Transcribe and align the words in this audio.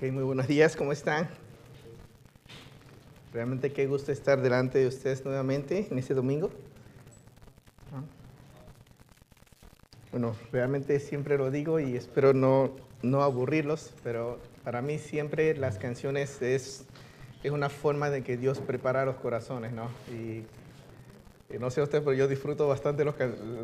Ok, 0.00 0.12
muy 0.12 0.22
buenos 0.22 0.46
días, 0.46 0.76
¿cómo 0.76 0.92
están? 0.92 1.28
Realmente 3.32 3.72
qué 3.72 3.88
gusto 3.88 4.12
estar 4.12 4.40
delante 4.40 4.78
de 4.78 4.86
ustedes 4.86 5.24
nuevamente 5.24 5.88
en 5.90 5.98
este 5.98 6.14
domingo. 6.14 6.52
Bueno, 10.12 10.36
realmente 10.52 11.00
siempre 11.00 11.36
lo 11.36 11.50
digo 11.50 11.80
y 11.80 11.96
espero 11.96 12.32
no, 12.32 12.70
no 13.02 13.24
aburrirlos, 13.24 13.92
pero 14.04 14.38
para 14.62 14.82
mí 14.82 14.98
siempre 14.98 15.56
las 15.56 15.78
canciones 15.78 16.42
es, 16.42 16.84
es 17.42 17.50
una 17.50 17.68
forma 17.68 18.08
de 18.08 18.22
que 18.22 18.36
Dios 18.36 18.60
prepara 18.60 19.04
los 19.04 19.16
corazones, 19.16 19.72
¿no? 19.72 19.88
Y, 20.12 20.44
no 21.58 21.72
sé 21.72 21.82
usted, 21.82 22.04
pero 22.04 22.12
yo 22.12 22.28
disfruto 22.28 22.68
bastante 22.68 23.04
lo, 23.04 23.16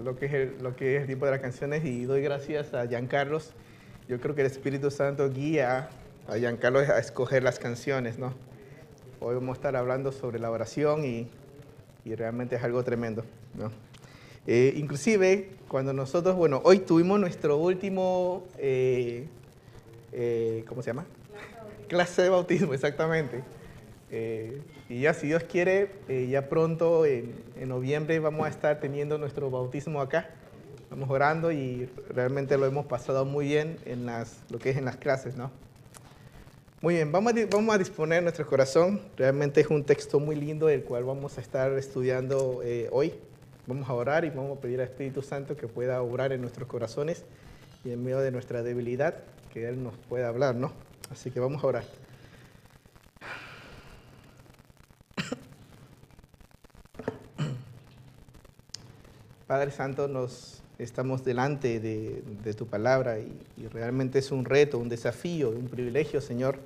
lo, 0.02 0.16
que 0.16 0.26
es 0.26 0.32
el, 0.32 0.56
lo 0.60 0.74
que 0.74 0.96
es 0.96 1.02
el 1.02 1.06
tipo 1.06 1.26
de 1.26 1.30
las 1.30 1.40
canciones 1.40 1.84
y 1.84 2.06
doy 2.06 2.22
gracias 2.22 2.74
a 2.74 2.88
Giancarlos. 2.88 3.52
Yo 4.08 4.18
creo 4.20 4.34
que 4.34 4.40
el 4.40 4.48
Espíritu 4.48 4.90
Santo 4.90 5.30
guía 5.30 5.90
a 6.28 6.38
Giancarlo 6.38 6.78
a 6.78 6.98
escoger 6.98 7.42
las 7.42 7.58
canciones, 7.58 8.18
¿no? 8.18 8.32
Hoy 9.20 9.34
vamos 9.34 9.50
a 9.50 9.58
estar 9.58 9.76
hablando 9.76 10.12
sobre 10.12 10.38
la 10.38 10.50
oración 10.50 11.04
y, 11.04 11.28
y 12.04 12.14
realmente 12.14 12.56
es 12.56 12.64
algo 12.64 12.82
tremendo, 12.82 13.24
¿no? 13.54 13.70
Eh, 14.46 14.74
inclusive, 14.76 15.50
cuando 15.68 15.92
nosotros, 15.92 16.36
bueno, 16.36 16.60
hoy 16.64 16.80
tuvimos 16.80 17.18
nuestro 17.20 17.56
último, 17.56 18.44
eh, 18.58 19.26
eh, 20.12 20.64
¿cómo 20.68 20.82
se 20.82 20.90
llama? 20.90 21.06
Clase 21.88 22.22
de 22.22 22.28
bautismo, 22.30 22.74
exactamente. 22.74 23.42
y 24.88 25.00
ya, 25.00 25.14
si 25.14 25.26
Dios 25.26 25.44
quiere, 25.44 25.90
ya 26.30 26.48
pronto, 26.48 27.04
en, 27.04 27.34
en, 27.58 27.68
noviembre, 27.68 28.18
vamos 28.18 28.46
a 28.46 28.50
estar 28.50 28.80
teniendo 28.80 29.18
nuestro 29.18 29.50
bautismo 29.50 30.00
acá. 30.00 30.30
Estamos 30.82 31.10
orando 31.10 31.50
y 31.50 31.88
realmente 32.10 32.56
lo 32.56 32.66
hemos 32.66 32.86
pasado 32.86 33.24
muy 33.24 33.46
bien 33.46 33.78
en 33.86 34.06
las, 34.06 34.42
lo 34.50 34.58
que 34.58 34.70
es 34.70 34.76
en 34.76 34.84
las 34.84 34.96
clases, 34.96 35.36
¿no? 35.36 35.50
Muy 36.84 36.96
bien, 36.96 37.10
vamos 37.10 37.32
a, 37.32 37.36
vamos 37.50 37.74
a 37.74 37.78
disponer 37.78 38.22
nuestro 38.22 38.46
corazón. 38.46 39.00
Realmente 39.16 39.62
es 39.62 39.68
un 39.68 39.84
texto 39.84 40.20
muy 40.20 40.36
lindo 40.36 40.68
el 40.68 40.84
cual 40.84 41.04
vamos 41.04 41.38
a 41.38 41.40
estar 41.40 41.72
estudiando 41.78 42.60
eh, 42.62 42.90
hoy. 42.92 43.14
Vamos 43.66 43.88
a 43.88 43.94
orar 43.94 44.26
y 44.26 44.28
vamos 44.28 44.58
a 44.58 44.60
pedir 44.60 44.82
al 44.82 44.88
Espíritu 44.88 45.22
Santo 45.22 45.56
que 45.56 45.66
pueda 45.66 46.02
orar 46.02 46.32
en 46.32 46.42
nuestros 46.42 46.68
corazones 46.68 47.24
y 47.86 47.92
en 47.92 48.04
medio 48.04 48.18
de 48.18 48.30
nuestra 48.30 48.62
debilidad, 48.62 49.14
que 49.50 49.66
Él 49.66 49.82
nos 49.82 49.94
pueda 50.10 50.28
hablar, 50.28 50.56
¿no? 50.56 50.72
Así 51.10 51.30
que 51.30 51.40
vamos 51.40 51.64
a 51.64 51.68
orar. 51.68 51.84
Padre 59.46 59.70
Santo, 59.70 60.06
nos 60.06 60.63
estamos 60.78 61.24
delante 61.24 61.80
de, 61.80 62.54
tu 62.54 62.66
palabra 62.66 63.18
y, 63.18 63.32
realmente 63.72 64.18
es 64.18 64.30
un 64.30 64.44
reto, 64.44 64.78
un 64.78 64.88
desafío, 64.88 65.50
un 65.50 65.68
privilegio, 65.68 66.20
Señor, 66.20 66.58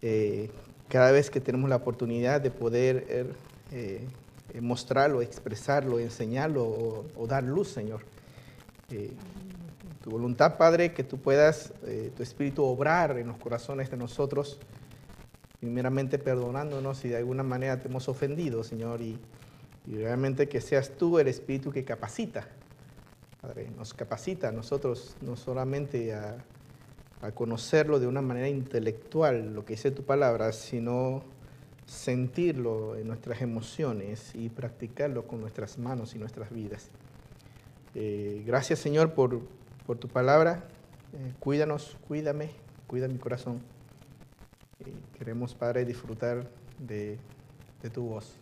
eh, 0.00 0.50
cada 0.88 1.12
vez 1.12 1.30
que 1.30 1.40
tenemos 1.40 1.70
la 1.70 1.76
oportunidad 1.76 2.40
de 2.40 2.50
poder 2.50 3.06
eh, 3.08 3.26
eh, 3.72 4.60
mostrarlo, 4.60 5.22
expresarlo, 5.22 5.98
enseñarlo 5.98 6.64
o, 7.16 7.26
dar 7.26 7.44
luz, 7.44 7.68
Señor. 7.68 8.02
tu 10.02 10.10
voluntad, 10.10 10.58
Padre, 10.58 10.92
que 10.92 11.04
tú 11.04 11.18
puedas, 11.18 11.72
tu 12.16 12.22
Espíritu, 12.22 12.64
obrar 12.64 13.16
en 13.18 13.28
los 13.28 13.38
corazones 13.38 13.90
de 13.90 13.96
nosotros, 13.96 14.58
primeramente 15.60 16.18
perdonándonos 16.18 16.98
si 16.98 17.08
de 17.08 17.16
alguna 17.16 17.44
manera 17.44 17.78
te 17.80 17.88
hemos 17.88 18.08
ofendido, 18.08 18.64
Señor, 18.64 19.00
y 19.00 19.18
realmente 19.86 20.48
que 20.48 20.60
seas 20.60 20.90
tú 20.90 21.18
el 21.18 21.28
Espíritu 21.28 21.70
que 21.70 21.84
capacita 21.84 22.48
Padre, 23.42 23.68
nos 23.76 23.92
capacita 23.92 24.50
a 24.50 24.52
nosotros 24.52 25.16
no 25.20 25.34
solamente 25.34 26.14
a, 26.14 26.44
conocerlo 27.34 28.00
de 28.00 28.06
una 28.08 28.20
manera 28.22 28.48
intelectual, 28.48 29.52
lo 29.54 29.64
que 29.64 29.74
dice 29.74 29.90
tu 29.92 30.04
palabra, 30.04 30.52
sino 30.52 31.22
sentirlo 31.86 32.96
en 32.96 33.06
nuestras 33.06 33.42
emociones 33.42 34.32
y 34.34 34.48
practicarlo 34.48 35.26
con 35.26 35.40
nuestras 35.40 35.78
manos 35.78 36.14
y 36.14 36.18
nuestras 36.18 36.52
vidas. 36.52 36.88
Eh, 37.94 38.42
gracias 38.46 38.78
Señor 38.78 39.12
por, 39.12 39.40
tu 39.98 40.08
palabra. 40.08 40.64
Eh, 41.12 41.32
cuídanos, 41.38 41.96
cuídame, 42.08 42.50
cuida 42.86 43.06
mi 43.06 43.18
corazón. 43.18 43.60
queremos, 45.16 45.54
Padre, 45.54 45.84
disfrutar 45.84 46.48
de, 46.78 47.18
de 47.82 47.90
tu 47.90 48.02
voz. 48.02 48.36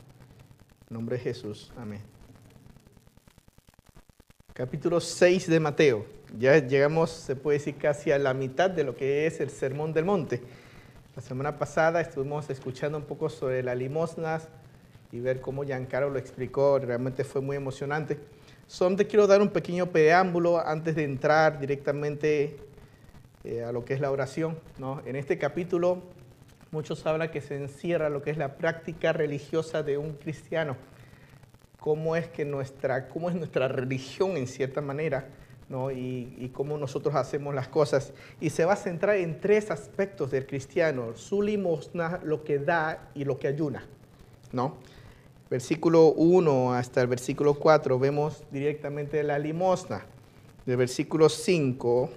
En 0.89 0.95
nombre 0.95 1.17
de 1.17 1.23
Jesús. 1.23 1.71
Amén 1.77 2.20
capítulo 4.61 5.01
6 5.01 5.49
de 5.49 5.59
Mateo. 5.59 6.05
Ya 6.39 6.59
llegamos, 6.59 7.09
se 7.09 7.35
puede 7.35 7.57
decir, 7.57 7.77
casi 7.77 8.13
a 8.13 8.19
la 8.19 8.35
mitad 8.35 8.69
de 8.69 8.85
lo 8.85 8.95
que 8.95 9.27
es 9.27 9.41
el 9.41 9.49
Sermón 9.49 9.95
del 9.95 10.05
Monte. 10.05 10.43
La 11.17 11.23
semana 11.23 11.59
pasada 11.59 12.03
estuvimos 12.03 12.51
escuchando 12.51 12.99
un 12.99 13.05
poco 13.05 13.31
sobre 13.31 13.63
las 13.63 13.75
limosnas 13.79 14.49
y 15.13 15.21
ver 15.21 15.41
cómo 15.41 15.65
Giancarlo 15.65 16.11
lo 16.11 16.19
explicó, 16.19 16.79
realmente 16.79 17.25
fue 17.25 17.41
muy 17.41 17.57
emocionante. 17.57 18.19
Solamente 18.67 19.07
quiero 19.07 19.27
dar 19.27 19.41
un 19.41 19.49
pequeño 19.49 19.87
preámbulo 19.87 20.59
antes 20.59 20.95
de 20.95 21.05
entrar 21.05 21.59
directamente 21.59 22.59
eh, 23.45 23.65
a 23.65 23.73
lo 23.73 23.87
que 23.87 23.95
es 23.95 24.01
la 24.03 24.11
oración. 24.11 24.59
¿no? 24.77 25.01
En 25.07 25.17
este 25.17 25.39
capítulo 25.39 26.03
muchos 26.71 27.07
hablan 27.07 27.31
que 27.31 27.41
se 27.41 27.57
encierra 27.57 28.11
lo 28.11 28.21
que 28.21 28.31
es 28.31 28.37
la 28.37 28.59
práctica 28.59 29.15
religiosa 29.15 29.83
de 29.83 29.97
un 29.97 30.17
cristiano 30.17 30.77
cómo 31.81 32.15
es 32.15 32.29
que 32.29 32.45
nuestra, 32.45 33.09
cómo 33.09 33.31
es 33.31 33.35
nuestra 33.35 33.67
religión 33.67 34.37
en 34.37 34.47
cierta 34.47 34.81
manera, 34.83 35.29
¿no? 35.69 35.91
y, 35.91 36.51
cómo 36.53 36.77
nosotros 36.77 37.15
hacemos 37.15 37.55
las 37.55 37.69
cosas. 37.69 38.13
Y 38.41 38.51
se 38.51 38.65
va 38.65 38.75
a 38.75 38.77
centrar 38.77 39.17
en 39.17 39.41
tres 39.41 39.71
aspectos 39.71 40.31
del 40.31 40.47
cristiano, 40.47 41.17
su 41.17 41.43
limosna, 41.43 42.21
lo 42.23 42.45
que 42.45 42.59
da 42.59 43.09
y 43.15 43.25
lo 43.25 43.39
que 43.39 43.49
ayuna. 43.49 43.85
¿no? 44.53 44.77
Versículo 45.49 46.09
1 46.13 46.75
hasta 46.75 47.01
el 47.01 47.07
versículo 47.07 47.55
4 47.55 47.99
vemos 47.99 48.45
directamente 48.51 49.23
la 49.23 49.39
limosna. 49.39 50.05
Del 50.67 50.77
versículo 50.77 51.29
5 51.29 52.11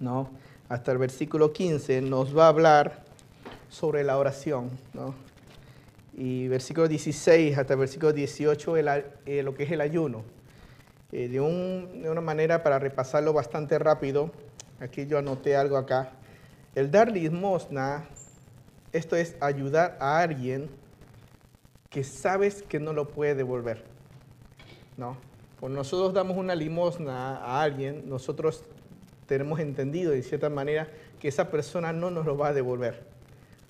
¿no? 0.00 0.30
hasta 0.68 0.92
el 0.92 0.98
versículo 0.98 1.52
15 1.52 2.02
nos 2.02 2.36
va 2.36 2.46
a 2.46 2.48
hablar 2.48 3.04
sobre 3.68 4.02
la 4.02 4.18
oración. 4.18 4.70
¿no? 4.94 5.14
Y 6.12 6.48
versículo 6.48 6.88
16 6.88 7.56
hasta 7.56 7.74
el 7.74 7.80
versículo 7.80 8.12
18 8.12 8.76
eh, 8.76 9.42
lo 9.42 9.54
que 9.54 9.64
es 9.64 9.70
el 9.70 9.80
ayuno. 9.80 10.24
Eh, 11.12 11.28
de, 11.28 11.38
de, 11.38 12.10
una 12.10 12.20
manera 12.20 12.62
para 12.62 12.78
repasarlo 12.78 13.32
bastante 13.32 13.78
rápido, 13.78 14.30
aquí 14.80 15.06
yo 15.06 15.18
anoté 15.18 15.56
algo 15.56 15.76
acá. 15.76 16.12
El 16.74 16.90
dar 16.90 17.10
limosna, 17.10 18.06
esto 18.92 19.16
es 19.16 19.36
ayudar 19.40 19.96
a 20.00 20.20
alguien 20.20 20.70
que 21.88 22.04
sabes 22.04 22.62
que 22.62 22.78
no 22.78 22.92
lo 22.92 23.08
puede 23.08 23.34
devolver. 23.34 23.84
¿no? 24.96 25.16
Cuando 25.58 25.78
nosotros 25.78 26.14
damos 26.14 26.36
una 26.36 26.54
limosna 26.54 27.36
a 27.36 27.62
alguien, 27.62 28.08
nosotros 28.08 28.64
tenemos 29.26 29.60
entendido 29.60 30.12
de 30.12 30.22
cierta 30.22 30.48
manera 30.48 30.88
que 31.18 31.28
esa 31.28 31.50
persona 31.50 31.92
no 31.92 32.10
nos 32.10 32.24
lo 32.24 32.38
va 32.38 32.48
a 32.48 32.52
devolver. 32.52 33.09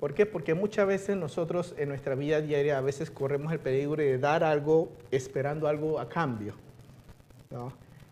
¿Por 0.01 0.15
qué? 0.15 0.25
Porque 0.25 0.55
muchas 0.55 0.87
veces 0.87 1.17
nosotros 1.17 1.75
en 1.77 1.91
nuestra 1.91 2.15
vida 2.15 2.41
diaria 2.41 2.79
a 2.79 2.81
veces 2.81 3.11
corremos 3.11 3.53
el 3.53 3.59
peligro 3.59 3.97
de 3.97 4.19
dar 4.19 4.43
algo 4.43 4.91
esperando 5.11 5.69
algo 5.69 6.01
a 6.01 6.09
cambio. 6.09 6.55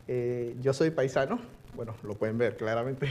Eh, 0.07 0.55
yo 0.61 0.75
soy 0.75 0.91
paisano, 0.91 1.39
bueno, 1.75 1.95
lo 2.03 2.15
pueden 2.15 2.37
ver 2.37 2.57
claramente. 2.57 3.09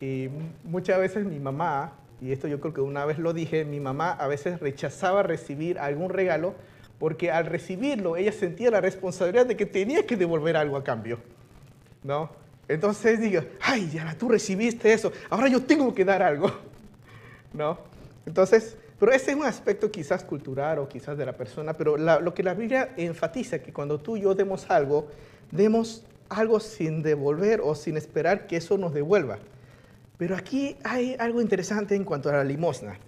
Y 0.00 0.28
muchas 0.64 0.98
veces 0.98 1.24
mi 1.24 1.38
mamá, 1.38 1.92
y 2.20 2.32
esto 2.32 2.48
yo 2.48 2.60
creo 2.60 2.74
que 2.74 2.80
una 2.80 3.04
vez 3.04 3.18
lo 3.18 3.32
dije, 3.32 3.64
mi 3.64 3.78
mamá 3.78 4.10
a 4.10 4.26
veces 4.26 4.58
rechazaba 4.58 5.22
recibir 5.22 5.78
algún 5.78 6.10
regalo 6.10 6.54
porque 6.98 7.30
al 7.30 7.46
recibirlo 7.46 8.16
ella 8.16 8.32
sentía 8.32 8.70
la 8.70 8.80
responsabilidad 8.80 9.46
de 9.46 9.56
que 9.56 9.64
tenía 9.64 10.06
que 10.06 10.16
devolver 10.16 10.56
algo 10.56 10.76
a 10.76 10.82
cambio. 10.82 11.18
¿no? 12.02 12.30
Entonces 12.68 13.20
digo, 13.20 13.42
ay, 13.60 13.90
ya 13.90 14.16
tú 14.18 14.28
recibiste 14.28 14.92
eso, 14.92 15.12
ahora 15.28 15.48
yo 15.48 15.62
tengo 15.62 15.94
que 15.94 16.04
dar 16.04 16.22
algo. 16.22 16.50
¿No? 17.52 17.78
Entonces, 18.26 18.76
pero 18.98 19.12
ese 19.12 19.30
es 19.30 19.36
un 19.36 19.44
aspecto 19.44 19.90
quizás 19.90 20.24
cultural 20.24 20.78
o 20.78 20.88
quizás 20.88 21.16
de 21.16 21.24
la 21.24 21.32
persona, 21.32 21.72
pero 21.72 21.96
lo 21.96 22.34
que 22.34 22.42
la 22.42 22.54
Biblia 22.54 22.90
enfatiza 22.96 23.60
que 23.60 23.72
cuando 23.72 23.98
tú 23.98 24.16
y 24.16 24.20
yo 24.20 24.34
demos 24.34 24.70
algo, 24.70 25.08
demos 25.50 26.04
algo 26.28 26.60
sin 26.60 27.02
devolver 27.02 27.60
o 27.62 27.74
sin 27.74 27.96
esperar 27.96 28.46
que 28.46 28.56
eso 28.56 28.76
nos 28.76 28.92
devuelva. 28.92 29.38
Pero 30.18 30.36
aquí 30.36 30.76
hay 30.84 31.16
algo 31.18 31.40
interesante 31.40 31.94
en 31.94 32.04
cuanto 32.04 32.28
a 32.28 32.32
la 32.32 32.44
limosna. 32.44 32.98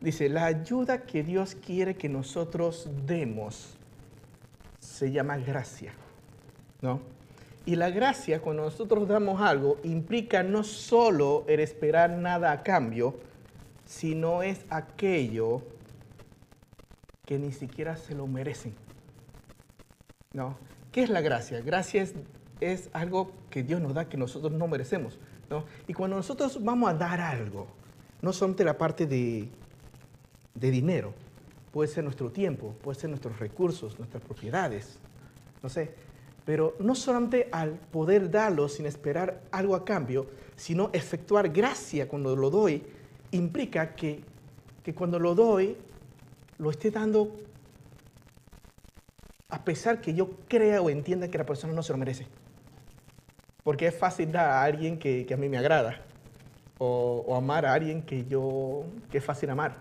Dice, 0.00 0.28
la 0.28 0.46
ayuda 0.46 1.02
que 1.02 1.24
Dios 1.24 1.56
quiere 1.56 1.96
que 1.96 2.08
nosotros 2.08 2.88
demos 3.04 3.76
se 4.78 5.10
llama 5.10 5.36
gracia, 5.38 5.92
¿no? 6.80 7.00
Y 7.66 7.76
la 7.76 7.90
gracia, 7.90 8.40
cuando 8.40 8.62
nosotros 8.62 9.06
damos 9.08 9.40
algo, 9.42 9.78
implica 9.82 10.42
no 10.42 10.62
solo 10.64 11.44
el 11.48 11.60
esperar 11.60 12.10
nada 12.10 12.52
a 12.52 12.62
cambio, 12.62 13.16
sino 13.90 14.44
es 14.44 14.64
aquello 14.70 15.62
que 17.26 17.40
ni 17.40 17.50
siquiera 17.50 17.96
se 17.96 18.14
lo 18.14 18.28
merecen. 18.28 18.72
¿No? 20.32 20.56
¿Qué 20.92 21.02
es 21.02 21.10
la 21.10 21.20
gracia? 21.20 21.60
Gracia 21.60 22.00
es, 22.00 22.14
es 22.60 22.88
algo 22.92 23.32
que 23.50 23.64
Dios 23.64 23.80
nos 23.80 23.92
da 23.92 24.08
que 24.08 24.16
nosotros 24.16 24.52
no 24.52 24.68
merecemos. 24.68 25.18
¿no? 25.50 25.64
Y 25.88 25.92
cuando 25.92 26.16
nosotros 26.16 26.62
vamos 26.62 26.88
a 26.88 26.94
dar 26.94 27.20
algo, 27.20 27.66
no 28.22 28.32
solamente 28.32 28.62
la 28.62 28.78
parte 28.78 29.08
de, 29.08 29.48
de 30.54 30.70
dinero, 30.70 31.12
puede 31.72 31.88
ser 31.88 32.04
nuestro 32.04 32.30
tiempo, 32.30 32.76
puede 32.84 32.96
ser 32.96 33.10
nuestros 33.10 33.40
recursos, 33.40 33.98
nuestras 33.98 34.22
propiedades, 34.22 35.00
no 35.64 35.68
sé, 35.68 35.94
pero 36.44 36.76
no 36.78 36.94
solamente 36.94 37.48
al 37.50 37.72
poder 37.72 38.30
darlo 38.30 38.68
sin 38.68 38.86
esperar 38.86 39.42
algo 39.50 39.74
a 39.74 39.84
cambio, 39.84 40.28
sino 40.54 40.90
efectuar 40.92 41.48
gracia 41.48 42.06
cuando 42.06 42.36
lo 42.36 42.50
doy, 42.50 42.84
implica 43.32 43.94
que, 43.94 44.20
que 44.82 44.94
cuando 44.94 45.18
lo 45.18 45.34
doy, 45.34 45.76
lo 46.58 46.70
esté 46.70 46.90
dando 46.90 47.36
a 49.50 49.64
pesar 49.64 50.00
que 50.00 50.14
yo 50.14 50.30
crea 50.48 50.80
o 50.80 50.90
entienda 50.90 51.28
que 51.28 51.38
la 51.38 51.44
persona 51.44 51.72
no 51.72 51.82
se 51.82 51.92
lo 51.92 51.98
merece. 51.98 52.26
Porque 53.64 53.86
es 53.86 53.96
fácil 53.96 54.32
dar 54.32 54.48
a 54.48 54.62
alguien 54.62 54.98
que, 54.98 55.26
que 55.26 55.34
a 55.34 55.36
mí 55.36 55.48
me 55.48 55.58
agrada, 55.58 56.00
o, 56.78 57.24
o, 57.26 57.36
amar 57.36 57.66
a 57.66 57.74
alguien 57.74 58.02
que 58.02 58.24
yo, 58.24 58.84
que 59.10 59.18
es 59.18 59.24
fácil 59.24 59.50
amar. 59.50 59.76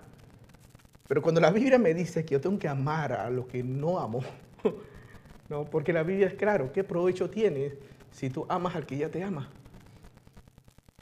Pero 1.08 1.22
cuando 1.22 1.40
la 1.40 1.52
Biblia 1.52 1.78
me 1.78 1.94
dice 1.94 2.26
que 2.26 2.34
yo 2.34 2.42
tengo 2.42 2.60
que 2.60 2.68
amar 2.68 3.14
a 3.14 3.30
lo 3.30 3.48
que 3.48 3.64
no 3.64 4.00
amo, 4.00 4.22
no, 5.50 5.66
porque 5.66 5.94
la 5.94 6.04
Biblia 6.04 6.28
es 6.28 6.34
claro, 6.34 6.72
¿qué 6.74 6.84
provecho 6.84 7.30
tiene 7.30 7.74
si 8.12 8.30
tú 8.30 8.46
amas 8.50 8.76
al 8.76 8.86
que 8.86 8.98
ya 8.98 9.10
te 9.10 9.24
ama? 9.24 9.50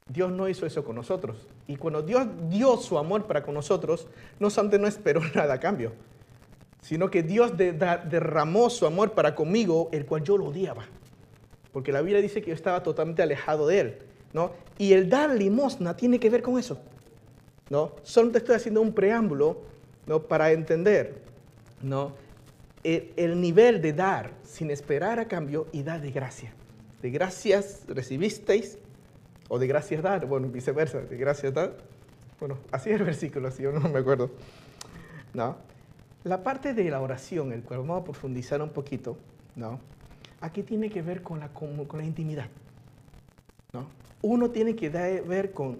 Dios 0.07 0.31
no 0.31 0.47
hizo 0.47 0.65
eso 0.65 0.85
con 0.85 0.95
nosotros. 0.95 1.47
Y 1.67 1.75
cuando 1.75 2.01
Dios 2.01 2.25
dio 2.49 2.77
su 2.77 2.97
amor 2.97 3.25
para 3.27 3.43
con 3.43 3.53
nosotros, 3.53 4.07
no 4.39 4.49
solamente 4.49 4.79
no 4.79 4.87
esperó 4.87 5.21
nada 5.35 5.55
a 5.55 5.59
cambio, 5.59 5.91
sino 6.81 7.09
que 7.09 7.23
Dios 7.23 7.57
de, 7.57 7.73
de, 7.73 7.99
derramó 8.09 8.69
su 8.69 8.85
amor 8.85 9.11
para 9.11 9.35
conmigo, 9.35 9.89
el 9.91 10.05
cual 10.05 10.23
yo 10.23 10.37
lo 10.37 10.45
odiaba. 10.45 10.85
Porque 11.73 11.91
la 11.91 12.01
Biblia 12.01 12.21
dice 12.21 12.41
que 12.41 12.49
yo 12.49 12.55
estaba 12.55 12.81
totalmente 12.81 13.21
alejado 13.21 13.67
de 13.67 13.79
Él. 13.79 13.97
¿no? 14.33 14.51
Y 14.77 14.93
el 14.93 15.09
dar 15.09 15.31
limosna 15.31 15.95
tiene 15.95 16.19
que 16.19 16.29
ver 16.29 16.41
con 16.41 16.57
eso. 16.57 16.79
¿no? 17.69 17.91
Solo 18.03 18.31
te 18.31 18.37
estoy 18.37 18.55
haciendo 18.55 18.81
un 18.81 18.93
preámbulo 18.93 19.61
¿no? 20.05 20.23
para 20.23 20.51
entender 20.51 21.21
¿no? 21.81 22.13
el, 22.83 23.11
el 23.17 23.41
nivel 23.41 23.81
de 23.81 23.93
dar 23.93 24.31
sin 24.43 24.71
esperar 24.71 25.19
a 25.19 25.27
cambio 25.27 25.67
y 25.71 25.83
dar 25.83 26.01
de 26.01 26.11
gracia. 26.11 26.53
De 27.01 27.09
gracias 27.09 27.83
recibisteis 27.87 28.79
o 29.49 29.59
de 29.59 29.67
gracias 29.67 30.01
dar, 30.01 30.25
bueno, 30.25 30.47
viceversa, 30.47 30.99
de 30.99 31.17
gracias 31.17 31.53
dar. 31.53 31.77
Bueno, 32.39 32.57
así 32.71 32.89
es 32.89 32.99
el 32.99 33.05
versículo, 33.05 33.47
así 33.47 33.63
yo 33.63 33.71
no 33.71 33.87
me 33.89 33.99
acuerdo. 33.99 34.31
¿No? 35.33 35.57
La 36.23 36.43
parte 36.43 36.73
de 36.73 36.89
la 36.89 37.01
oración, 37.01 37.51
el 37.51 37.63
cual 37.63 37.79
vamos 37.79 38.01
a 38.01 38.03
profundizar 38.03 38.61
un 38.61 38.69
poquito, 38.69 39.17
¿no? 39.55 39.79
Aquí 40.41 40.63
tiene 40.63 40.89
que 40.89 41.01
ver 41.01 41.23
con 41.23 41.39
la, 41.39 41.49
con 41.49 41.87
la 41.93 42.03
intimidad, 42.03 42.47
¿no? 43.73 43.87
Uno 44.21 44.49
tiene 44.49 44.75
que 44.75 44.89
ver 44.89 45.51
con, 45.51 45.77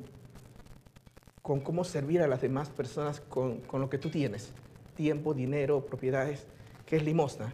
con 1.41 1.59
cómo 1.59 1.83
servir 1.83 2.21
a 2.21 2.27
las 2.27 2.41
demás 2.41 2.69
personas 2.69 3.19
con, 3.19 3.57
con 3.61 3.81
lo 3.81 3.89
que 3.89 3.97
tú 3.97 4.09
tienes, 4.09 4.51
tiempo, 4.95 5.33
dinero, 5.33 5.85
propiedades, 5.85 6.45
que 6.85 6.95
es 6.95 7.03
limosna. 7.03 7.53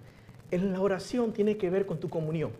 En 0.51 0.71
la 0.71 0.79
oración 0.79 1.33
tiene 1.33 1.57
que 1.57 1.69
ver 1.69 1.85
con 1.85 1.99
tu 1.99 2.09
comunión 2.09 2.51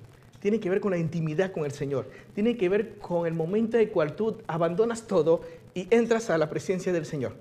tiene 0.44 0.60
que 0.60 0.70
ver 0.70 0.82
con 0.82 0.92
la 0.92 0.98
intimidad 0.98 1.54
con 1.54 1.64
el 1.64 1.72
Señor, 1.72 2.10
tiene 2.36 2.58
que 2.58 2.68
ver 2.68 2.98
con 2.98 3.26
el 3.26 3.34
momento 3.34 3.78
en 3.78 3.84
el 3.84 3.90
cual 3.92 4.14
tú 4.14 4.40
abandonas 4.46 5.08
todo 5.08 5.40
y 5.74 5.88
entras 5.90 6.30
a 6.30 6.38
la 6.38 6.50
presencia 6.50 6.92
del 6.92 7.06
Señor. 7.06 7.34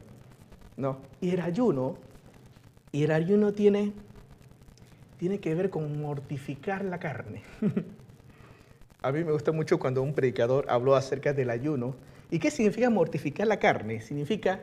¿no? 0.76 0.98
Y 1.20 1.30
el 1.30 1.40
ayuno, 1.40 1.96
y 2.92 3.02
el 3.02 3.10
ayuno 3.10 3.54
tiene, 3.54 3.92
tiene 5.18 5.40
que 5.40 5.52
ver 5.56 5.68
con 5.68 6.00
mortificar 6.00 6.84
la 6.84 7.00
carne. 7.00 7.42
a 9.02 9.10
mí 9.10 9.24
me 9.24 9.32
gusta 9.32 9.50
mucho 9.50 9.80
cuando 9.80 10.00
un 10.00 10.14
predicador 10.14 10.66
habló 10.68 10.94
acerca 10.94 11.32
del 11.32 11.50
ayuno. 11.50 11.96
¿Y 12.30 12.38
qué 12.38 12.52
significa 12.52 12.88
mortificar 12.88 13.48
la 13.48 13.58
carne? 13.58 14.00
Significa, 14.00 14.60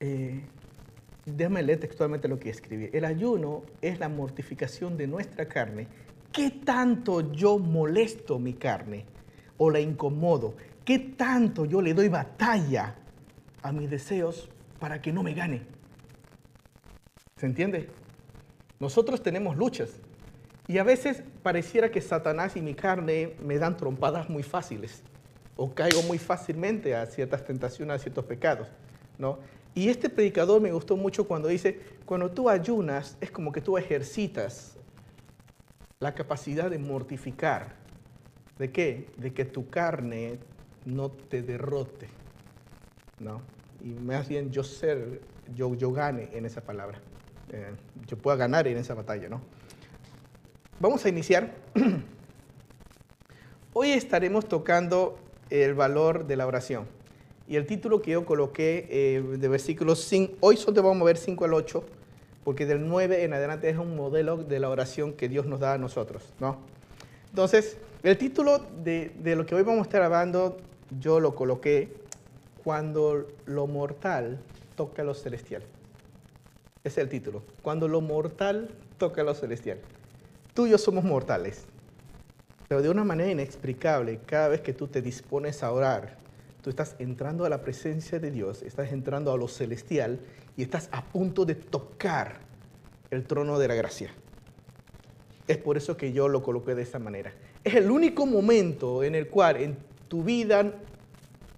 eh, 0.00 0.40
déjame 1.36 1.62
leer 1.62 1.80
textualmente 1.80 2.28
lo 2.28 2.38
que 2.38 2.50
escribí. 2.50 2.90
El 2.92 3.04
ayuno 3.04 3.62
es 3.80 3.98
la 3.98 4.08
mortificación 4.08 4.96
de 4.96 5.06
nuestra 5.06 5.46
carne. 5.46 5.86
¿Qué 6.32 6.50
tanto 6.50 7.32
yo 7.32 7.58
molesto 7.58 8.38
mi 8.38 8.54
carne 8.54 9.04
o 9.56 9.70
la 9.70 9.80
incomodo? 9.80 10.54
¿Qué 10.84 10.98
tanto 10.98 11.64
yo 11.64 11.82
le 11.82 11.94
doy 11.94 12.08
batalla 12.08 12.94
a 13.62 13.72
mis 13.72 13.90
deseos 13.90 14.48
para 14.78 15.00
que 15.00 15.12
no 15.12 15.22
me 15.22 15.34
gane? 15.34 15.62
¿Se 17.36 17.46
entiende? 17.46 17.88
Nosotros 18.80 19.22
tenemos 19.22 19.56
luchas 19.56 20.00
y 20.66 20.78
a 20.78 20.84
veces 20.84 21.22
pareciera 21.42 21.90
que 21.90 22.00
Satanás 22.00 22.56
y 22.56 22.60
mi 22.60 22.74
carne 22.74 23.34
me 23.42 23.58
dan 23.58 23.76
trompadas 23.76 24.28
muy 24.28 24.42
fáciles 24.42 25.02
o 25.56 25.74
caigo 25.74 26.02
muy 26.02 26.18
fácilmente 26.18 26.94
a 26.94 27.06
ciertas 27.06 27.44
tentaciones, 27.44 27.96
a 27.96 27.98
ciertos 27.98 28.24
pecados, 28.24 28.68
¿no? 29.18 29.38
Y 29.78 29.88
este 29.90 30.10
predicador 30.10 30.60
me 30.60 30.72
gustó 30.72 30.96
mucho 30.96 31.28
cuando 31.28 31.46
dice, 31.46 31.78
cuando 32.04 32.32
tú 32.32 32.50
ayunas 32.50 33.16
es 33.20 33.30
como 33.30 33.52
que 33.52 33.60
tú 33.60 33.78
ejercitas 33.78 34.76
la 36.00 36.16
capacidad 36.16 36.68
de 36.68 36.80
mortificar. 36.80 37.76
¿De 38.58 38.72
qué? 38.72 39.06
De 39.18 39.32
que 39.32 39.44
tu 39.44 39.70
carne 39.70 40.40
no 40.84 41.12
te 41.12 41.42
derrote. 41.42 42.08
¿no? 43.20 43.40
Y 43.80 43.90
más 43.90 44.28
bien 44.28 44.50
yo 44.50 44.64
ser, 44.64 45.20
yo, 45.54 45.72
yo 45.76 45.92
gane 45.92 46.28
en 46.32 46.44
esa 46.44 46.60
palabra. 46.60 46.98
Eh, 47.52 47.70
yo 48.04 48.18
pueda 48.18 48.36
ganar 48.36 48.66
en 48.66 48.78
esa 48.78 48.94
batalla, 48.94 49.28
¿no? 49.28 49.40
Vamos 50.80 51.04
a 51.04 51.08
iniciar. 51.08 51.54
Hoy 53.74 53.92
estaremos 53.92 54.48
tocando 54.48 55.20
el 55.50 55.74
valor 55.74 56.26
de 56.26 56.34
la 56.34 56.48
oración. 56.48 56.97
Y 57.48 57.56
el 57.56 57.64
título 57.64 58.02
que 58.02 58.10
yo 58.10 58.26
coloqué 58.26 58.86
eh, 58.90 59.22
de 59.22 59.48
versículos 59.48 60.00
5, 60.04 60.34
hoy 60.40 60.58
solo 60.58 60.82
vamos 60.82 61.00
a 61.00 61.04
ver 61.06 61.16
5 61.16 61.46
al 61.46 61.54
8, 61.54 61.82
porque 62.44 62.66
del 62.66 62.86
9 62.86 63.24
en 63.24 63.32
adelante 63.32 63.70
es 63.70 63.78
un 63.78 63.96
modelo 63.96 64.36
de 64.36 64.60
la 64.60 64.68
oración 64.68 65.14
que 65.14 65.30
Dios 65.30 65.46
nos 65.46 65.60
da 65.60 65.72
a 65.72 65.78
nosotros, 65.78 66.22
¿no? 66.40 66.58
Entonces, 67.30 67.78
el 68.02 68.18
título 68.18 68.58
de, 68.84 69.12
de 69.22 69.34
lo 69.34 69.46
que 69.46 69.54
hoy 69.54 69.62
vamos 69.62 69.80
a 69.80 69.82
estar 69.84 70.02
hablando, 70.02 70.58
yo 71.00 71.20
lo 71.20 71.34
coloqué 71.34 71.88
cuando 72.62 73.26
lo 73.46 73.66
mortal 73.66 74.38
toca 74.76 75.02
lo 75.02 75.14
celestial. 75.14 75.62
Ese 76.84 77.00
es 77.00 77.04
el 77.04 77.08
título. 77.08 77.42
Cuando 77.62 77.88
lo 77.88 78.02
mortal 78.02 78.68
toca 78.98 79.22
lo 79.22 79.34
celestial. 79.34 79.78
Tú 80.52 80.66
y 80.66 80.70
yo 80.70 80.78
somos 80.78 81.02
mortales. 81.02 81.64
Pero 82.68 82.82
de 82.82 82.90
una 82.90 83.04
manera 83.04 83.30
inexplicable, 83.30 84.20
cada 84.26 84.48
vez 84.48 84.60
que 84.60 84.74
tú 84.74 84.86
te 84.86 85.00
dispones 85.00 85.62
a 85.62 85.72
orar, 85.72 86.27
estás 86.70 86.96
entrando 86.98 87.44
a 87.44 87.48
la 87.48 87.62
presencia 87.62 88.18
de 88.18 88.30
Dios, 88.30 88.62
estás 88.62 88.92
entrando 88.92 89.32
a 89.32 89.36
lo 89.36 89.48
celestial 89.48 90.20
y 90.56 90.62
estás 90.62 90.88
a 90.92 91.04
punto 91.04 91.44
de 91.44 91.54
tocar 91.54 92.40
el 93.10 93.24
trono 93.24 93.58
de 93.58 93.68
la 93.68 93.74
gracia. 93.74 94.10
Es 95.46 95.56
por 95.56 95.76
eso 95.76 95.96
que 95.96 96.12
yo 96.12 96.28
lo 96.28 96.42
coloqué 96.42 96.74
de 96.74 96.82
esta 96.82 96.98
manera. 96.98 97.32
Es 97.64 97.74
el 97.74 97.90
único 97.90 98.26
momento 98.26 99.02
en 99.02 99.14
el 99.14 99.28
cual 99.28 99.56
en 99.56 99.76
tu 100.08 100.22
vida 100.22 100.74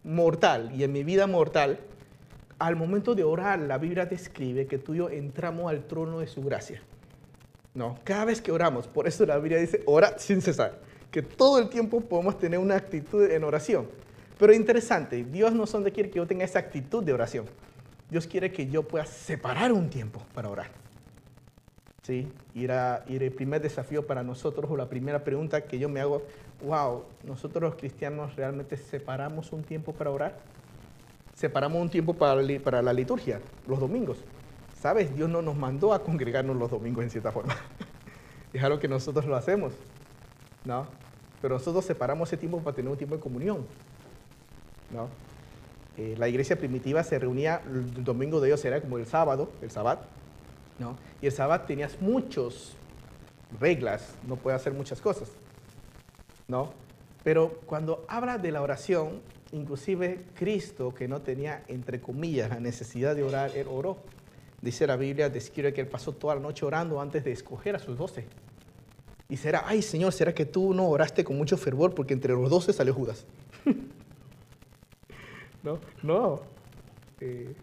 mortal 0.05 0.73
y 0.75 0.85
en 0.85 0.93
mi 0.93 1.05
vida 1.05 1.27
mortal, 1.27 1.81
al 2.59 2.77
momento 2.77 3.15
de 3.15 3.25
orar, 3.25 3.59
la 3.59 3.79
Biblia 3.79 4.07
describe 4.07 4.67
que 4.67 4.79
tú 4.79 4.95
y 4.95 4.99
yo 4.99 5.11
entramos 5.11 5.71
al 5.71 5.87
trono 5.87 6.21
de 6.21 6.27
su 6.27 6.43
gracia. 6.43 6.83
No, 7.75 7.99
cada 8.05 8.27
vez 8.27 8.41
que 8.41 8.53
oramos, 8.53 8.87
por 8.87 9.07
eso 9.07 9.25
la 9.25 9.39
Biblia 9.39 9.59
dice, 9.59 9.83
ora 9.87 10.19
sin 10.19 10.43
cesar, 10.43 10.79
que 11.11 11.23
todo 11.23 11.59
el 11.59 11.69
tiempo 11.69 12.01
podemos 12.01 12.39
tener 12.39 12.59
una 12.59 12.77
actitud 12.77 13.31
en 13.31 13.45
oración. 13.45 13.89
Pero 14.41 14.55
interesante, 14.55 15.23
Dios 15.23 15.53
no 15.53 15.67
solamente 15.67 15.93
quiere 15.93 16.09
que 16.09 16.17
yo 16.17 16.27
tenga 16.27 16.47
esa 16.47 16.59
actitud 16.61 17.05
de 17.05 17.13
oración, 17.13 17.45
Dios 18.09 18.27
quiere 18.27 18.51
que 18.51 18.67
yo 18.67 18.89
pueda 18.89 19.05
separar 19.05 19.71
un 19.71 19.91
tiempo 19.91 20.23
para 20.35 20.49
orar. 20.49 20.69
¿Sí? 22.03 22.27
Y 22.55 22.65
el 22.65 23.33
primer 23.33 23.61
desafío 23.61 24.07
para 24.07 24.23
nosotros, 24.23 24.71
o 24.71 24.79
la 24.79 24.89
primera 24.89 25.23
pregunta 25.25 25.61
que 25.65 25.79
yo 25.79 25.91
me 25.91 26.01
hago, 26.01 26.23
wow, 26.65 27.05
nosotros 27.23 27.63
los 27.63 27.75
cristianos 27.75 28.35
realmente 28.35 28.79
separamos 28.79 29.53
un 29.53 29.63
tiempo 29.63 29.93
para 29.93 30.09
orar. 30.09 30.39
Separamos 31.35 31.83
un 31.83 31.91
tiempo 31.91 32.15
para, 32.15 32.41
para 32.65 32.81
la 32.81 32.95
liturgia, 32.95 33.43
los 33.69 33.79
domingos. 33.79 34.25
¿Sabes? 34.81 35.15
Dios 35.15 35.29
no 35.29 35.43
nos 35.43 35.55
mandó 35.55 35.93
a 35.93 36.03
congregarnos 36.03 36.57
los 36.57 36.71
domingos 36.71 37.05
en 37.05 37.11
cierta 37.11 37.31
forma. 37.31 37.55
es 38.55 38.63
algo 38.63 38.79
que 38.79 38.89
nosotros 38.89 39.27
lo 39.27 39.37
hacemos, 39.37 39.75
¿no? 40.65 40.87
Pero 41.43 41.57
nosotros 41.57 41.85
separamos 41.85 42.31
ese 42.31 42.39
tiempo 42.39 42.59
para 42.61 42.75
tener 42.75 42.91
un 42.91 42.97
tiempo 42.97 43.17
de 43.17 43.21
comunión, 43.21 43.67
¿no? 44.91 45.09
Eh, 45.97 46.15
la 46.17 46.29
iglesia 46.29 46.57
primitiva 46.57 47.03
se 47.03 47.19
reunía, 47.19 47.61
el 47.67 48.05
domingo 48.05 48.41
de 48.41 48.49
ellos 48.49 48.65
era 48.65 48.81
como 48.81 48.99
el 48.99 49.07
sábado, 49.07 49.51
el 49.61 49.71
sabbat, 49.71 50.01
¿no? 50.79 50.97
Y 51.21 51.27
el 51.27 51.33
sabbat 51.33 51.67
tenías 51.67 52.01
muchas 52.01 52.73
reglas, 53.61 54.15
no 54.27 54.37
puede 54.37 54.57
hacer 54.57 54.73
muchas 54.73 55.01
cosas, 55.01 55.29
¿no? 56.49 56.73
Pero 57.23 57.61
cuando 57.67 58.05
habla 58.09 58.39
de 58.39 58.51
la 58.51 58.63
oración, 58.63 59.21
inclusive 59.53 60.25
Cristo, 60.35 60.95
que 60.95 61.09
no 61.09 61.21
tenía, 61.21 61.65
entre 61.69 62.01
comillas, 62.01 62.49
la 62.49 62.61
necesidad 62.61 63.15
de 63.15 63.23
orar, 63.23 63.51
él 63.57 63.67
oró. 63.69 63.99
Dice 64.63 64.87
la 64.87 64.97
Biblia, 64.97 65.29
describe 65.29 65.73
que 65.73 65.81
él 65.81 65.87
pasó 65.87 66.13
toda 66.13 66.35
la 66.35 66.41
noche 66.41 66.65
orando 66.65 67.01
antes 67.01 67.25
de 67.25 67.33
escoger 67.33 67.77
a 67.77 67.79
sus 67.79 67.99
doce. 67.99 68.25
Y 69.29 69.37
será, 69.37 69.65
ay 69.67 69.83
Señor, 69.83 70.13
¿será 70.13 70.35
que 70.35 70.45
tú 70.45 70.75
no 70.75 70.89
oraste 70.89 71.25
con 71.25 71.37
mucho 71.37 71.57
fervor 71.57 71.95
porque 71.95 72.15
entre 72.15 72.33
los 72.33 72.51
doce 72.51 72.73
salió 72.73 72.95
Judas? 72.95 73.27
no, 75.63 75.79
no. 76.03 76.41
Eh, 77.21 77.55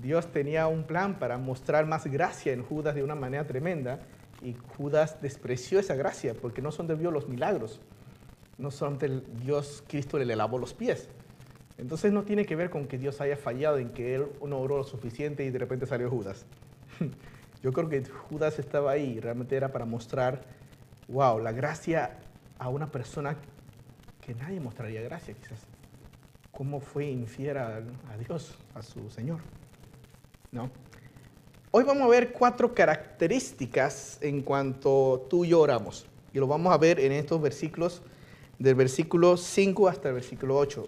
Dios 0.00 0.32
tenía 0.32 0.66
un 0.66 0.84
plan 0.84 1.18
para 1.18 1.38
mostrar 1.38 1.86
más 1.86 2.06
gracia 2.06 2.52
en 2.52 2.62
Judas 2.62 2.94
de 2.94 3.02
una 3.02 3.14
manera 3.14 3.46
tremenda 3.46 4.00
y 4.42 4.54
Judas 4.76 5.20
despreció 5.22 5.78
esa 5.78 5.94
gracia 5.94 6.34
porque 6.34 6.62
no 6.62 6.72
son 6.72 6.86
de 6.86 6.96
Dios 6.96 7.12
los 7.12 7.28
milagros, 7.28 7.80
no 8.58 8.70
son 8.70 8.98
del 8.98 9.22
Dios, 9.40 9.84
Cristo 9.86 10.18
le 10.18 10.36
lavó 10.36 10.58
los 10.58 10.74
pies. 10.74 11.08
Entonces 11.78 12.12
no 12.12 12.22
tiene 12.24 12.44
que 12.44 12.56
ver 12.56 12.70
con 12.70 12.86
que 12.86 12.98
Dios 12.98 13.20
haya 13.20 13.36
fallado 13.36 13.78
en 13.78 13.90
que 13.90 14.14
él 14.14 14.26
no 14.46 14.58
oró 14.58 14.78
lo 14.78 14.84
suficiente 14.84 15.44
y 15.44 15.50
de 15.50 15.58
repente 15.58 15.86
salió 15.86 16.10
Judas. 16.10 16.44
Yo 17.62 17.72
creo 17.72 17.88
que 17.88 18.04
Judas 18.04 18.58
estaba 18.58 18.90
ahí, 18.90 19.20
realmente 19.20 19.56
era 19.56 19.70
para 19.70 19.84
mostrar, 19.84 20.42
wow, 21.08 21.38
la 21.38 21.52
gracia 21.52 22.18
a 22.58 22.68
una 22.68 22.90
persona 22.90 23.36
que 24.20 24.34
nadie 24.34 24.60
mostraría 24.60 25.00
gracia 25.02 25.34
quizás. 25.34 25.71
¿Cómo 26.52 26.80
fue 26.80 27.06
infiel 27.06 27.56
a, 27.56 27.80
Dios, 28.28 28.58
a 28.74 28.82
su 28.82 29.08
Señor? 29.08 29.40
¿No? 30.50 30.70
Hoy 31.70 31.82
vamos 31.82 32.02
a 32.02 32.08
ver 32.08 32.30
cuatro 32.30 32.74
características 32.74 34.18
en 34.20 34.42
cuanto 34.42 35.26
tú 35.30 35.46
y 35.46 35.48
yo 35.48 35.60
oramos. 35.60 36.06
Y 36.34 36.38
lo 36.38 36.46
vamos 36.46 36.70
a 36.70 36.76
ver 36.76 37.00
en 37.00 37.12
estos 37.12 37.40
versículos, 37.40 38.02
del 38.58 38.74
versículo 38.74 39.38
5 39.38 39.88
hasta 39.88 40.10
el 40.10 40.14
versículo 40.14 40.58
8. 40.58 40.86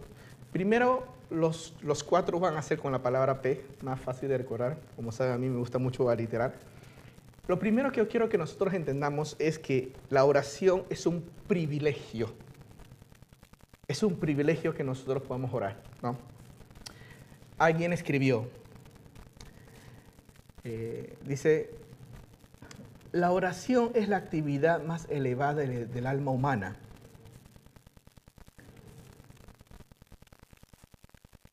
Primero, 0.52 1.06
los, 1.30 1.74
los 1.80 2.04
cuatro 2.04 2.38
van 2.38 2.58
a 2.58 2.62
ser 2.62 2.78
con 2.78 2.92
la 2.92 3.02
palabra 3.02 3.40
P, 3.40 3.64
más 3.80 3.98
fácil 3.98 4.28
de 4.28 4.36
recordar. 4.36 4.76
Como 4.96 5.12
saben, 5.12 5.32
a 5.32 5.38
mí 5.38 5.48
me 5.48 5.58
gusta 5.58 5.78
mucho 5.78 6.10
aliterar. 6.10 6.52
Lo 7.48 7.58
primero 7.58 7.90
que 7.90 7.98
yo 7.98 8.08
quiero 8.08 8.28
que 8.28 8.36
nosotros 8.36 8.74
entendamos 8.74 9.34
es 9.38 9.58
que 9.58 9.92
la 10.10 10.26
oración 10.26 10.84
es 10.90 11.06
un 11.06 11.24
privilegio. 11.48 12.34
Es 13.94 14.02
un 14.02 14.16
privilegio 14.16 14.74
que 14.74 14.82
nosotros 14.82 15.22
podamos 15.22 15.54
orar. 15.54 15.80
¿no? 16.02 16.18
Alguien 17.58 17.92
escribió, 17.92 18.48
eh, 20.64 21.16
dice, 21.24 21.70
la 23.12 23.30
oración 23.30 23.92
es 23.94 24.08
la 24.08 24.16
actividad 24.16 24.82
más 24.82 25.06
elevada 25.10 25.62
del 25.62 26.08
alma 26.08 26.32
humana 26.32 26.74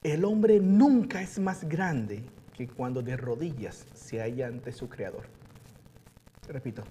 El 0.02 0.26
hombre 0.26 0.60
nunca 0.60 1.22
es 1.22 1.38
más 1.38 1.70
grande 1.70 2.24
que 2.54 2.68
cuando 2.68 3.04
de 3.04 3.18
rodillas 3.18 3.86
se 3.94 4.20
halla 4.20 4.48
ante 4.48 4.72
su 4.72 4.90
Creador. 4.90 5.26
Repito. 6.48 6.84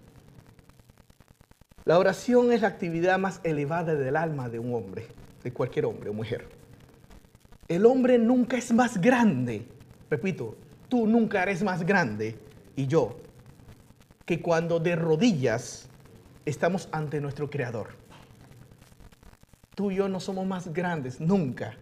La 1.84 1.98
oración 1.98 2.52
es 2.52 2.60
la 2.60 2.68
actividad 2.68 3.18
más 3.18 3.40
elevada 3.42 3.96
del 3.96 4.14
alma 4.14 4.48
de 4.48 4.60
un 4.60 4.74
hombre, 4.74 5.08
de 5.42 5.52
cualquier 5.52 5.86
hombre 5.86 6.10
o 6.10 6.12
mujer. 6.12 6.46
El 7.68 7.86
hombre 7.86 8.18
nunca 8.18 8.56
es 8.56 8.72
más 8.72 9.00
grande, 9.00 9.64
repito, 10.10 10.56
tú 10.88 11.06
nunca 11.06 11.42
eres 11.42 11.62
más 11.62 11.84
grande 11.84 12.36
y 12.76 12.86
yo, 12.86 13.16
que 14.24 14.40
cuando 14.40 14.80
de 14.80 14.96
rodillas 14.96 15.88
estamos 16.44 16.88
ante 16.92 17.20
nuestro 17.20 17.48
Creador. 17.48 17.88
Tú 19.74 19.90
y 19.90 19.96
yo 19.96 20.08
no 20.08 20.20
somos 20.20 20.46
más 20.46 20.72
grandes 20.72 21.20
nunca 21.20 21.76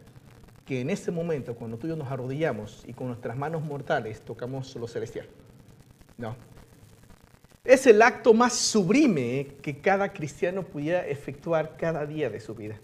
que 0.69 0.83
en 0.83 0.91
ese 0.91 1.11
momento, 1.11 1.55
cuando 1.55 1.79
tú 1.79 1.87
y 1.87 1.91
yo 1.91 1.97
nos 1.97 2.13
arrodillamos 2.13 2.85
y 2.87 2.93
con 2.93 3.07
nuestras 3.07 3.39
manos 3.39 3.63
mortales 3.65 4.21
tocamos 4.21 4.77
lo 4.77 4.87
celestial. 4.87 5.27
No. 6.19 6.37
Es 7.65 7.87
el 7.87 8.03
acto 8.03 8.35
más 8.35 8.53
sublime 8.53 9.47
que 9.63 9.81
cada 9.81 10.13
cristiano 10.13 10.63
pudiera 10.63 11.07
efectuar 11.07 11.79
cada 11.79 12.05
día 12.05 12.29
de 12.29 12.41
su 12.41 12.55
vida. 12.55 12.77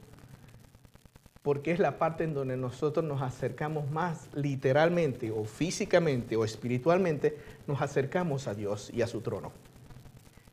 Porque 1.44 1.72
es 1.72 1.78
la 1.78 1.98
parte 1.98 2.24
en 2.24 2.32
donde 2.32 2.56
nosotros 2.56 3.04
nos 3.04 3.20
acercamos 3.20 3.90
más 3.90 4.28
literalmente 4.34 5.30
o 5.30 5.44
físicamente 5.44 6.36
o 6.36 6.44
espiritualmente, 6.46 7.36
nos 7.66 7.82
acercamos 7.82 8.48
a 8.48 8.54
Dios 8.54 8.90
y 8.94 9.02
a 9.02 9.06
su 9.06 9.20
trono. 9.20 9.52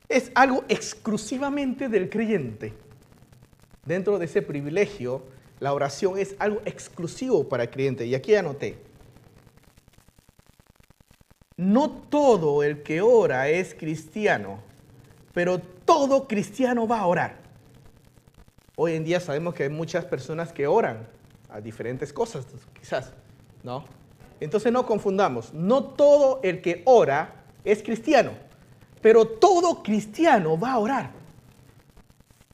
Es 0.10 0.34
algo 0.36 0.66
exclusivamente 0.68 1.88
del 1.88 2.10
creyente. 2.10 2.74
Dentro 3.86 4.20
de 4.20 4.26
ese 4.26 4.42
privilegio, 4.42 5.24
la 5.62 5.74
oración 5.74 6.20
es 6.20 6.36
algo 6.40 6.62
exclusivo 6.66 7.48
para 7.48 7.64
el 7.64 7.70
creyente. 7.70 8.06
Y 8.06 8.14
aquí 8.14 8.36
anoté. 8.36 8.78
No 11.56 11.90
todo 11.90 12.64
el 12.64 12.84
que 12.84 13.00
ora 13.00 13.48
es 13.48 13.74
cristiano, 13.74 14.60
pero 15.34 15.60
todo 15.60 16.28
cristiano 16.28 16.86
va 16.86 17.00
a 17.00 17.08
orar. 17.08 17.41
Hoy 18.84 18.94
en 18.94 19.04
día 19.04 19.20
sabemos 19.20 19.54
que 19.54 19.62
hay 19.62 19.70
muchas 19.70 20.06
personas 20.06 20.52
que 20.52 20.66
oran 20.66 21.08
a 21.52 21.62
diferentes 21.62 22.12
cosas, 22.12 22.48
quizás, 22.74 23.14
¿no? 23.62 23.86
Entonces 24.40 24.74
no 24.74 24.88
confundamos, 24.88 25.54
no 25.54 25.84
todo 25.84 26.40
el 26.42 26.64
que 26.64 26.82
ora 26.86 27.44
es 27.64 27.84
cristiano, 27.84 28.32
pero 29.00 29.28
todo 29.28 29.84
cristiano 29.84 30.60
va 30.60 30.72
a 30.72 30.80
orar. 30.80 31.12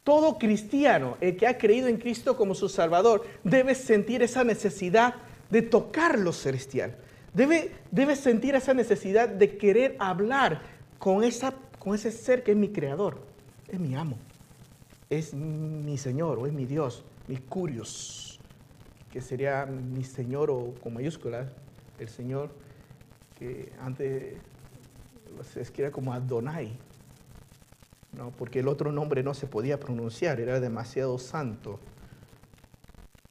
Todo 0.03 0.37
cristiano, 0.37 1.15
el 1.21 1.37
que 1.37 1.47
ha 1.47 1.57
creído 1.57 1.87
en 1.87 1.95
Cristo 1.95 2.35
como 2.35 2.55
su 2.55 2.67
Salvador, 2.67 3.25
debe 3.45 3.73
sentir 3.73 4.21
esa 4.21 4.43
necesidad 4.43 5.15
de 5.49 5.61
tocar 5.61 6.19
lo 6.19 6.33
celestial. 6.33 6.97
Debe, 7.33 7.71
debe 7.89 8.17
sentir 8.17 8.53
esa 8.53 8.73
necesidad 8.73 9.29
de 9.29 9.57
querer 9.57 9.95
hablar 9.97 10.59
con, 10.99 11.23
esa, 11.23 11.53
con 11.79 11.95
ese 11.95 12.11
ser 12.11 12.43
que 12.43 12.51
es 12.51 12.57
mi 12.57 12.67
creador, 12.67 13.17
es 13.69 13.79
mi 13.79 13.95
amo, 13.95 14.17
es 15.09 15.33
mi 15.33 15.97
Señor 15.97 16.39
o 16.39 16.47
es 16.47 16.53
mi 16.53 16.65
Dios, 16.65 17.03
mi 17.27 17.37
curios, 17.37 18.39
que 19.11 19.21
sería 19.21 19.65
mi 19.65 20.03
Señor 20.03 20.51
o 20.51 20.73
con 20.81 20.93
mayúsculas, 20.93 21.47
el 21.99 22.09
Señor 22.09 22.49
que 23.37 23.71
antes 23.79 24.35
se 25.53 25.61
escribe 25.61 25.91
como 25.91 26.13
Adonai, 26.13 26.71
¿no? 28.13 28.31
porque 28.31 28.59
el 28.59 28.67
otro 28.67 28.91
nombre 28.91 29.23
no 29.23 29.33
se 29.33 29.47
podía 29.47 29.79
pronunciar, 29.79 30.39
era 30.39 30.59
demasiado 30.59 31.17
santo 31.19 31.79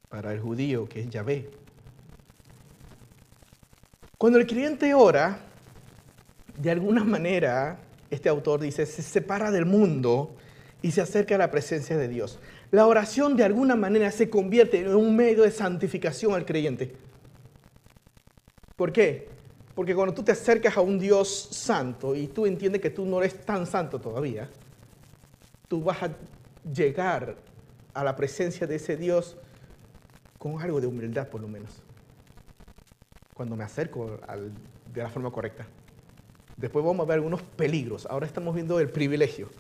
para 0.09 0.33
el 0.33 0.40
judío 0.40 0.88
que 0.88 1.00
es 1.00 1.11
Yahvé. 1.11 1.50
Cuando 4.16 4.38
el 4.38 4.47
cliente 4.47 4.95
ora, 4.95 5.40
de 6.56 6.71
alguna 6.71 7.04
manera, 7.04 7.78
este 8.11 8.28
autor 8.28 8.61
dice, 8.61 8.87
se 8.87 9.02
separa 9.02 9.50
del 9.50 9.66
mundo 9.66 10.37
y 10.87 10.93
se 10.93 11.00
acerca 11.00 11.35
a 11.35 11.38
la 11.38 11.50
presencia 11.50 11.99
de 11.99 12.07
Dios. 12.07 12.38
La 12.71 12.87
oración 12.87 13.37
de 13.37 13.43
alguna 13.43 13.75
manera 13.75 14.09
se 14.12 14.31
convierte 14.31 14.83
en 14.83 14.95
un 14.95 15.16
medio 15.16 15.43
de 15.43 15.50
santificación 15.50 16.33
al 16.33 16.47
creyente. 16.47 16.95
¿Por 18.76 18.93
qué? 18.93 19.26
Porque 19.75 19.97
cuando 19.97 20.14
tú 20.14 20.23
te 20.23 20.31
acercas 20.31 20.76
a 20.76 20.83
un 20.83 21.00
Dios 21.00 21.49
santo 21.50 22.14
y 22.14 22.28
tú 22.28 22.47
entiendes 22.47 22.81
que 22.81 22.90
tú 22.90 23.05
no 23.05 23.19
eres 23.19 23.45
tan 23.45 23.66
santo 23.66 24.00
todavía, 24.00 24.49
tú 25.66 25.83
vas 25.83 26.05
a 26.05 26.11
llegar 26.73 27.35
a 27.93 28.05
la 28.05 28.14
presencia 28.14 28.69
de 28.69 28.76
ese 28.76 28.97
Dios 28.97 29.37
con 30.38 30.62
algo 30.62 30.81
de 30.81 30.87
humildad 30.87 31.26
por 31.26 31.40
lo 31.40 31.49
menos. 31.49 31.83
Cuando 33.35 33.57
me 33.57 33.64
acerco 33.64 34.21
de 34.95 35.02
la 35.02 35.11
forma 35.11 35.33
correcta. 35.33 35.66
Después 36.57 36.85
vamos 36.85 37.02
a 37.02 37.09
ver 37.09 37.16
algunos 37.16 37.43
peligros. 37.43 38.07
Ahora 38.07 38.25
estamos 38.25 38.55
viendo 38.55 38.78
el 38.78 38.88
privilegio. 38.88 39.50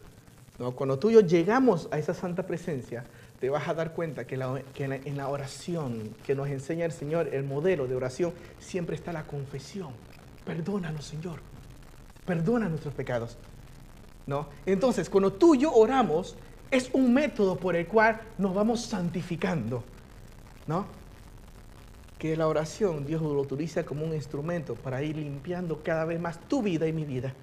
Cuando 0.74 0.98
tú 0.98 1.10
y 1.10 1.14
yo 1.14 1.20
llegamos 1.20 1.88
a 1.90 1.98
esa 1.98 2.14
santa 2.14 2.46
presencia, 2.46 3.04
te 3.40 3.50
vas 3.50 3.68
a 3.68 3.74
dar 3.74 3.92
cuenta 3.92 4.26
que, 4.26 4.38
que 4.74 4.84
en 4.84 5.16
la 5.16 5.28
oración 5.28 6.14
que 6.24 6.34
nos 6.34 6.48
enseña 6.48 6.86
el 6.86 6.92
Señor, 6.92 7.28
el 7.32 7.44
modelo 7.44 7.86
de 7.86 7.94
oración, 7.94 8.32
siempre 8.58 8.96
está 8.96 9.12
la 9.12 9.24
confesión. 9.24 9.90
Perdónanos, 10.44 11.04
Señor. 11.04 11.40
Perdona 12.24 12.68
nuestros 12.68 12.94
pecados. 12.94 13.36
¿no? 14.26 14.48
Entonces, 14.66 15.08
cuando 15.08 15.32
tú 15.32 15.54
y 15.54 15.58
yo 15.58 15.72
oramos, 15.72 16.36
es 16.70 16.90
un 16.92 17.14
método 17.14 17.56
por 17.56 17.76
el 17.76 17.86
cual 17.86 18.20
nos 18.38 18.54
vamos 18.54 18.82
santificando, 18.82 19.84
¿no? 20.66 20.86
Que 22.18 22.36
la 22.36 22.48
oración 22.48 23.06
Dios 23.06 23.22
lo 23.22 23.40
utiliza 23.40 23.84
como 23.84 24.04
un 24.04 24.14
instrumento 24.14 24.74
para 24.74 25.02
ir 25.02 25.16
limpiando 25.16 25.82
cada 25.82 26.04
vez 26.04 26.20
más 26.20 26.40
tu 26.48 26.62
vida 26.62 26.88
y 26.88 26.92
mi 26.92 27.04
vida. 27.04 27.34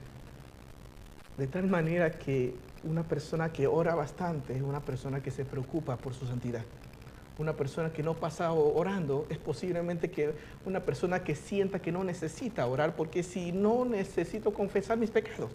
De 1.38 1.48
tal 1.48 1.68
manera 1.68 2.12
que 2.12 2.54
una 2.84 3.04
persona 3.04 3.52
que 3.52 3.68
ora 3.68 3.96
bastante 3.96 4.56
es 4.56 4.62
una 4.62 4.82
persona 4.82 5.22
que 5.22 5.32
se 5.32 5.46
preocupa 5.46 5.98
por 5.98 6.14
su 6.14 6.26
santidad. 6.26 6.64
Una 7.40 7.54
persona 7.54 7.92
que 7.92 8.04
no 8.04 8.14
pasa 8.14 8.52
orando 8.52 9.26
es 9.30 9.40
posiblemente 9.40 10.12
que 10.12 10.34
una 10.66 10.82
persona 10.82 11.24
que 11.24 11.34
sienta 11.34 11.80
que 11.80 11.92
no 11.92 12.04
necesita 12.04 12.68
orar 12.68 12.96
porque 12.96 13.24
si 13.24 13.52
no 13.52 13.86
necesito 13.86 14.54
confesar 14.54 14.98
mis 14.98 15.10
pecados. 15.10 15.50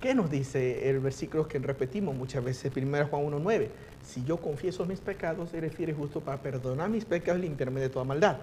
¿Qué 0.00 0.14
nos 0.14 0.30
dice 0.30 0.88
el 0.88 1.00
versículo 1.00 1.46
que 1.46 1.58
repetimos 1.58 2.16
muchas 2.16 2.42
veces, 2.42 2.72
1 2.74 3.08
Juan 3.08 3.22
1.9? 3.22 3.68
Si 4.02 4.24
yo 4.24 4.38
confieso 4.38 4.86
mis 4.86 5.00
pecados, 5.00 5.52
Él 5.52 5.64
es 5.64 5.96
justo 5.96 6.20
para 6.20 6.40
perdonar 6.40 6.88
mis 6.88 7.04
pecados 7.04 7.38
y 7.40 7.42
limpiarme 7.42 7.82
de 7.82 7.90
toda 7.90 8.06
maldad. 8.06 8.38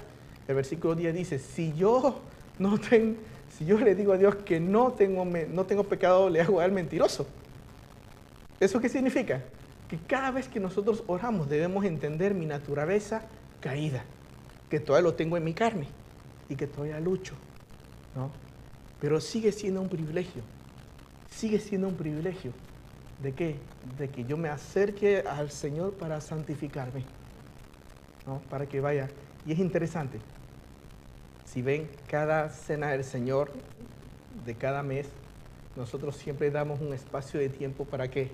El 0.47 0.53
versículo 0.53 0.93
10 0.93 1.15
dice, 1.15 1.39
si 1.39 1.73
yo 1.73 2.19
no 2.59 2.77
tengo, 2.79 3.17
si 3.57 3.65
yo 3.65 3.79
le 3.79 3.95
digo 3.95 4.13
a 4.13 4.17
Dios 4.17 4.35
que 4.35 4.59
no 4.59 4.91
tengo, 4.91 5.25
no 5.25 5.65
tengo 5.65 5.83
pecado, 5.85 6.29
le 6.29 6.41
hago 6.41 6.59
al 6.59 6.71
mentiroso. 6.71 7.25
¿Eso 8.59 8.79
qué 8.79 8.89
significa? 8.89 9.43
Que 9.87 9.97
cada 9.97 10.31
vez 10.31 10.47
que 10.47 10.59
nosotros 10.59 11.03
oramos 11.07 11.49
debemos 11.49 11.85
entender 11.85 12.33
mi 12.33 12.45
naturaleza 12.45 13.21
caída, 13.61 14.03
que 14.69 14.79
todavía 14.79 15.09
lo 15.09 15.15
tengo 15.15 15.37
en 15.37 15.43
mi 15.43 15.53
carne 15.53 15.87
y 16.49 16.55
que 16.55 16.67
todavía 16.67 16.99
lucho, 16.99 17.35
¿no? 18.15 18.31
Pero 18.99 19.21
sigue 19.21 19.51
siendo 19.51 19.81
un 19.81 19.89
privilegio, 19.89 20.41
sigue 21.29 21.59
siendo 21.59 21.87
un 21.87 21.95
privilegio. 21.95 22.51
¿De 23.21 23.33
qué? 23.33 23.55
De 23.97 24.09
que 24.09 24.25
yo 24.25 24.37
me 24.37 24.49
acerque 24.49 25.23
al 25.27 25.49
Señor 25.49 25.93
para 25.93 26.21
santificarme, 26.21 27.03
¿no? 28.25 28.41
Para 28.49 28.67
que 28.67 28.79
vaya. 28.79 29.09
Y 29.45 29.53
es 29.53 29.59
interesante, 29.59 30.19
si 31.45 31.61
ven 31.61 31.89
cada 32.07 32.49
cena 32.49 32.89
del 32.89 33.03
Señor 33.03 33.51
de 34.45 34.55
cada 34.55 34.83
mes, 34.83 35.07
nosotros 35.75 36.15
siempre 36.15 36.51
damos 36.51 36.81
un 36.81 36.93
espacio 36.93 37.39
de 37.39 37.49
tiempo 37.49 37.85
para 37.85 38.09
qué? 38.09 38.31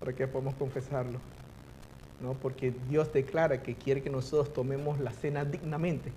Para 0.00 0.12
que 0.12 0.26
podamos 0.26 0.54
confesarlo. 0.54 1.18
¿no? 2.20 2.34
Porque 2.34 2.72
Dios 2.88 3.12
declara 3.12 3.62
que 3.62 3.74
quiere 3.74 4.02
que 4.02 4.10
nosotros 4.10 4.52
tomemos 4.52 4.98
la 4.98 5.12
cena 5.12 5.44
dignamente. 5.44 6.12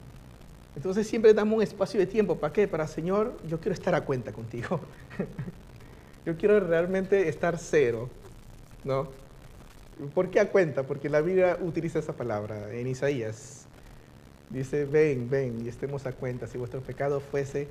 Entonces 0.75 1.07
siempre 1.07 1.33
damos 1.33 1.57
un 1.57 1.63
espacio 1.63 1.99
de 1.99 2.07
tiempo. 2.07 2.37
¿Para 2.37 2.53
qué? 2.53 2.67
Para, 2.67 2.87
Señor, 2.87 3.37
yo 3.47 3.59
quiero 3.59 3.73
estar 3.73 3.93
a 3.93 4.01
cuenta 4.01 4.31
contigo. 4.31 4.79
yo 6.25 6.37
quiero 6.37 6.59
realmente 6.59 7.27
estar 7.27 7.57
cero, 7.57 8.09
¿no? 8.83 9.09
¿Por 10.13 10.29
qué 10.31 10.39
a 10.39 10.49
cuenta? 10.49 10.83
Porque 10.83 11.09
la 11.09 11.21
Biblia 11.21 11.57
utiliza 11.61 11.99
esa 11.99 12.13
palabra 12.13 12.73
en 12.73 12.87
Isaías. 12.87 13.65
Dice, 14.49 14.85
ven, 14.85 15.29
ven 15.29 15.63
y 15.63 15.69
estemos 15.69 16.05
a 16.05 16.13
cuenta. 16.13 16.47
Si 16.47 16.57
vuestro 16.57 16.81
pecado 16.81 17.19
fuese 17.19 17.67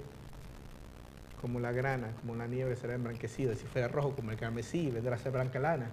como 1.41 1.59
la 1.59 1.73
grana, 1.73 2.13
como 2.21 2.37
la 2.37 2.47
nieve 2.47 2.77
será 2.77 2.95
embranquecida. 2.95 3.55
Si 3.55 3.67
fuera 3.67 3.89
rojo 3.89 4.15
como 4.15 4.31
el 4.31 4.37
carmesí, 4.37 4.91
vendrá 4.91 5.17
a 5.17 5.19
ser 5.19 5.33
blanca 5.33 5.59
lana. 5.59 5.91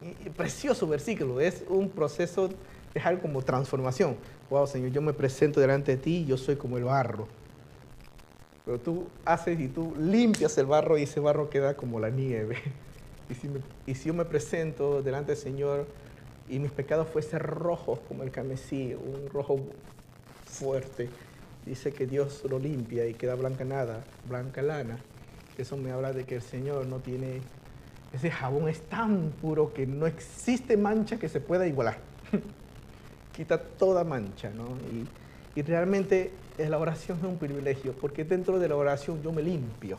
Y, 0.00 0.30
precioso 0.30 0.88
versículo, 0.88 1.40
es 1.40 1.64
un 1.68 1.88
proceso, 1.88 2.50
es 2.92 3.06
algo 3.06 3.22
como 3.22 3.42
transformación. 3.42 4.16
Wow, 4.50 4.66
Señor, 4.66 4.90
yo 4.90 5.00
me 5.00 5.12
presento 5.12 5.60
delante 5.60 5.92
de 5.92 6.02
ti, 6.02 6.24
yo 6.26 6.36
soy 6.36 6.56
como 6.56 6.76
el 6.76 6.84
barro. 6.84 7.28
Pero 8.64 8.80
tú 8.80 9.06
haces 9.24 9.58
y 9.60 9.68
tú 9.68 9.94
limpias 9.98 10.58
el 10.58 10.66
barro 10.66 10.98
y 10.98 11.04
ese 11.04 11.20
barro 11.20 11.48
queda 11.48 11.74
como 11.74 12.00
la 12.00 12.10
nieve. 12.10 12.56
Y 13.30 13.34
si, 13.34 13.48
y 13.86 13.94
si 13.94 14.08
yo 14.08 14.14
me 14.14 14.26
presento 14.26 15.00
delante 15.00 15.32
del 15.32 15.40
Señor 15.40 15.86
y 16.50 16.58
mis 16.58 16.70
pecados 16.70 17.08
fuesen 17.08 17.38
rojos 17.38 17.98
como 18.06 18.24
el 18.24 18.30
carmesí, 18.30 18.94
un 18.94 19.30
rojo 19.30 19.58
fuerte, 20.44 21.08
dice 21.66 21.92
que 21.92 22.06
Dios 22.06 22.42
lo 22.48 22.58
limpia 22.58 23.06
y 23.06 23.14
queda 23.14 23.34
blanca 23.34 23.64
nada, 23.64 24.04
blanca 24.28 24.62
lana. 24.62 24.98
Eso 25.58 25.76
me 25.76 25.92
habla 25.92 26.12
de 26.12 26.24
que 26.24 26.36
el 26.36 26.42
Señor 26.42 26.86
no 26.86 26.98
tiene 26.98 27.40
ese 28.12 28.30
jabón 28.30 28.68
es 28.68 28.80
tan 28.82 29.30
puro 29.40 29.72
que 29.72 29.86
no 29.86 30.06
existe 30.06 30.76
mancha 30.76 31.18
que 31.18 31.28
se 31.28 31.40
pueda 31.40 31.66
igualar. 31.66 31.98
Quita 33.32 33.58
toda 33.58 34.04
mancha, 34.04 34.50
¿no? 34.50 34.76
Y, 34.92 35.08
realmente 35.62 36.30
la 36.58 36.78
oración 36.78 37.18
es 37.18 37.24
un 37.24 37.36
privilegio, 37.36 37.92
porque 37.92 38.24
dentro 38.24 38.58
de 38.58 38.68
la 38.68 38.76
oración 38.76 39.22
yo 39.22 39.32
me 39.32 39.42
limpio. 39.42 39.98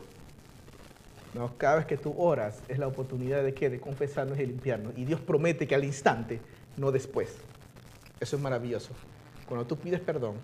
¿no? 1.32 1.56
Cada 1.58 1.76
vez 1.76 1.86
que 1.86 1.96
tú 1.96 2.14
oras 2.16 2.60
es 2.68 2.78
la 2.78 2.86
oportunidad 2.86 3.42
de 3.42 3.54
qué? 3.54 3.70
De 3.70 3.80
confesarnos 3.80 4.38
y 4.38 4.46
limpiarnos. 4.46 4.96
Y 4.96 5.04
Dios 5.04 5.20
promete 5.20 5.66
que 5.66 5.74
al 5.74 5.84
instante, 5.84 6.40
no 6.76 6.92
después. 6.92 7.36
Eso 8.20 8.36
es 8.36 8.42
maravilloso. 8.42 8.90
Cuando 9.46 9.66
tú 9.66 9.76
pides 9.76 10.00
perdón, 10.00 10.36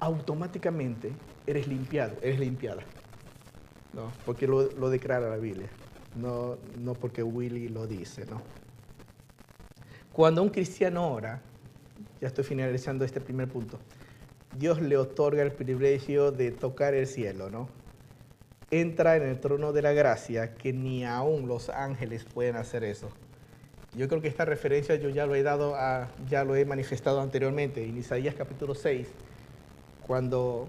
automáticamente 0.00 1.12
eres 1.46 1.66
limpiado, 1.66 2.16
eres 2.22 2.38
limpiada. 2.40 2.82
¿no? 3.92 4.12
Porque 4.26 4.46
lo, 4.46 4.70
lo 4.72 4.90
declara 4.90 5.28
la 5.28 5.36
Biblia 5.36 5.68
no, 6.18 6.58
no 6.78 6.94
porque 6.94 7.22
Willy 7.22 7.68
lo 7.68 7.86
dice, 7.86 8.26
¿no? 8.26 8.42
Cuando 10.12 10.42
un 10.42 10.48
cristiano 10.48 11.12
ora, 11.12 11.40
ya 12.20 12.28
estoy 12.28 12.44
finalizando 12.44 13.04
este 13.04 13.20
primer 13.20 13.48
punto, 13.48 13.78
Dios 14.56 14.80
le 14.80 14.96
otorga 14.96 15.42
el 15.42 15.52
privilegio 15.52 16.32
de 16.32 16.50
tocar 16.50 16.94
el 16.94 17.06
cielo, 17.06 17.50
¿no? 17.50 17.68
Entra 18.70 19.16
en 19.16 19.22
el 19.22 19.38
trono 19.40 19.72
de 19.72 19.82
la 19.82 19.92
gracia, 19.92 20.54
que 20.54 20.72
ni 20.72 21.04
aún 21.04 21.46
los 21.46 21.70
ángeles 21.70 22.24
pueden 22.24 22.56
hacer 22.56 22.84
eso. 22.84 23.08
Yo 23.96 24.08
creo 24.08 24.20
que 24.20 24.28
esta 24.28 24.44
referencia 24.44 24.96
yo 24.96 25.08
ya 25.08 25.24
lo 25.26 25.34
he 25.34 25.42
dado, 25.42 25.74
a, 25.76 26.08
ya 26.28 26.44
lo 26.44 26.56
he 26.56 26.64
manifestado 26.64 27.20
anteriormente, 27.20 27.84
en 27.84 27.96
Isaías 27.96 28.34
capítulo 28.34 28.74
6, 28.74 29.08
cuando, 30.08 30.68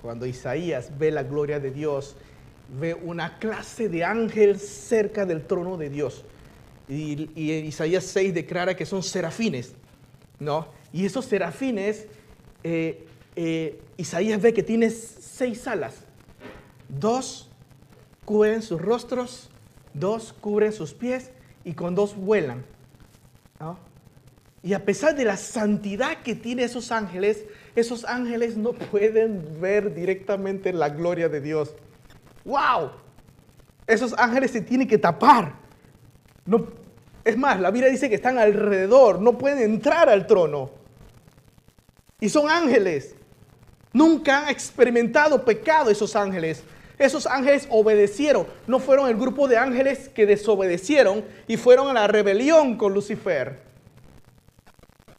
cuando 0.00 0.24
Isaías 0.24 0.96
ve 0.96 1.10
la 1.10 1.24
gloria 1.24 1.60
de 1.60 1.72
Dios 1.72 2.16
ve 2.80 2.94
una 2.94 3.38
clase 3.38 3.88
de 3.88 4.04
ángel 4.04 4.58
cerca 4.58 5.26
del 5.26 5.44
trono 5.46 5.76
de 5.76 5.90
Dios. 5.90 6.24
Y, 6.88 7.28
en 7.36 7.66
Isaías 7.66 8.04
6 8.04 8.32
declara 8.32 8.76
que 8.76 8.86
son 8.86 9.02
serafines, 9.02 9.74
¿no? 10.38 10.68
Y 10.92 11.04
esos 11.04 11.24
serafines, 11.24 12.06
eh, 12.62 13.04
eh, 13.34 13.80
Isaías 13.96 14.40
ve 14.40 14.54
que 14.54 14.62
tiene 14.62 14.90
seis 14.90 15.66
alas. 15.66 15.96
Dos 16.88 17.50
cubren 18.24 18.62
sus 18.62 18.80
rostros, 18.80 19.50
dos 19.92 20.32
cubren 20.32 20.72
sus 20.72 20.94
pies 20.94 21.30
y 21.64 21.74
con 21.74 21.94
dos 21.94 22.16
vuelan. 22.16 22.64
Y 24.62 24.74
a 24.74 24.84
pesar 24.84 25.14
de 25.16 25.24
la 25.24 25.36
santidad 25.36 26.22
que 26.22 26.34
tienen 26.34 26.64
esos 26.64 26.90
ángeles, 26.90 27.44
esos 27.76 28.04
ángeles 28.06 28.56
no 28.56 28.72
pueden 28.72 29.60
ver 29.60 29.94
directamente 29.94 30.72
la 30.72 30.88
gloria 30.88 31.28
de 31.28 31.40
Dios. 31.42 31.74
¡Wow! 32.44 32.90
Esos 33.86 34.14
ángeles 34.16 34.50
se 34.50 34.62
tienen 34.62 34.88
que 34.88 34.98
tapar. 34.98 35.54
No, 36.46 36.66
es 37.22 37.36
más, 37.36 37.60
la 37.60 37.70
Biblia 37.70 37.90
dice 37.90 38.08
que 38.08 38.14
están 38.14 38.38
alrededor, 38.38 39.20
no 39.20 39.36
pueden 39.36 39.58
entrar 39.58 40.08
al 40.08 40.26
trono. 40.26 40.70
Y 42.18 42.30
son 42.30 42.48
ángeles. 42.48 43.14
Nunca 43.92 44.42
han 44.42 44.48
experimentado 44.48 45.44
pecado 45.44 45.90
esos 45.90 46.16
ángeles. 46.16 46.62
Esos 46.98 47.26
ángeles 47.26 47.66
obedecieron. 47.70 48.46
No 48.66 48.78
fueron 48.78 49.08
el 49.08 49.16
grupo 49.16 49.48
de 49.48 49.58
ángeles 49.58 50.08
que 50.08 50.24
desobedecieron 50.24 51.24
y 51.46 51.58
fueron 51.58 51.88
a 51.88 51.92
la 51.92 52.06
rebelión 52.06 52.78
con 52.78 52.94
Lucifer. 52.94 53.65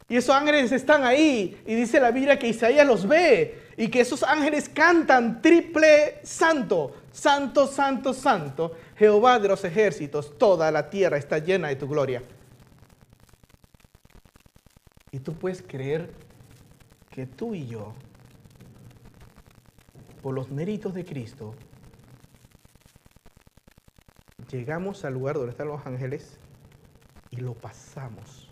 Y 0.08 0.16
esos 0.16 0.34
ángeles 0.34 0.72
están 0.72 1.04
ahí. 1.04 1.60
Y 1.66 1.74
dice 1.74 2.00
la 2.00 2.10
Biblia 2.10 2.38
que 2.38 2.48
Isaías 2.48 2.86
los 2.86 3.06
ve. 3.06 3.68
Y 3.76 3.88
que 3.88 4.00
esos 4.00 4.22
ángeles 4.22 4.68
cantan 4.68 5.42
triple 5.42 6.20
santo. 6.22 6.94
Santo, 7.12 7.66
santo, 7.66 8.14
santo, 8.14 8.76
Jehová 8.96 9.40
de 9.40 9.48
los 9.48 9.64
ejércitos, 9.64 10.38
toda 10.38 10.70
la 10.70 10.88
tierra 10.88 11.16
está 11.16 11.38
llena 11.38 11.66
de 11.66 11.74
tu 11.76 11.88
gloria. 11.88 12.22
Y 15.10 15.18
tú 15.18 15.34
puedes 15.34 15.62
creer 15.62 16.12
que 17.10 17.26
tú 17.26 17.54
y 17.54 17.66
yo, 17.66 17.92
por 20.22 20.32
los 20.32 20.48
méritos 20.50 20.94
de 20.94 21.04
Cristo, 21.04 21.56
llegamos 24.50 25.04
al 25.04 25.14
lugar 25.14 25.34
donde 25.36 25.50
están 25.50 25.66
los 25.66 25.84
ángeles 25.84 26.38
y 27.30 27.38
lo 27.38 27.54
pasamos. 27.54 28.47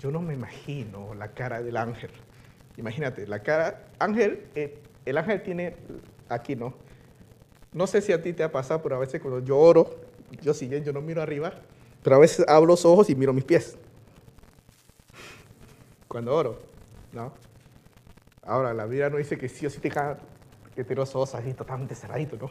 Yo 0.00 0.10
no 0.10 0.22
me 0.22 0.32
imagino 0.32 1.14
la 1.14 1.28
cara 1.28 1.62
del 1.62 1.76
ángel. 1.76 2.10
Imagínate, 2.78 3.26
la 3.26 3.42
cara, 3.42 3.84
ángel, 3.98 4.46
eh, 4.54 4.78
el 5.04 5.18
ángel 5.18 5.42
tiene 5.42 5.76
aquí, 6.30 6.56
¿no? 6.56 6.72
No 7.72 7.86
sé 7.86 8.00
si 8.00 8.12
a 8.12 8.22
ti 8.22 8.32
te 8.32 8.42
ha 8.42 8.50
pasado, 8.50 8.82
pero 8.82 8.96
a 8.96 8.98
veces 8.98 9.20
cuando 9.20 9.40
yo 9.40 9.58
oro, 9.58 9.94
yo 10.40 10.54
si 10.54 10.68
yo 10.68 10.92
no 10.92 11.02
miro 11.02 11.20
arriba, 11.20 11.52
pero 12.02 12.16
a 12.16 12.18
veces 12.18 12.48
abro 12.48 12.68
los 12.68 12.84
ojos 12.86 13.10
y 13.10 13.14
miro 13.14 13.34
mis 13.34 13.44
pies. 13.44 13.76
Cuando 16.08 16.34
oro, 16.34 16.58
¿no? 17.12 17.32
Ahora, 18.42 18.72
la 18.72 18.86
Biblia 18.86 19.10
no 19.10 19.18
dice 19.18 19.36
que 19.36 19.50
sí 19.50 19.66
o 19.66 19.70
sí 19.70 19.80
te 19.80 19.92
que 20.74 20.84
te 20.84 20.94
los 20.94 21.14
ojos 21.14 21.34
así 21.34 21.52
totalmente 21.52 21.94
cerraditos, 21.94 22.40
¿no? 22.40 22.50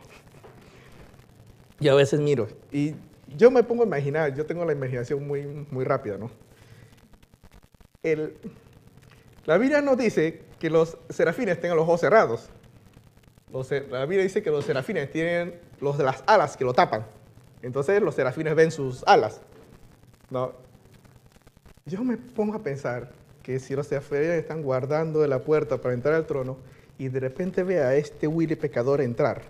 Y 1.80 1.88
a 1.88 1.96
veces 1.96 2.20
miro. 2.20 2.48
Y 2.72 2.94
yo 3.36 3.50
me 3.50 3.64
pongo 3.64 3.84
a 3.84 3.88
imaginar, 3.88 4.36
yo 4.36 4.46
tengo 4.46 4.64
la 4.66 4.74
imaginación 4.74 5.28
muy, 5.28 5.46
muy 5.72 5.84
rápida, 5.84 6.18
¿no? 6.18 6.30
La 9.46 9.58
Biblia 9.58 9.82
no 9.82 9.96
dice 9.96 10.42
que 10.60 10.70
los 10.70 10.98
serafines 11.10 11.60
tengan 11.60 11.78
los 11.78 11.84
ojos 11.84 12.02
cerrados 12.02 12.50
la 13.52 14.06
Biblia 14.06 14.24
dice 14.24 14.44
que 14.44 14.52
los 14.52 14.66
serafines 14.66 15.10
tienen 15.12 15.56
los 15.82 15.98
de 15.98 16.04
las 16.04 16.24
alas 16.28 16.56
que 16.56 16.64
lo 16.64 16.74
tapan. 16.74 17.06
Entonces 17.62 18.02
los 18.02 18.16
serafines 18.16 18.56
ven 18.56 18.72
sus 18.72 19.04
alas. 19.08 19.42
No. 20.30 20.54
Yo 21.86 22.04
me 22.04 22.18
pongo 22.18 22.56
a 22.56 22.64
pensar 22.64 23.12
que 23.42 23.60
si 23.60 23.76
los 23.76 23.88
serafines 23.88 24.30
están 24.30 24.62
guardando 24.62 25.26
la 25.26 25.40
puerta 25.40 25.82
para 25.82 25.96
entrar 25.96 26.14
al 26.14 26.28
trono 26.28 26.58
y 26.98 27.08
de 27.08 27.20
repente 27.20 27.64
ve 27.64 27.82
a 27.82 27.96
este 27.96 28.28
Willy 28.28 28.56
pecador 28.56 29.02
entrar, 29.02 29.42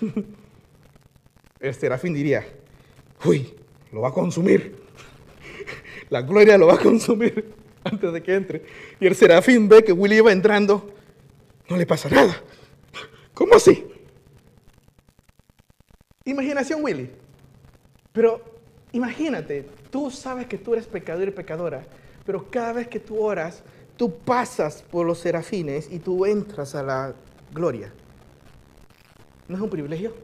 el 1.60 1.74
serafín 1.74 2.12
diría, 2.12 2.44
uy, 3.24 3.54
lo 3.92 4.02
va 4.02 4.10
a 4.10 4.12
consumir. 4.12 4.83
La 6.14 6.22
gloria 6.22 6.56
lo 6.56 6.68
va 6.68 6.74
a 6.74 6.78
consumir 6.78 7.52
antes 7.82 8.12
de 8.12 8.22
que 8.22 8.34
entre. 8.36 8.62
Y 9.00 9.06
el 9.08 9.16
serafín 9.16 9.68
ve 9.68 9.82
que 9.82 9.90
Willy 9.90 10.20
va 10.20 10.30
entrando, 10.30 10.94
no 11.68 11.76
le 11.76 11.84
pasa 11.86 12.08
nada. 12.08 12.40
¿Cómo 13.34 13.56
así? 13.56 13.84
Imaginación, 16.24 16.84
Willy. 16.84 17.10
Pero 18.12 18.40
imagínate, 18.92 19.66
tú 19.90 20.08
sabes 20.08 20.46
que 20.46 20.56
tú 20.56 20.74
eres 20.74 20.86
pecador 20.86 21.26
y 21.26 21.32
pecadora, 21.32 21.84
pero 22.24 22.48
cada 22.48 22.74
vez 22.74 22.86
que 22.86 23.00
tú 23.00 23.20
oras, 23.20 23.64
tú 23.96 24.16
pasas 24.16 24.84
por 24.88 25.04
los 25.04 25.18
serafines 25.18 25.90
y 25.90 25.98
tú 25.98 26.26
entras 26.26 26.76
a 26.76 26.84
la 26.84 27.12
gloria. 27.52 27.92
¿No 29.48 29.56
es 29.56 29.62
un 29.62 29.68
privilegio? 29.68 30.14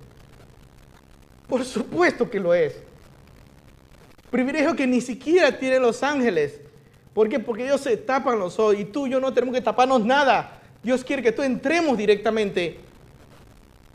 Por 1.49 1.65
supuesto 1.65 2.31
que 2.31 2.39
lo 2.39 2.55
es. 2.55 2.81
Privilegio 4.31 4.77
que 4.77 4.87
ni 4.87 5.01
siquiera 5.01 5.59
tienen 5.59 5.83
los 5.83 6.03
ángeles. 6.03 6.61
¿Por 7.13 7.29
qué? 7.29 7.41
Porque 7.41 7.65
ellos 7.65 7.81
se 7.81 7.97
tapan 7.97 8.39
los 8.39 8.59
ojos 8.59 8.77
y 8.79 8.85
tú 8.85 9.07
y 9.07 9.11
yo 9.11 9.21
no 9.21 9.35
tenemos 9.35 9.55
que 9.55 9.61
taparnos 9.61 10.05
nada. 10.05 10.61
Dios 10.83 11.05
quiere 11.05 11.23
que 11.23 11.33
tú 11.33 11.43
entremos 11.43 11.99
directamente. 11.99 12.79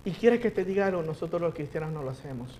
Y 0.03 0.11
quiere 0.11 0.39
que 0.39 0.51
te 0.51 0.63
diga 0.63 0.87
algo, 0.87 1.01
nosotros 1.01 1.41
los 1.41 1.53
cristianos 1.53 1.91
no 1.91 2.03
lo 2.03 2.11
hacemos. 2.11 2.59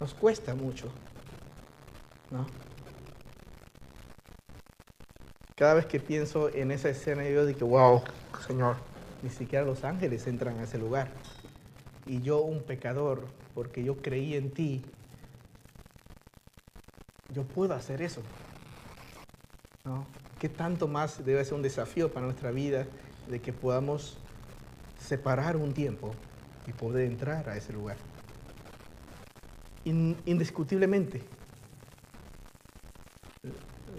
Nos 0.00 0.14
cuesta 0.14 0.54
mucho. 0.54 0.88
¿No? 2.30 2.46
Cada 5.54 5.74
vez 5.74 5.86
que 5.86 6.00
pienso 6.00 6.52
en 6.52 6.72
esa 6.72 6.88
escena, 6.88 7.28
yo 7.28 7.46
digo, 7.46 7.68
wow, 7.68 8.02
Señor, 8.44 8.76
ni 9.22 9.30
siquiera 9.30 9.64
los 9.64 9.84
ángeles 9.84 10.26
entran 10.26 10.58
a 10.58 10.64
ese 10.64 10.78
lugar. 10.78 11.10
Y 12.06 12.22
yo, 12.22 12.40
un 12.40 12.60
pecador, 12.60 13.24
porque 13.54 13.84
yo 13.84 13.98
creí 13.98 14.34
en 14.34 14.50
ti, 14.50 14.82
yo 17.34 17.42
puedo 17.42 17.74
hacer 17.74 18.00
eso. 18.00 18.22
¿No? 19.84 20.06
¿Qué 20.38 20.48
tanto 20.48 20.88
más 20.88 21.24
debe 21.24 21.44
ser 21.44 21.54
un 21.54 21.62
desafío 21.62 22.12
para 22.12 22.26
nuestra 22.26 22.50
vida 22.50 22.86
de 23.28 23.40
que 23.40 23.52
podamos 23.52 24.18
separar 24.98 25.56
un 25.56 25.74
tiempo 25.74 26.12
y 26.66 26.72
poder 26.72 27.06
entrar 27.06 27.48
a 27.48 27.56
ese 27.56 27.72
lugar? 27.72 27.96
indiscutiblemente, 29.86 31.20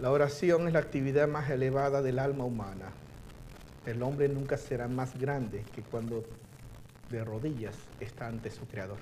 la 0.01 0.09
oración 0.09 0.67
es 0.67 0.73
la 0.73 0.79
actividad 0.79 1.27
más 1.27 1.47
elevada 1.51 2.01
del 2.01 2.17
alma 2.17 2.43
humana. 2.43 2.89
El 3.85 4.01
hombre 4.01 4.27
nunca 4.27 4.57
será 4.57 4.87
más 4.87 5.15
grande 5.19 5.63
que 5.75 5.83
cuando 5.83 6.23
de 7.11 7.23
rodillas 7.23 7.75
está 7.99 8.25
ante 8.27 8.49
su 8.49 8.65
creador. 8.65 8.97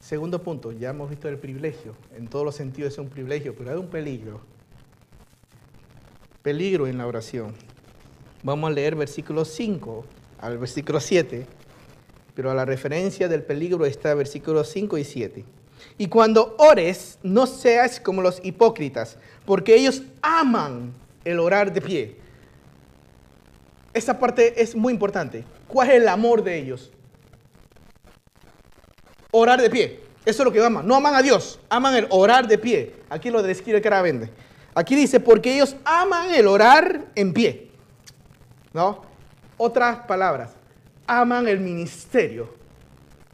Segundo 0.00 0.42
punto, 0.42 0.72
ya 0.72 0.90
hemos 0.90 1.10
visto 1.10 1.28
el 1.28 1.38
privilegio. 1.38 1.94
En 2.16 2.28
todos 2.28 2.44
los 2.44 2.54
sentidos 2.54 2.92
es 2.92 2.98
un 2.98 3.08
privilegio, 3.08 3.54
pero 3.54 3.72
hay 3.72 3.76
un 3.76 3.88
peligro. 3.88 4.40
Peligro 6.42 6.86
en 6.86 6.98
la 6.98 7.06
oración. 7.06 7.54
Vamos 8.42 8.70
a 8.70 8.72
leer 8.72 8.94
versículo 8.94 9.44
5 9.44 10.04
al 10.40 10.58
versículo 10.58 11.00
7, 11.00 11.46
pero 12.34 12.50
a 12.50 12.54
la 12.54 12.64
referencia 12.64 13.28
del 13.28 13.42
peligro 13.42 13.84
está 13.84 14.14
versículos 14.14 14.68
5 14.70 14.98
y 14.98 15.04
7. 15.04 15.44
Y 15.98 16.06
cuando 16.06 16.54
ores, 16.58 17.18
no 17.22 17.46
seas 17.46 18.00
como 18.00 18.22
los 18.22 18.40
hipócritas, 18.44 19.18
porque 19.44 19.74
ellos 19.74 20.02
aman 20.22 20.92
el 21.24 21.40
orar 21.40 21.72
de 21.72 21.80
pie. 21.80 22.16
Esa 23.92 24.18
parte 24.18 24.62
es 24.62 24.76
muy 24.76 24.92
importante. 24.92 25.44
¿Cuál 25.66 25.90
es 25.90 25.96
el 25.96 26.08
amor 26.08 26.44
de 26.44 26.56
ellos? 26.56 26.92
Orar 29.38 29.62
de 29.62 29.70
pie. 29.70 30.00
Eso 30.24 30.42
es 30.42 30.44
lo 30.44 30.52
que 30.52 30.62
aman. 30.62 30.86
No 30.86 30.96
aman 30.96 31.14
a 31.14 31.22
Dios, 31.22 31.60
aman 31.68 31.94
el 31.94 32.06
orar 32.10 32.48
de 32.48 32.58
pie. 32.58 32.96
Aquí 33.08 33.30
lo 33.30 33.40
describe 33.40 33.80
vende. 34.02 34.30
Aquí 34.74 34.96
dice, 34.96 35.20
porque 35.20 35.54
ellos 35.54 35.76
aman 35.84 36.34
el 36.34 36.48
orar 36.48 37.06
en 37.14 37.32
pie. 37.32 37.70
¿No? 38.72 39.02
Otras 39.56 40.00
palabras, 40.06 40.50
aman 41.06 41.46
el 41.46 41.60
ministerio. 41.60 42.52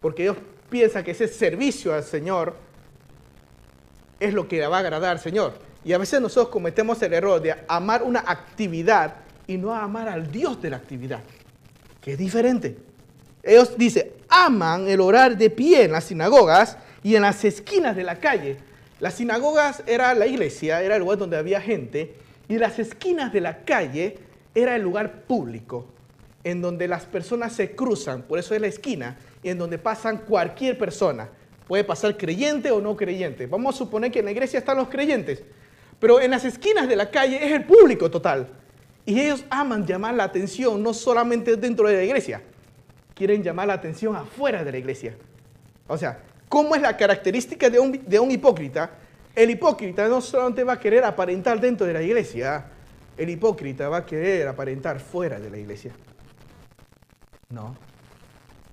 Porque 0.01 0.25
ellos 0.25 0.37
piensa 0.69 1.03
que 1.03 1.13
ese 1.13 1.27
servicio 1.27 1.95
al 1.95 2.05
Señor 2.05 2.55
es 4.21 4.35
lo 4.35 4.47
que 4.47 4.59
le 4.59 4.67
va 4.67 4.77
a 4.77 4.81
agradar 4.81 5.13
al 5.13 5.21
Señor. 5.21 5.55
Y 5.85 5.95
a 5.95 5.99
veces 5.99 6.21
nosotros 6.21 6.49
cometemos 6.49 7.01
el 7.03 7.15
error 7.15 7.41
de 7.41 7.57
amar 7.67 8.03
una 8.03 8.21
actividad 8.21 9.17
y 9.47 9.57
no 9.57 9.75
amar 9.75 10.09
al 10.09 10.31
Dios 10.31 10.61
de 10.61 10.71
la 10.71 10.77
actividad, 10.77 11.21
que 12.03 12.13
es 12.13 12.19
diferente. 12.19 12.77
Ellos 13.45 13.77
dicen, 13.77 14.11
aman 14.29 14.89
el 14.89 15.01
orar 15.01 15.37
de 15.37 15.51
pie 15.51 15.85
en 15.85 15.93
las 15.93 16.05
sinagogas 16.05 16.79
y 17.03 17.15
en 17.17 17.23
las 17.23 17.45
esquinas 17.45 17.95
de 17.95 18.05
la 18.05 18.17
calle. 18.17 18.57
Las 19.01 19.15
sinagogas 19.15 19.83
era 19.87 20.15
la 20.15 20.27
iglesia, 20.27 20.83
era 20.83 20.97
el 20.97 21.01
lugar 21.01 21.19
donde 21.19 21.37
había 21.37 21.61
gente, 21.61 22.15
y 22.49 22.59
las 22.59 22.79
esquinas 22.79 23.33
de 23.33 23.41
la 23.41 23.65
calle 23.65 24.19
era 24.55 24.77
el 24.77 24.83
lugar 24.83 25.23
público, 25.23 25.87
en 26.43 26.63
donde 26.63 26.89
las 26.89 27.05
personas 27.05 27.53
se 27.53 27.75
cruzan, 27.75 28.23
por 28.23 28.39
eso 28.39 28.55
es 28.55 28.61
la 28.61 28.67
esquina, 28.67 29.17
en 29.43 29.59
donde 29.59 29.79
pasan 29.79 30.19
cualquier 30.19 30.79
persona. 30.79 31.29
Puede 31.67 31.85
pasar 31.85 32.17
creyente 32.17 32.71
o 32.71 32.81
no 32.81 32.97
creyente. 32.97 33.47
Vamos 33.47 33.75
a 33.75 33.79
suponer 33.79 34.11
que 34.11 34.19
en 34.19 34.27
la 34.27 34.31
iglesia 34.31 34.59
están 34.59 34.77
los 34.77 34.89
creyentes, 34.89 35.43
pero 35.99 36.21
en 36.21 36.31
las 36.31 36.45
esquinas 36.45 36.89
de 36.89 36.97
la 36.97 37.11
calle 37.11 37.45
es 37.45 37.53
el 37.53 37.65
público 37.65 38.11
total. 38.11 38.49
Y 39.07 39.21
ellos 39.21 39.45
aman 39.51 39.87
llamar 39.87 40.15
la 40.15 40.25
atención 40.25 40.83
no 40.83 40.95
solamente 40.95 41.57
dentro 41.57 41.89
de 41.89 41.97
la 41.97 42.05
iglesia, 42.05 42.43
quieren 43.15 43.43
llamar 43.43 43.69
la 43.69 43.75
atención 43.75 44.17
afuera 44.17 44.65
de 44.65 44.73
la 44.73 44.79
iglesia. 44.79 45.15
O 45.87 45.97
sea, 45.97 46.21
¿cómo 46.49 46.75
es 46.75 46.83
la 46.83 46.97
característica 46.97 47.71
de 47.71 47.79
un, 47.79 48.05
de 48.07 48.19
un 48.19 48.31
hipócrita? 48.31 48.91
El 49.35 49.51
hipócrita 49.51 50.09
no 50.09 50.21
solamente 50.21 50.65
va 50.65 50.75
a 50.75 50.81
querer 50.81 51.05
aparentar 51.05 51.61
dentro 51.61 51.87
de 51.87 51.93
la 51.93 52.03
iglesia, 52.03 52.67
el 53.17 53.31
hipócrita 53.31 53.89
va 53.89 53.99
a 53.99 54.07
querer 54.07 54.49
aparentar 54.49 55.01
fuera 55.01 55.39
de 55.39 55.51
la 55.51 55.59
iglesia. 55.59 55.93
No. 57.51 57.77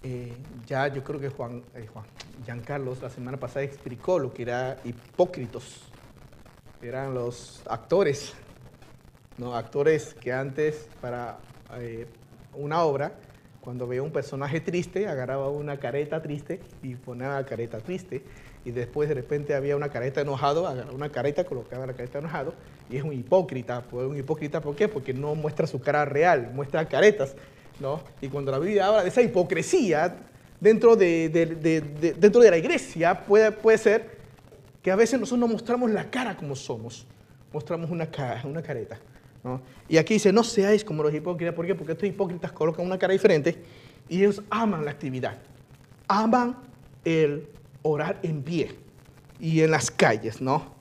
Eh, 0.04 0.34
ya 0.66 0.88
yo 0.88 1.04
creo 1.04 1.20
que 1.20 1.30
Juan, 1.30 1.64
eh, 1.76 1.88
Juan, 1.94 2.06
Giancarlos 2.44 3.02
la 3.02 3.10
semana 3.10 3.38
pasada 3.38 3.64
explicó 3.64 4.18
lo 4.18 4.34
que 4.34 4.44
era 4.44 4.78
hipócritos. 4.84 5.82
Eran 6.82 7.14
los 7.14 7.62
actores, 7.70 8.34
¿no? 9.38 9.56
actores 9.56 10.16
que 10.16 10.34
antes 10.34 10.88
para 11.00 11.38
eh, 11.76 12.08
una 12.56 12.82
obra, 12.82 13.14
cuando 13.62 13.88
veía 13.88 14.04
un 14.04 14.12
personaje 14.12 14.60
triste, 14.60 15.08
agarraba 15.08 15.50
una 15.50 15.78
careta 15.78 16.22
triste 16.22 16.60
y 16.82 16.96
ponía 16.96 17.30
la 17.30 17.46
careta 17.46 17.80
triste. 17.80 18.24
Y 18.66 18.72
después 18.72 19.08
de 19.10 19.16
repente 19.16 19.56
había 19.56 19.76
una 19.76 19.90
careta 19.90 20.22
enojado, 20.22 20.68
agarraba 20.68 20.96
una 20.96 21.10
careta, 21.10 21.44
colocaba 21.46 21.86
la 21.86 21.94
careta 21.94 22.20
enojado. 22.20 22.54
Y 22.90 22.98
es 22.98 23.04
un 23.04 23.14
hipócrita. 23.14 23.84
Pues 23.90 24.08
un 24.08 24.18
hipócrita, 24.18 24.62
¿por 24.62 24.76
qué? 24.76 24.88
Porque 24.88 25.14
no 25.14 25.36
muestra 25.36 25.68
su 25.68 25.80
cara 25.80 26.06
real, 26.06 26.52
muestra 26.54 26.88
caretas. 26.88 27.36
Y 28.22 28.28
cuando 28.28 28.52
la 28.52 28.60
Biblia 28.60 28.88
habla 28.88 29.04
de 29.04 29.10
esa 29.10 29.22
hipocresía 29.22 30.16
dentro 30.60 30.96
de, 30.96 31.30
dentro 32.20 32.42
de 32.42 32.52
la 32.52 32.58
iglesia, 32.58 33.26
puede, 33.26 33.52
puede 33.52 33.78
ser 33.78 34.22
que 34.82 34.92
a 34.92 34.96
veces 34.96 35.20
nosotros 35.20 35.40
no 35.40 35.48
mostramos 35.48 35.90
la 35.90 36.10
cara 36.10 36.38
como 36.38 36.56
somos, 36.56 37.08
mostramos 37.52 37.90
una, 37.90 38.08
una 38.44 38.62
careta. 38.62 39.00
Y 39.90 39.98
aquí 39.98 40.16
dice, 40.16 40.32
no 40.32 40.44
seáis 40.44 40.84
como 40.86 41.04
los 41.04 41.14
hipócritas, 41.14 41.54
¿por 41.56 41.66
qué? 41.66 41.76
Porque 41.76 41.94
estos 41.94 42.08
hipócritas 42.08 42.52
colocan 42.52 42.86
una 42.86 42.98
cara 42.98 43.14
diferente 43.14 43.62
y 44.08 44.20
ellos 44.20 44.42
aman 44.50 44.86
la 44.86 44.92
actividad, 44.92 45.38
aman 46.08 46.56
el 47.04 47.48
orar 47.82 48.20
en 48.24 48.44
pie 48.44 48.76
y 49.40 49.62
en 49.62 49.72
las 49.72 49.90
calles, 49.90 50.42
¿no? 50.42 50.76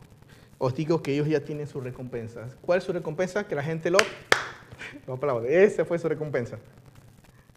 Os 0.58 0.74
digo 0.74 1.02
que 1.02 1.14
ellos 1.14 1.26
ya 1.26 1.40
tienen 1.40 1.66
sus 1.66 1.82
recompensas. 1.82 2.54
¿Cuál 2.60 2.78
es 2.78 2.84
su 2.84 2.92
recompensa? 2.92 3.44
Que 3.44 3.54
la 3.54 3.62
gente 3.62 3.90
lo, 5.06 5.14
aplaude. 5.14 5.64
Esa 5.64 5.86
fue 5.86 5.98
su 5.98 6.06
recompensa. 6.06 6.58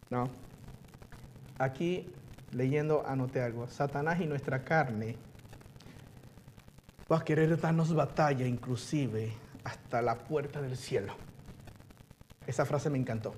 No. 0.09 0.29
Aquí, 1.57 2.07
leyendo, 2.53 3.05
anoté 3.05 3.41
algo. 3.41 3.67
Satanás 3.67 4.21
y 4.21 4.25
nuestra 4.25 4.63
carne 4.63 5.17
va 7.11 7.17
a 7.17 7.25
querer 7.25 7.59
darnos 7.59 7.93
batalla 7.93 8.47
inclusive 8.47 9.33
hasta 9.63 10.01
la 10.01 10.17
puerta 10.17 10.61
del 10.61 10.77
cielo. 10.77 11.15
Esa 12.47 12.65
frase 12.65 12.89
me 12.89 12.97
encantó. 12.97 13.33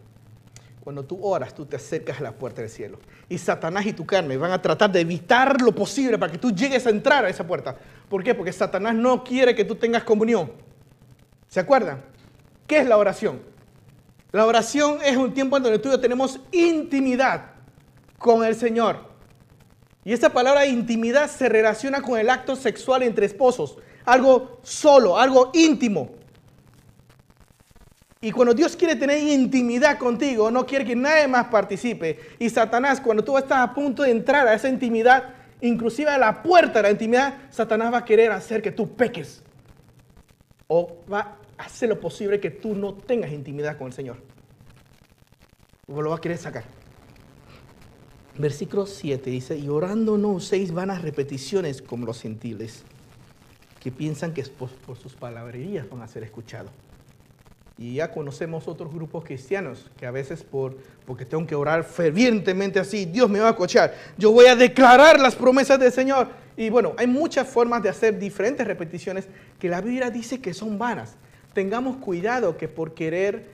Cuando 0.85 1.03
tú 1.03 1.19
oras, 1.23 1.55
tú 1.55 1.65
te 1.65 1.77
acercas 1.77 2.19
a 2.19 2.23
la 2.23 2.31
puerta 2.31 2.61
del 2.61 2.69
cielo. 2.69 2.99
Y 3.27 3.39
Satanás 3.39 3.87
y 3.87 3.93
tu 3.93 4.05
carne 4.05 4.37
van 4.37 4.51
a 4.51 4.61
tratar 4.61 4.91
de 4.91 5.01
evitar 5.01 5.59
lo 5.59 5.73
posible 5.73 6.17
para 6.19 6.31
que 6.31 6.37
tú 6.37 6.51
llegues 6.51 6.85
a 6.85 6.91
entrar 6.91 7.25
a 7.25 7.29
esa 7.29 7.45
puerta. 7.45 7.75
¿Por 8.07 8.23
qué? 8.23 8.35
Porque 8.35 8.53
Satanás 8.53 8.93
no 8.93 9.23
quiere 9.23 9.55
que 9.55 9.65
tú 9.65 9.75
tengas 9.75 10.03
comunión. 10.03 10.51
¿Se 11.47 11.59
acuerdan? 11.59 12.03
¿Qué 12.67 12.77
es 12.77 12.87
la 12.87 12.97
oración? 12.97 13.41
La 14.31 14.45
oración 14.45 14.99
es 15.03 15.17
un 15.17 15.33
tiempo 15.33 15.57
en 15.57 15.63
donde 15.63 15.79
tú 15.79 15.89
y 15.89 15.93
yo 15.93 15.99
tenemos 15.99 16.39
intimidad 16.51 17.51
con 18.19 18.43
el 18.45 18.55
Señor. 18.55 18.97
Y 20.03 20.13
esa 20.13 20.31
palabra 20.31 20.67
intimidad 20.67 21.29
se 21.31 21.49
relaciona 21.49 22.01
con 22.01 22.19
el 22.19 22.29
acto 22.29 22.55
sexual 22.55 23.01
entre 23.01 23.25
esposos. 23.25 23.77
Algo 24.05 24.59
solo, 24.61 25.17
algo 25.17 25.49
íntimo. 25.53 26.11
Y 28.25 28.31
cuando 28.31 28.55
Dios 28.55 28.75
quiere 28.75 28.95
tener 28.95 29.19
intimidad 29.19 29.99
contigo, 29.99 30.49
no 30.49 30.65
quiere 30.65 30.83
que 30.83 30.95
nadie 30.95 31.27
más 31.27 31.45
participe. 31.45 32.19
Y 32.39 32.49
Satanás, 32.49 32.99
cuando 32.99 33.23
tú 33.23 33.37
estás 33.37 33.59
a 33.59 33.71
punto 33.71 34.01
de 34.01 34.09
entrar 34.09 34.47
a 34.47 34.55
esa 34.55 34.67
intimidad, 34.67 35.35
inclusive 35.61 36.09
a 36.09 36.17
la 36.17 36.41
puerta 36.41 36.79
de 36.79 36.81
la 36.81 36.89
intimidad, 36.89 37.37
Satanás 37.51 37.93
va 37.93 37.99
a 37.99 38.05
querer 38.05 38.31
hacer 38.31 38.63
que 38.63 38.71
tú 38.71 38.95
peques. 38.95 39.43
O 40.65 41.03
va 41.07 41.37
hace 41.59 41.85
lo 41.85 41.99
posible 41.99 42.39
que 42.39 42.49
tú 42.49 42.73
no 42.73 42.95
tengas 42.95 43.31
intimidad 43.31 43.77
con 43.77 43.85
el 43.85 43.93
Señor. 43.93 44.17
O 45.87 46.01
lo 46.01 46.09
va 46.09 46.15
a 46.15 46.21
querer 46.21 46.39
sacar. 46.39 46.63
Versículo 48.39 48.87
7 48.87 49.29
dice, 49.29 49.55
y 49.55 49.69
orando 49.69 50.17
no 50.17 50.29
uséis 50.29 50.71
vanas 50.71 51.03
repeticiones 51.03 51.83
como 51.83 52.07
los 52.07 52.23
gentiles, 52.23 52.85
que 53.79 53.91
piensan 53.91 54.33
que 54.33 54.41
por 54.41 54.97
sus 54.97 55.13
palabrerías 55.13 55.87
van 55.87 56.01
a 56.01 56.07
ser 56.07 56.23
escuchados. 56.23 56.71
Y 57.77 57.95
ya 57.95 58.09
conocemos 58.11 58.67
otros 58.67 58.93
grupos 58.93 59.25
cristianos 59.25 59.91
que 59.97 60.05
a 60.05 60.11
veces 60.11 60.43
por, 60.43 60.77
porque 61.05 61.25
tengo 61.25 61.45
que 61.45 61.55
orar 61.55 61.83
fervientemente 61.83 62.79
así, 62.79 63.05
Dios 63.05 63.29
me 63.29 63.39
va 63.39 63.47
a 63.47 63.51
escuchar, 63.51 63.93
yo 64.17 64.31
voy 64.31 64.45
a 64.45 64.55
declarar 64.55 65.19
las 65.19 65.35
promesas 65.35 65.79
del 65.79 65.91
Señor. 65.91 66.29
Y 66.55 66.69
bueno, 66.69 66.93
hay 66.97 67.07
muchas 67.07 67.47
formas 67.47 67.83
de 67.83 67.89
hacer 67.89 68.17
diferentes 68.17 68.65
repeticiones 68.65 69.27
que 69.59 69.67
la 69.67 69.81
Biblia 69.81 70.09
dice 70.09 70.39
que 70.39 70.53
son 70.53 70.77
vanas. 70.77 71.17
Tengamos 71.53 71.97
cuidado 71.97 72.57
que 72.57 72.69
por 72.69 72.93
querer, 72.93 73.45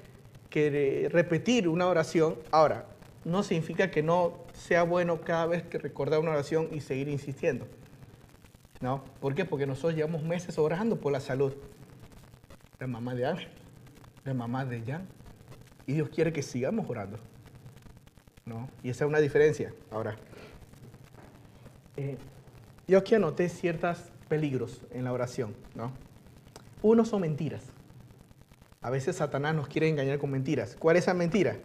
querer 0.50 1.12
repetir 1.12 1.68
una 1.68 1.88
oración, 1.88 2.36
ahora, 2.52 2.86
no 3.26 3.44
significa 3.44 3.90
que 3.90 4.04
no 4.04 4.38
sea 4.54 4.84
bueno 4.84 5.22
cada 5.22 5.48
vez 5.48 5.64
que 5.64 5.78
recordar 5.78 6.20
una 6.20 6.32
oración 6.32 6.70
y 6.72 6.82
seguir 6.82 7.08
insistiendo. 7.08 7.66
¿No? 8.80 9.04
¿Por 9.20 9.36
qué? 9.36 9.46
Porque 9.46 9.68
nosotros 9.68 9.96
llevamos 9.96 10.24
meses 10.24 10.58
orando 10.58 10.96
por 10.96 11.12
la 11.12 11.20
salud. 11.20 11.54
La 12.80 12.88
mamá 12.88 13.14
de 13.14 13.28
Ángel, 13.28 13.50
la 14.24 14.34
mamá 14.34 14.66
de 14.66 14.82
Jan. 14.82 15.08
Y 15.88 15.94
Dios 15.94 16.10
quiere 16.10 16.32
que 16.32 16.42
sigamos 16.42 16.90
orando. 16.90 17.18
¿No? 18.46 18.70
Y 18.84 18.90
esa 18.90 19.06
es 19.06 19.10
una 19.10 19.20
diferencia. 19.20 19.74
Ahora, 19.92 20.16
eh, 21.98 22.18
yo 22.88 22.98
aquí 22.98 23.16
anoté 23.16 23.50
ciertos 23.50 23.98
peligros 24.28 24.82
en 24.92 25.04
la 25.04 25.14
oración. 25.14 25.56
¿no? 25.76 25.92
Uno 26.82 27.06
son 27.06 27.22
mentiras. 27.22 27.64
A 28.82 28.90
veces 28.90 29.18
Satanás 29.18 29.54
nos 29.56 29.68
quiere 29.68 29.88
engañar 29.90 30.18
con 30.18 30.32
mentiras. 30.32 30.76
¿Cuál 30.78 30.98
es 30.98 31.04
esa 31.04 31.14
mentira? 31.14 31.58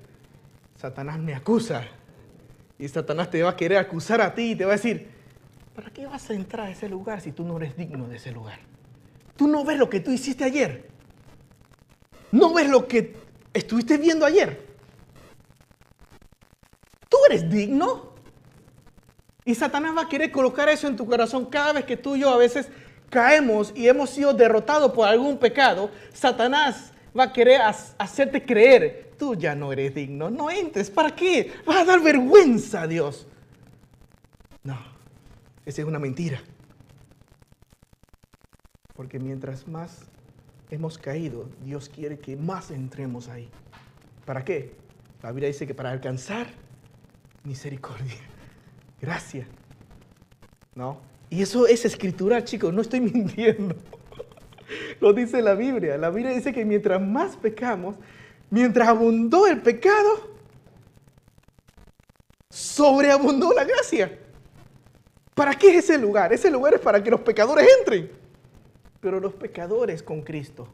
Satanás 0.76 1.18
me 1.18 1.34
acusa. 1.34 1.84
Y 2.78 2.88
Satanás 2.88 3.30
te 3.30 3.42
va 3.42 3.50
a 3.50 3.56
querer 3.56 3.78
acusar 3.78 4.20
a 4.20 4.34
ti 4.34 4.52
y 4.52 4.56
te 4.56 4.66
va 4.66 4.72
a 4.72 4.76
decir, 4.76 5.08
¿para 5.74 5.90
qué 5.90 6.06
vas 6.06 6.28
a 6.28 6.34
entrar 6.34 6.66
a 6.66 6.70
ese 6.70 6.88
lugar 6.88 7.22
si 7.22 7.32
tú 7.32 7.44
no 7.44 7.56
eres 7.56 7.76
digno 7.76 8.06
de 8.06 8.16
ese 8.16 8.32
lugar? 8.32 8.58
Tú 9.36 9.48
no 9.48 9.64
ves 9.64 9.78
lo 9.78 9.88
que 9.88 10.00
tú 10.00 10.10
hiciste 10.10 10.44
ayer. 10.44 10.88
No 12.32 12.52
ves 12.52 12.68
lo 12.68 12.86
que 12.86 13.16
estuviste 13.52 13.96
viendo 13.98 14.26
ayer. 14.26 14.66
¿Tú 17.08 17.16
eres 17.28 17.48
digno? 17.48 18.14
Y 19.44 19.54
Satanás 19.54 19.96
va 19.96 20.02
a 20.02 20.08
querer 20.08 20.32
colocar 20.32 20.68
eso 20.68 20.88
en 20.88 20.96
tu 20.96 21.06
corazón 21.06 21.46
cada 21.46 21.72
vez 21.72 21.84
que 21.84 21.96
tú 21.96 22.16
y 22.16 22.20
yo 22.20 22.30
a 22.30 22.36
veces 22.36 22.68
caemos 23.10 23.72
y 23.76 23.88
hemos 23.88 24.10
sido 24.10 24.34
derrotados 24.34 24.92
por 24.92 25.06
algún 25.06 25.38
pecado. 25.38 25.90
Satanás 26.12 26.92
va 27.16 27.24
a 27.24 27.32
querer 27.32 27.60
hacerte 27.62 28.44
creer, 28.44 29.12
tú 29.18 29.34
ya 29.34 29.54
no 29.54 29.72
eres 29.72 29.94
digno, 29.94 30.30
no 30.30 30.50
entres, 30.50 30.90
¿para 30.90 31.14
qué? 31.14 31.52
Vas 31.64 31.78
a 31.78 31.84
dar 31.84 32.02
vergüenza 32.02 32.82
a 32.82 32.86
Dios. 32.86 33.26
No, 34.64 34.78
esa 35.64 35.82
es 35.82 35.86
una 35.86 35.98
mentira. 35.98 36.42
Porque 38.94 39.18
mientras 39.18 39.68
más 39.68 40.00
hemos 40.70 40.98
caído, 40.98 41.48
Dios 41.64 41.88
quiere 41.88 42.18
que 42.18 42.36
más 42.36 42.70
entremos 42.70 43.28
ahí. 43.28 43.48
¿Para 44.24 44.44
qué? 44.44 44.74
La 45.22 45.30
Biblia 45.30 45.48
dice 45.48 45.66
que 45.66 45.74
para 45.74 45.90
alcanzar 45.90 46.48
misericordia, 47.44 48.14
gracia. 49.00 49.46
¿No? 50.74 51.00
Y 51.30 51.42
eso 51.42 51.66
es 51.66 51.84
escritura, 51.84 52.44
chicos, 52.44 52.72
no 52.72 52.82
estoy 52.82 53.00
mintiendo. 53.12 53.76
Lo 55.00 55.12
dice 55.12 55.42
la 55.42 55.54
Biblia. 55.54 55.96
La 55.96 56.10
Biblia 56.10 56.32
dice 56.34 56.52
que 56.52 56.64
mientras 56.64 57.00
más 57.00 57.36
pecamos, 57.36 57.96
mientras 58.50 58.88
abundó 58.88 59.46
el 59.46 59.60
pecado, 59.60 60.36
sobreabundó 62.50 63.52
la 63.52 63.64
gracia. 63.64 64.18
¿Para 65.34 65.54
qué 65.54 65.76
es 65.76 65.84
ese 65.84 65.98
lugar? 65.98 66.32
Ese 66.32 66.50
lugar 66.50 66.74
es 66.74 66.80
para 66.80 67.02
que 67.02 67.10
los 67.10 67.20
pecadores 67.20 67.66
entren. 67.78 68.10
Pero 69.00 69.20
los 69.20 69.34
pecadores 69.34 70.02
con 70.02 70.22
Cristo. 70.22 70.68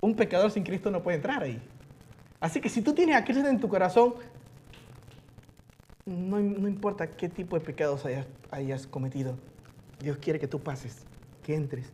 Un 0.00 0.14
pecador 0.14 0.50
sin 0.50 0.62
Cristo 0.62 0.90
no 0.90 1.02
puede 1.02 1.16
entrar 1.16 1.42
ahí. 1.42 1.60
Así 2.40 2.60
que 2.60 2.68
si 2.68 2.82
tú 2.82 2.94
tienes 2.94 3.16
a 3.16 3.24
Cristo 3.24 3.48
en 3.48 3.60
tu 3.60 3.68
corazón, 3.68 4.14
no, 6.06 6.38
importa 6.40 7.10
qué 7.10 7.28
tipo 7.28 7.58
de 7.58 7.64
pecados 7.64 8.04
hayas, 8.04 8.26
hayas 8.50 8.86
cometido, 8.86 9.36
Dios 10.00 10.18
quiere 10.18 10.38
que 10.38 10.48
tú 10.48 10.60
pases, 10.60 11.04
que 11.42 11.54
entres. 11.54 11.90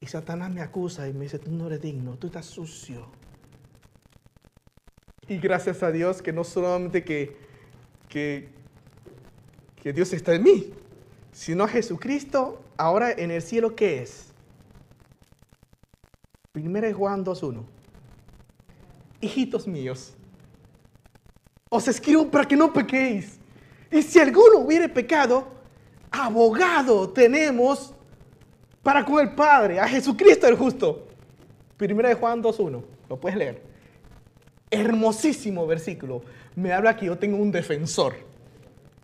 Y 0.00 0.06
Satanás 0.06 0.50
me 0.50 0.60
acusa 0.60 1.08
y 1.08 1.14
me 1.14 1.24
dice, 1.24 1.38
tú 1.38 1.50
no 1.50 1.66
eres 1.66 1.80
digno, 1.80 2.16
tú 2.16 2.28
estás 2.28 2.46
sucio. 2.46 3.06
Y 5.26 5.38
gracias 5.38 5.82
a 5.82 5.90
Dios 5.90 6.22
que 6.22 6.32
no 6.32 6.44
solamente 6.44 7.02
que, 7.02 7.36
que, 8.08 8.50
que 9.82 9.92
Dios 9.92 10.12
está 10.12 10.34
en 10.34 10.42
mí, 10.44 10.72
sino 11.36 11.68
Jesucristo, 11.68 12.62
ahora 12.78 13.12
en 13.12 13.30
el 13.30 13.42
cielo, 13.42 13.76
¿qué 13.76 14.00
es? 14.00 14.32
Primero 16.50 16.90
Juan 16.96 17.22
2.1. 17.22 17.62
Hijitos 19.20 19.66
míos, 19.66 20.14
os 21.68 21.86
escribo 21.88 22.30
para 22.30 22.46
que 22.48 22.56
no 22.56 22.72
pequéis. 22.72 23.38
Y 23.92 24.00
si 24.00 24.18
alguno 24.18 24.60
hubiere 24.60 24.88
pecado, 24.88 25.46
abogado 26.10 27.10
tenemos 27.10 27.92
para 28.82 29.04
con 29.04 29.20
el 29.20 29.34
Padre, 29.34 29.78
a 29.78 29.86
Jesucristo 29.86 30.48
el 30.48 30.56
justo. 30.56 31.06
Primera 31.76 32.08
de 32.08 32.14
Juan 32.14 32.42
2.1, 32.42 32.82
lo 33.10 33.20
puedes 33.20 33.36
leer. 33.36 33.62
Hermosísimo 34.70 35.66
versículo. 35.66 36.22
Me 36.54 36.72
habla 36.72 36.96
que 36.96 37.04
yo 37.04 37.18
tengo 37.18 37.36
un 37.36 37.52
defensor. 37.52 38.14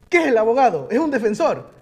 ¿Qué 0.09 0.23
es 0.23 0.27
el 0.29 0.39
abogado? 0.39 0.89
Es 0.91 0.99
un 0.99 1.11
defensor. 1.11 1.82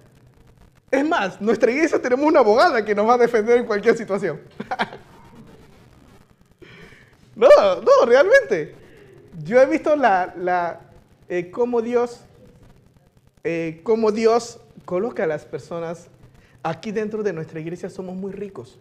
Es 0.90 1.08
más, 1.08 1.40
nuestra 1.40 1.70
iglesia 1.70 2.00
tenemos 2.00 2.26
una 2.26 2.40
abogada 2.40 2.84
que 2.84 2.94
nos 2.94 3.08
va 3.08 3.14
a 3.14 3.18
defender 3.18 3.58
en 3.58 3.66
cualquier 3.66 3.96
situación. 3.96 4.40
no, 7.36 7.48
no, 7.82 8.06
realmente. 8.06 8.74
Yo 9.44 9.60
he 9.60 9.66
visto 9.66 9.94
la, 9.94 10.34
la 10.36 10.80
eh, 11.28 11.50
cómo 11.50 11.80
Dios, 11.80 12.22
eh, 13.44 13.80
cómo 13.84 14.10
Dios 14.10 14.58
coloca 14.84 15.24
a 15.24 15.26
las 15.26 15.44
personas 15.44 16.08
Aquí 16.62 16.92
dentro 16.92 17.22
de 17.22 17.32
nuestra 17.32 17.58
iglesia 17.58 17.88
somos 17.88 18.14
muy 18.14 18.32
ricos, 18.32 18.78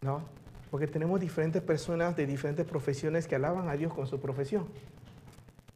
¿no? 0.00 0.22
Porque 0.70 0.86
tenemos 0.86 1.20
diferentes 1.20 1.60
personas 1.60 2.16
de 2.16 2.26
diferentes 2.26 2.64
profesiones 2.64 3.26
que 3.26 3.34
alaban 3.34 3.68
a 3.68 3.76
Dios 3.76 3.92
con 3.92 4.06
su 4.06 4.18
profesión. 4.18 4.66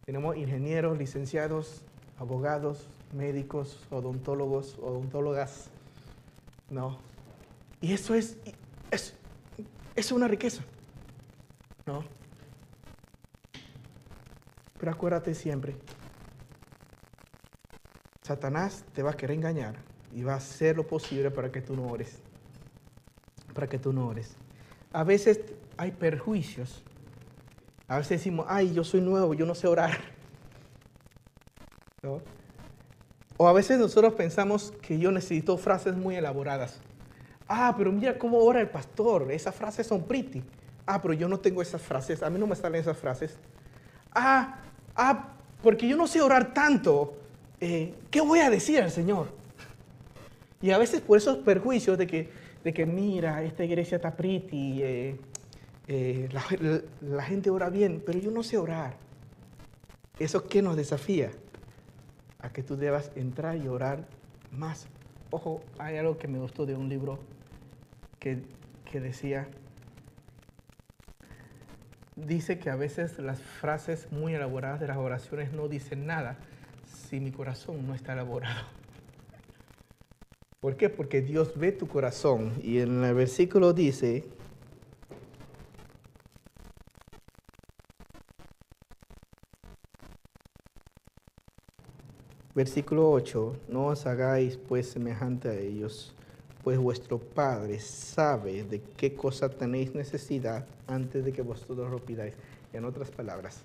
Tenemos 0.07 0.35
ingenieros, 0.37 0.97
licenciados, 0.97 1.83
abogados, 2.19 2.89
médicos, 3.17 3.81
odontólogos, 3.91 4.79
odontólogas, 4.79 5.71
¿no? 6.71 6.99
Y 7.81 7.93
eso 7.93 8.15
es, 8.15 8.37
es, 8.91 9.15
es 9.95 10.13
una 10.13 10.29
riqueza, 10.29 10.63
¿no? 11.87 12.05
Pero 14.79 14.93
acuérdate 14.93 15.35
siempre, 15.35 15.75
Satanás 18.23 18.85
te 18.93 19.03
va 19.03 19.13
a 19.13 19.17
querer 19.17 19.37
engañar 19.37 19.77
y 20.13 20.23
va 20.23 20.35
a 20.35 20.37
hacer 20.37 20.77
lo 20.77 20.87
posible 20.87 21.31
para 21.31 21.51
que 21.51 21.63
tú 21.63 21.77
no 21.77 21.87
ores. 21.87 22.19
Para 23.55 23.69
que 23.69 23.79
tú 23.79 23.93
no 23.93 24.07
ores. 24.07 24.37
A 24.93 25.05
veces 25.05 25.41
hay 25.77 25.93
perjuicios. 25.93 26.83
A 27.89 27.99
veces 27.99 28.19
decimos, 28.19 28.47
ay, 28.49 28.75
yo 28.75 28.85
soy 28.85 29.01
nuevo, 29.01 29.33
yo 29.35 29.47
no 29.47 29.55
sé 29.55 29.67
orar. 29.69 29.99
O 33.37 33.49
a 33.49 33.53
veces 33.53 33.79
nosotros 33.79 34.15
pensamos 34.15 34.73
que 34.81 34.99
yo 34.99 35.11
necesito 35.13 35.57
frases 35.59 35.95
muy 35.95 36.17
elaboradas. 36.17 36.81
Ah, 37.49 37.75
pero 37.77 37.93
mira 37.93 38.19
cómo 38.19 38.39
ora 38.39 38.61
el 38.61 38.69
pastor. 38.69 39.31
Esas 39.31 39.55
frases 39.55 39.87
son 39.87 40.05
pretty. 40.05 40.43
Ah, 40.87 41.01
pero 41.01 41.15
yo 41.15 41.29
no 41.29 41.39
tengo 41.39 41.63
esas 41.63 41.83
frases. 41.83 42.23
A 42.23 42.31
mí 42.31 42.39
no 42.39 42.47
me 42.47 42.57
salen 42.57 42.81
esas 42.81 42.97
frases. 42.97 43.37
Ah, 44.13 44.59
ah, 44.95 45.35
porque 45.63 45.87
yo 45.87 45.97
no 45.97 46.07
sé 46.07 46.23
orar 46.23 46.55
tanto. 46.55 47.17
Eh, 47.61 47.95
¿Qué 48.11 48.21
voy 48.21 48.41
a 48.41 48.51
decir 48.51 48.81
al 48.81 48.91
Señor? 48.91 49.29
Y 50.61 50.71
a 50.71 50.79
veces 50.79 51.01
por 51.01 51.19
esos 51.19 51.39
perjuicios 51.39 51.99
de 51.99 52.07
que, 52.07 52.31
de 52.65 52.73
que 52.73 52.87
mira, 52.87 53.43
esta 53.43 53.65
iglesia 53.65 53.97
está 53.97 54.17
pretty, 54.17 54.83
eh, 54.83 55.17
eh, 55.89 56.29
la, 57.03 57.23
gente 57.23 57.51
ora 57.51 57.71
bien, 57.71 58.03
pero 58.05 58.19
yo 58.19 58.31
no 58.31 58.43
sé 58.43 58.59
orar. 58.59 58.97
¿Eso 60.19 60.49
qué 60.49 60.63
nos 60.63 60.77
desafía? 60.77 61.31
A 62.41 62.51
que 62.51 62.63
tú 62.63 62.77
debas 62.77 63.11
entrar 63.17 63.57
y 63.57 63.69
orar 63.69 64.07
más. 64.51 64.87
Ojo, 65.31 65.63
hay 65.79 65.97
algo 65.97 66.19
que 66.19 66.29
me 66.29 66.39
gustó 66.39 66.67
de 66.67 66.75
un 66.75 66.89
libro 66.89 67.19
que, 68.19 68.43
que 68.91 69.01
decía, 69.01 69.49
dice 72.17 72.59
que 72.59 72.71
a 72.71 72.77
veces 72.77 73.19
las 73.19 73.41
frases 73.41 74.11
muy 74.11 74.35
elaboradas 74.35 74.81
de 74.81 74.89
las 74.89 74.97
oraciones 74.97 75.53
no 75.53 75.69
dicen 75.69 76.07
nada 76.07 76.39
si 76.87 77.21
mi 77.21 77.31
corazón 77.31 77.87
no 77.87 77.95
está 77.95 78.15
elaborado. 78.15 78.67
¿Por 80.61 80.77
qué? 80.77 80.89
Porque 80.89 81.21
Dios 81.21 81.57
ve 81.57 81.71
tu 81.71 81.87
corazón. 81.87 82.53
Y 82.63 82.79
en 82.79 83.05
el 83.05 83.15
versículo 83.15 83.73
dice, 83.73 84.25
Versículo 92.57 93.11
8, 93.11 93.65
no 93.69 93.89
os 93.89 94.07
hagáis 94.07 94.57
pues 94.57 94.89
semejante 94.89 95.51
a 95.51 95.55
ellos, 95.55 96.15
pues 96.65 96.79
vuestro 96.79 97.19
Padre 97.19 97.79
sabe 97.81 98.65
de 98.65 98.81
qué 98.81 99.15
cosa 99.15 99.51
tenéis 99.51 99.95
necesidad 99.95 100.65
antes 100.87 101.23
de 101.23 101.33
que 101.33 101.43
vosotros 101.43 101.91
lo 101.91 101.99
pidáis. 101.99 102.33
En 102.73 102.87
otras 102.87 103.11
palabras, 103.11 103.61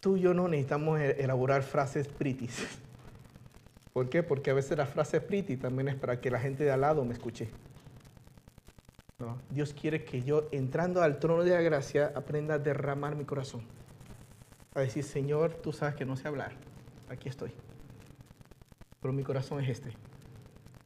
tú 0.00 0.16
y 0.16 0.22
yo 0.22 0.32
no 0.32 0.48
necesitamos 0.48 0.98
e-, 0.98 1.22
elaborar 1.22 1.62
frases 1.62 2.08
pritis. 2.08 2.66
¿Por 3.92 4.08
qué? 4.08 4.22
Porque 4.22 4.50
a 4.50 4.54
veces 4.54 4.78
la 4.78 4.86
frase 4.86 5.20
pretty 5.20 5.58
también 5.58 5.88
es 5.88 5.96
para 5.96 6.22
que 6.22 6.30
la 6.30 6.40
gente 6.40 6.64
de 6.64 6.70
al 6.70 6.80
lado 6.80 7.04
me 7.04 7.12
escuche. 7.12 7.50
Dios 9.50 9.74
quiere 9.74 10.04
que 10.04 10.22
yo, 10.22 10.48
entrando 10.52 11.02
al 11.02 11.18
trono 11.18 11.44
de 11.44 11.50
la 11.50 11.60
gracia, 11.60 12.12
aprenda 12.14 12.54
a 12.54 12.58
derramar 12.58 13.14
mi 13.14 13.24
corazón. 13.24 13.60
A 14.74 14.80
decir, 14.80 15.04
Señor, 15.04 15.54
tú 15.54 15.72
sabes 15.72 15.94
que 15.94 16.04
no 16.04 16.16
sé 16.16 16.28
hablar. 16.28 16.52
Aquí 17.08 17.28
estoy. 17.28 17.52
Pero 19.00 19.12
mi 19.12 19.22
corazón 19.22 19.62
es 19.62 19.68
este. 19.68 19.92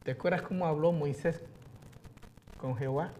¿Te 0.03 0.11
acuerdas 0.11 0.41
cómo 0.41 0.65
habló 0.65 0.91
Moisés 0.91 1.41
con 2.59 2.75
Jehová? 2.75 3.11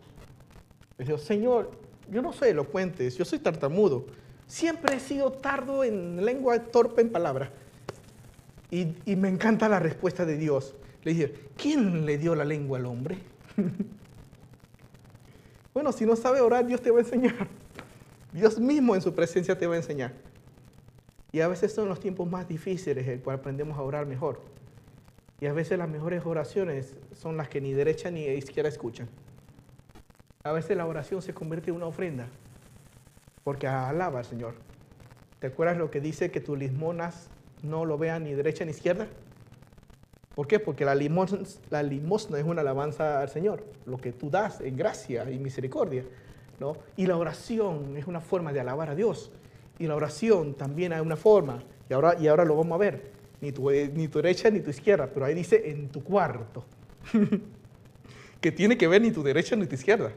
Dijo, 0.97 1.17
Señor, 1.17 1.71
yo 2.09 2.21
no 2.21 2.33
soy 2.33 2.49
elocuente, 2.49 3.09
yo 3.09 3.25
soy 3.25 3.39
tartamudo. 3.39 4.05
Siempre 4.47 4.95
he 4.95 4.99
sido 4.99 5.31
tardo 5.31 5.83
en 5.83 6.23
lengua, 6.25 6.59
torpe 6.59 7.01
en 7.01 7.11
palabra. 7.11 7.51
Y, 8.71 8.95
y 9.05 9.15
me 9.15 9.29
encanta 9.29 9.69
la 9.69 9.79
respuesta 9.79 10.25
de 10.25 10.37
Dios. 10.37 10.75
Le 11.03 11.13
dije, 11.13 11.33
¿quién 11.55 12.05
le 12.05 12.17
dio 12.17 12.35
la 12.35 12.45
lengua 12.45 12.77
al 12.77 12.85
hombre? 12.85 13.17
Bueno, 15.77 15.91
si 15.91 16.07
no 16.07 16.15
sabe 16.15 16.41
orar, 16.41 16.65
Dios 16.65 16.81
te 16.81 16.89
va 16.89 16.97
a 16.97 17.01
enseñar. 17.01 17.47
Dios 18.33 18.59
mismo 18.59 18.95
en 18.95 19.01
su 19.03 19.13
presencia 19.13 19.55
te 19.55 19.67
va 19.67 19.75
a 19.75 19.77
enseñar. 19.77 20.11
Y 21.31 21.41
a 21.41 21.47
veces 21.47 21.73
son 21.73 21.89
los 21.89 21.99
tiempos 21.99 22.29
más 22.29 22.47
difíciles 22.47 23.07
en 23.07 23.19
cual 23.19 23.37
aprendemos 23.37 23.77
a 23.77 23.81
orar 23.81 24.05
mejor. 24.05 24.41
Y 25.39 25.45
a 25.45 25.53
veces 25.53 25.77
las 25.77 25.89
mejores 25.89 26.25
oraciones 26.25 26.95
son 27.13 27.37
las 27.37 27.49
que 27.49 27.61
ni 27.61 27.73
derecha 27.73 28.09
ni 28.09 28.25
izquierda 28.25 28.69
escuchan. 28.69 29.07
A 30.43 30.51
veces 30.51 30.77
la 30.77 30.85
oración 30.85 31.21
se 31.21 31.33
convierte 31.33 31.69
en 31.69 31.75
una 31.75 31.87
ofrenda, 31.87 32.27
porque 33.43 33.67
alaba 33.67 34.19
al 34.19 34.25
Señor. 34.25 34.55
¿Te 35.39 35.47
acuerdas 35.47 35.77
lo 35.77 35.91
que 35.91 36.01
dice 36.01 36.31
que 36.31 36.39
tus 36.39 36.57
lismonas 36.57 37.29
no 37.61 37.85
lo 37.85 37.97
vean 37.97 38.23
ni 38.23 38.33
derecha 38.33 38.65
ni 38.65 38.71
izquierda? 38.71 39.07
¿Por 40.33 40.47
qué? 40.47 40.59
Porque 40.59 40.85
la 40.85 40.95
limosna 40.95 42.39
es 42.39 42.45
una 42.45 42.61
alabanza 42.61 43.21
al 43.21 43.29
Señor, 43.29 43.63
lo 43.85 43.97
que 43.97 44.13
tú 44.13 44.29
das 44.29 44.61
en 44.61 44.77
gracia 44.77 45.29
y 45.29 45.37
misericordia. 45.37 46.03
¿no? 46.59 46.77
Y 46.95 47.05
la 47.05 47.17
oración 47.17 47.97
es 47.97 48.07
una 48.07 48.21
forma 48.21 48.53
de 48.53 48.59
alabar 48.59 48.89
a 48.89 48.95
Dios. 48.95 49.31
Y 49.79 49.87
la 49.87 49.95
oración 49.95 50.55
también 50.55 50.93
hay 50.93 51.01
una 51.01 51.15
forma, 51.15 51.63
y 51.89 51.93
ahora, 51.93 52.15
y 52.19 52.27
ahora 52.27 52.45
lo 52.45 52.55
vamos 52.55 52.75
a 52.75 52.77
ver, 52.77 53.11
ni 53.41 53.51
tu, 53.51 53.69
ni 53.69 54.07
tu 54.07 54.19
derecha 54.19 54.49
ni 54.49 54.59
tu 54.59 54.69
izquierda, 54.69 55.09
pero 55.13 55.25
ahí 55.25 55.35
dice 55.35 55.69
en 55.69 55.89
tu 55.89 56.03
cuarto, 56.03 56.65
que 58.41 58.51
tiene 58.51 58.77
que 58.77 58.87
ver 58.87 59.01
ni 59.01 59.11
tu 59.11 59.21
derecha 59.23 59.55
ni 59.55 59.67
tu 59.67 59.75
izquierda. 59.75 60.11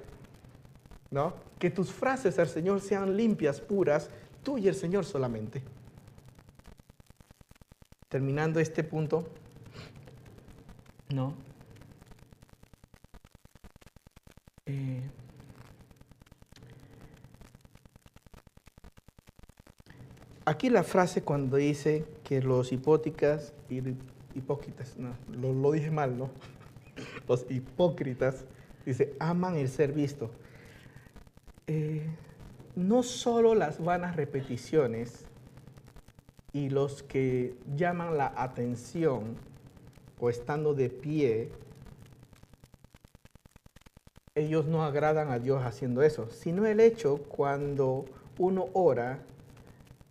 ¿no? 1.10 1.34
Que 1.58 1.70
tus 1.70 1.92
frases 1.92 2.38
al 2.38 2.48
Señor 2.48 2.80
sean 2.80 3.16
limpias, 3.16 3.60
puras, 3.60 4.10
tú 4.42 4.58
y 4.58 4.68
el 4.68 4.74
Señor 4.74 5.04
solamente. 5.04 5.62
Terminando 8.08 8.60
este 8.60 8.82
punto, 8.82 9.28
¿no? 11.10 11.34
Eh, 14.66 15.02
aquí 20.44 20.70
la 20.70 20.82
frase 20.82 21.22
cuando 21.22 21.56
dice 21.56 22.04
que 22.24 22.42
los 22.42 22.72
hipóticas, 22.72 23.52
hipócritas, 24.34 24.96
no, 24.98 25.14
lo, 25.52 25.72
dije 25.72 25.90
mal, 25.90 26.16
¿no? 26.16 26.30
Los 27.28 27.46
hipócritas, 27.48 28.44
dice, 28.84 29.14
aman 29.18 29.56
el 29.56 29.68
ser 29.68 29.92
visto. 29.92 30.30
Eh, 31.66 32.02
no 32.76 33.02
solo 33.02 33.54
las 33.54 33.82
vanas 33.82 34.16
repeticiones 34.16 35.26
y 36.52 36.70
los 36.70 37.02
que 37.02 37.54
llaman 37.76 38.16
la 38.16 38.32
atención 38.36 39.36
o 40.18 40.30
estando 40.30 40.74
de 40.74 40.90
pie, 40.90 41.52
ellos 44.34 44.66
no 44.66 44.84
agradan 44.84 45.30
a 45.30 45.38
Dios 45.38 45.62
haciendo 45.64 46.02
eso, 46.02 46.30
sino 46.30 46.66
el 46.66 46.80
hecho 46.80 47.18
cuando 47.28 48.04
uno 48.38 48.68
ora, 48.72 49.20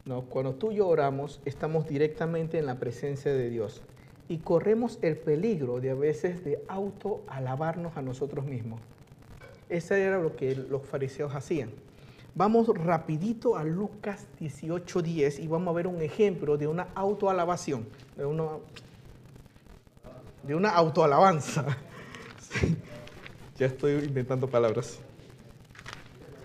¿no? 0.10 0.24
cuando 0.24 0.56
tú 0.56 0.72
y 0.72 0.78
yo 0.78 0.88
oramos, 0.88 1.40
estamos 1.46 1.88
directamente 1.88 2.58
en 2.58 2.66
la 2.66 2.80
presencia 2.80 3.32
de 3.32 3.50
Dios 3.50 3.84
y 4.28 4.40
corremos 4.40 4.98
el 5.04 5.16
peligro 5.16 5.80
de 5.80 5.92
a 5.92 5.96
veces 5.96 6.44
de 6.44 6.60
autoalabarnos 6.68 7.96
a 7.96 8.02
nosotros 8.02 8.44
mismos. 8.46 8.82
Eso 9.70 9.94
era 9.94 10.18
lo 10.18 10.36
que 10.36 10.56
los 10.56 10.82
fariseos 10.84 11.36
hacían. 11.36 11.70
Vamos 12.34 12.68
rapidito 12.70 13.56
a 13.56 13.64
Lucas 13.64 14.28
18:10 14.40 15.40
y 15.40 15.48
vamos 15.48 15.72
a 15.72 15.76
ver 15.76 15.86
un 15.86 16.02
ejemplo 16.02 16.58
de 16.58 16.68
una 16.68 16.88
autoalabación, 16.96 17.86
de 18.18 18.26
uno 18.26 18.62
de 20.44 20.56
una 20.56 20.72
autoalabanza. 20.72 21.66
Ya 23.60 23.66
estoy 23.66 24.06
inventando 24.06 24.48
palabras. 24.48 25.00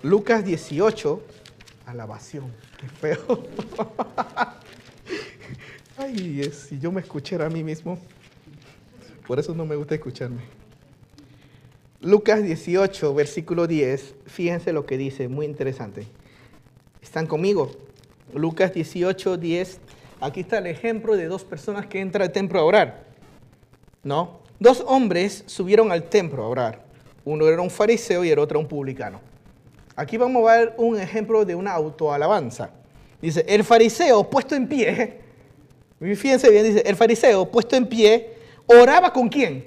Lucas 0.02 0.44
18, 0.44 1.22
alabación. 1.86 2.52
Qué 2.78 2.88
feo. 2.88 3.26
Ay, 5.96 6.50
si 6.52 6.78
yo 6.78 6.90
me 6.90 7.00
escuchara 7.00 7.46
a 7.46 7.50
mí 7.50 7.62
mismo. 7.62 7.98
Por 9.26 9.38
eso 9.38 9.54
no 9.54 9.64
me 9.64 9.76
gusta 9.76 9.94
escucharme. 9.94 10.42
Lucas 12.00 12.42
18, 12.42 13.14
versículo 13.14 13.66
10. 13.66 14.14
Fíjense 14.26 14.72
lo 14.72 14.86
que 14.86 14.98
dice, 14.98 15.28
muy 15.28 15.46
interesante. 15.46 16.06
¿Están 17.00 17.26
conmigo? 17.26 17.70
Lucas 18.34 18.74
18, 18.74 19.36
10. 19.36 19.80
Aquí 20.20 20.40
está 20.40 20.58
el 20.58 20.66
ejemplo 20.66 21.16
de 21.16 21.26
dos 21.26 21.44
personas 21.44 21.86
que 21.86 22.00
entran 22.00 22.22
al 22.22 22.32
templo 22.32 22.58
a 22.58 22.64
orar. 22.64 23.04
¿no? 24.04 24.40
Dos 24.60 24.84
hombres 24.86 25.42
subieron 25.46 25.90
al 25.90 26.04
templo 26.04 26.44
a 26.44 26.48
orar. 26.48 26.84
Uno 27.24 27.48
era 27.48 27.60
un 27.60 27.70
fariseo 27.70 28.24
y 28.24 28.30
el 28.30 28.38
otro 28.38 28.60
un 28.60 28.68
publicano. 28.68 29.20
Aquí 29.96 30.16
vamos 30.16 30.48
a 30.48 30.56
ver 30.56 30.74
un 30.76 30.98
ejemplo 30.98 31.44
de 31.44 31.54
una 31.54 31.72
autoalabanza. 31.72 32.70
Dice, 33.20 33.44
el 33.48 33.64
fariseo 33.64 34.28
puesto 34.28 34.54
en 34.54 34.68
pie, 34.68 35.20
fíjense 36.00 36.50
bien, 36.50 36.64
dice, 36.64 36.82
el 36.84 36.96
fariseo 36.96 37.50
puesto 37.50 37.76
en 37.76 37.86
pie, 37.86 38.34
oraba 38.66 39.12
con 39.12 39.28
quién? 39.28 39.66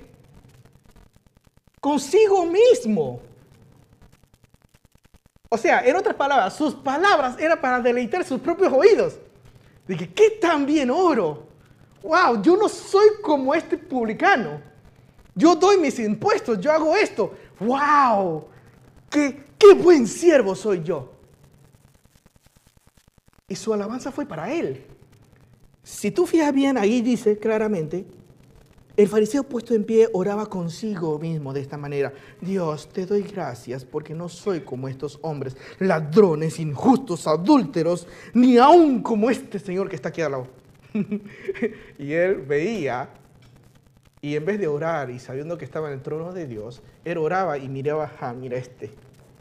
Consigo 1.80 2.46
mismo. 2.46 3.22
O 5.50 5.58
sea, 5.58 5.86
en 5.86 5.96
otras 5.96 6.16
palabras, 6.16 6.56
sus 6.56 6.76
palabras 6.76 7.40
eran 7.40 7.60
para 7.62 7.80
deleitar 7.80 8.24
sus 8.26 8.40
propios 8.42 8.72
oídos. 8.74 9.18
Dije, 9.88 10.10
¿qué 10.14 10.32
tan 10.42 10.66
bien 10.66 10.92
oro? 10.92 11.48
wow, 12.08 12.42
yo 12.42 12.56
no 12.56 12.70
soy 12.70 13.08
como 13.22 13.54
este 13.54 13.78
publicano. 13.78 14.62
Yo 15.36 15.56
doy 15.56 15.78
mis 15.78 16.00
impuestos, 16.00 16.60
yo 16.60 16.72
hago 16.72 16.96
esto. 16.96 17.34
Wow, 17.60 18.48
qué, 19.10 19.44
qué 19.58 19.74
buen 19.74 20.08
siervo 20.08 20.56
soy 20.56 20.84
yo. 20.84 21.12
Y 23.48 23.56
su 23.56 23.74
alabanza 23.74 24.12
fue 24.12 24.26
para 24.26 24.52
él. 24.52 24.84
Si 25.84 26.12
tú 26.12 26.26
fijas 26.26 26.54
bien, 26.54 26.78
ahí 26.78 27.02
dice 27.02 27.38
claramente, 27.38 28.06
el 28.98 29.08
fariseo 29.08 29.44
puesto 29.44 29.76
en 29.76 29.84
pie 29.84 30.10
oraba 30.12 30.48
consigo 30.48 31.20
mismo 31.20 31.54
de 31.54 31.62
esta 31.62 31.78
manera. 31.78 32.12
Dios, 32.42 32.90
te 32.90 33.06
doy 33.06 33.22
gracias 33.22 33.86
porque 33.86 34.16
no 34.16 34.28
soy 34.28 34.62
como 34.62 34.88
estos 34.88 35.20
hombres, 35.22 35.56
ladrones, 35.80 36.60
injustos, 36.60 37.28
adúlteros, 37.28 38.08
ni 38.34 38.58
aún 38.58 39.02
como 39.02 39.30
este 39.30 39.60
señor 39.60 39.88
que 39.88 39.96
está 39.96 40.10
aquí 40.10 40.22
al 40.22 40.32
lado. 40.32 40.48
y 42.00 42.12
él 42.12 42.38
veía, 42.38 43.10
y 44.20 44.36
en 44.36 44.44
vez 44.44 44.60
de 44.60 44.68
orar 44.68 45.12
y 45.12 45.20
sabiendo 45.20 45.60
que 45.60 45.66
estaba 45.66 45.88
en 45.90 45.94
el 45.94 46.02
trono 46.02 46.34
de 46.34 46.48
Dios, 46.48 46.82
él 47.06 47.20
oraba 47.20 47.60
y 47.60 47.70
miraba, 47.70 48.12
ah, 48.20 48.34
mira 48.34 48.58
este, 48.58 48.92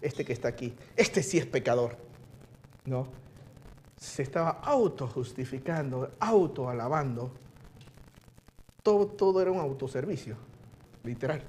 este 0.06 0.24
que 0.24 0.32
está 0.32 0.48
aquí, 0.48 0.74
este 0.96 1.22
sí 1.22 1.38
es 1.38 1.46
pecador. 1.46 1.96
¿No? 2.84 3.08
Se 3.96 4.22
estaba 4.22 4.50
auto-justificando, 4.62 6.12
auto-alabando. 6.20 7.32
Todo, 8.82 9.06
todo 9.06 9.42
era 9.42 9.50
un 9.50 9.58
autoservicio, 9.58 10.36
literal. 11.02 11.42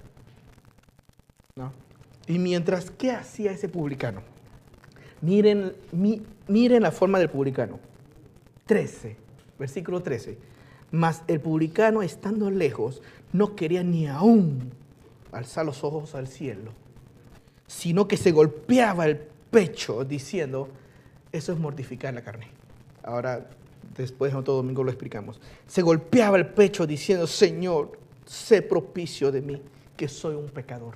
¿No? 1.56 1.72
Y 2.28 2.40
mientras, 2.40 2.90
¿qué 2.90 3.12
hacía 3.12 3.52
ese 3.52 3.70
publicano? 3.70 4.22
Miren, 5.22 5.74
miren 6.48 6.84
la 6.84 6.92
forma 6.92 7.20
del 7.20 7.30
publicano. 7.30 7.80
Trece 8.66 9.28
versículo 9.58 10.02
13. 10.02 10.38
Mas 10.92 11.24
el 11.28 11.42
publicano, 11.42 12.02
estando 12.02 12.50
lejos, 12.50 13.02
no 13.34 13.56
quería 13.56 13.84
ni 13.84 14.08
aún 14.08 14.72
alzar 15.32 15.66
los 15.66 15.84
ojos 15.84 16.16
al 16.16 16.28
cielo, 16.28 16.72
sino 17.68 18.08
que 18.08 18.18
se 18.18 18.32
golpeaba 18.32 19.06
el 19.06 19.18
pecho 19.18 20.04
diciendo, 20.04 20.70
eso 21.32 21.52
es 21.52 21.60
mortificar 21.60 22.14
la 22.14 22.22
carne. 22.22 22.48
Ahora, 23.04 23.50
después 23.96 24.32
en 24.32 24.40
otro 24.40 24.56
domingo 24.56 24.84
lo 24.84 24.92
explicamos, 24.92 25.40
se 25.68 25.82
golpeaba 25.82 26.38
el 26.38 26.48
pecho 26.48 26.88
diciendo, 26.88 27.28
Señor, 27.28 28.00
sé 28.26 28.62
propicio 28.62 29.32
de 29.32 29.42
mí, 29.42 29.62
que 29.96 30.08
soy 30.08 30.36
un 30.36 30.48
pecador. 30.48 30.96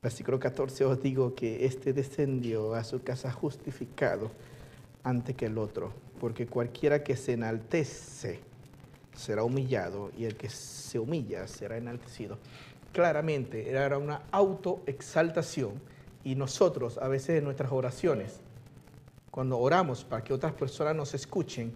Versículo 0.00 0.38
14 0.38 0.84
os 0.84 1.02
digo 1.02 1.34
que 1.34 1.64
este 1.66 1.92
descendió 1.92 2.74
a 2.74 2.84
su 2.84 3.02
casa 3.02 3.32
justificado 3.32 4.30
ante 5.02 5.34
que 5.34 5.46
el 5.46 5.58
otro, 5.58 5.92
porque 6.20 6.46
cualquiera 6.46 7.02
que 7.02 7.16
se 7.16 7.32
enaltece 7.32 8.40
será 9.16 9.42
humillado 9.42 10.12
y 10.16 10.24
el 10.24 10.36
que 10.36 10.48
se 10.48 10.98
humilla 10.98 11.48
será 11.48 11.76
enaltecido. 11.76 12.38
Claramente 12.92 13.70
era 13.70 13.98
una 13.98 14.22
autoexaltación 14.30 15.80
y 16.24 16.34
nosotros 16.34 16.98
a 16.98 17.08
veces 17.08 17.38
en 17.38 17.44
nuestras 17.44 17.72
oraciones, 17.72 18.40
cuando 19.30 19.58
oramos 19.58 20.04
para 20.04 20.24
que 20.24 20.32
otras 20.32 20.52
personas 20.52 20.96
nos 20.96 21.14
escuchen, 21.14 21.72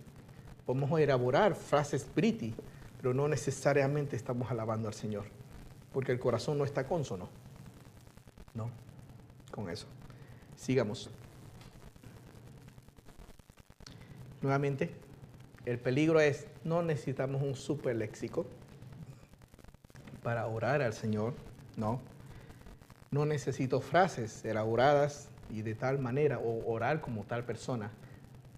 podemos 0.66 0.98
elaborar 1.00 1.54
frases 1.54 2.04
pretty, 2.04 2.54
pero 3.00 3.14
no 3.14 3.28
necesariamente 3.28 4.16
estamos 4.16 4.50
alabando 4.50 4.88
al 4.88 4.94
Señor, 4.94 5.24
porque 5.92 6.12
el 6.12 6.18
corazón 6.18 6.58
no 6.58 6.64
está 6.64 6.86
consono. 6.86 7.28
No, 8.54 8.70
con 9.50 9.70
eso. 9.70 9.86
Sigamos. 10.56 11.10
Nuevamente, 14.40 14.90
el 15.64 15.78
peligro 15.78 16.20
es, 16.20 16.46
no 16.64 16.82
necesitamos 16.82 17.42
un 17.42 17.54
super 17.54 17.94
léxico 17.94 18.46
para 20.22 20.46
orar 20.46 20.82
al 20.82 20.92
Señor, 20.92 21.34
no. 21.76 22.00
No 23.10 23.26
necesito 23.26 23.80
frases 23.80 24.44
elaboradas 24.44 25.28
y 25.50 25.62
de 25.62 25.74
tal 25.74 25.98
manera, 25.98 26.38
o 26.38 26.70
orar 26.70 27.00
como 27.00 27.24
tal 27.24 27.44
persona, 27.44 27.90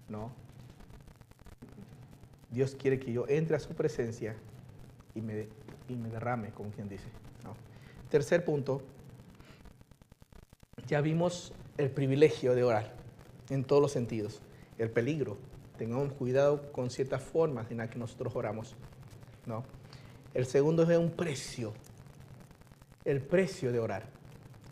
no. 0.07 0.31
Dios 2.51 2.75
quiere 2.75 2.99
que 2.99 3.11
yo 3.11 3.25
entre 3.27 3.57
a 3.57 3.59
su 3.59 3.73
presencia 3.73 4.35
y 5.13 5.21
me, 5.21 5.47
y 5.89 5.95
me 5.95 6.09
derrame, 6.09 6.51
como 6.51 6.69
quien 6.71 6.87
dice. 6.87 7.07
No. 7.43 7.55
Tercer 8.09 8.45
punto, 8.45 8.81
ya 10.87 11.01
vimos 11.01 11.51
el 11.77 11.89
privilegio 11.89 12.55
de 12.55 12.63
orar 12.63 12.93
en 13.49 13.63
todos 13.63 13.81
los 13.81 13.91
sentidos, 13.91 14.41
el 14.77 14.89
peligro. 14.89 15.37
Tengamos 15.77 16.13
cuidado 16.13 16.71
con 16.71 16.89
ciertas 16.89 17.21
formas 17.21 17.69
en 17.71 17.77
las 17.77 17.89
que 17.89 17.99
nosotros 17.99 18.33
oramos. 18.35 18.75
¿no? 19.45 19.63
El 20.35 20.45
segundo 20.45 20.83
es 20.83 20.97
un 20.97 21.09
precio, 21.09 21.73
el 23.05 23.21
precio 23.21 23.71
de 23.71 23.79
orar. 23.79 24.03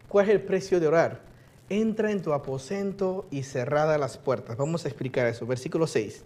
¿Cuál 0.09 0.25
es 0.25 0.35
el 0.35 0.41
precio 0.41 0.79
de 0.81 0.87
orar? 0.87 1.21
Entra 1.69 2.11
en 2.11 2.21
tu 2.21 2.33
aposento 2.33 3.25
y 3.31 3.43
cerrada 3.43 3.97
las 3.97 4.17
puertas. 4.17 4.57
Vamos 4.57 4.83
a 4.83 4.89
explicar 4.89 5.25
eso. 5.25 5.47
Versículo 5.47 5.87
6. 5.87 6.23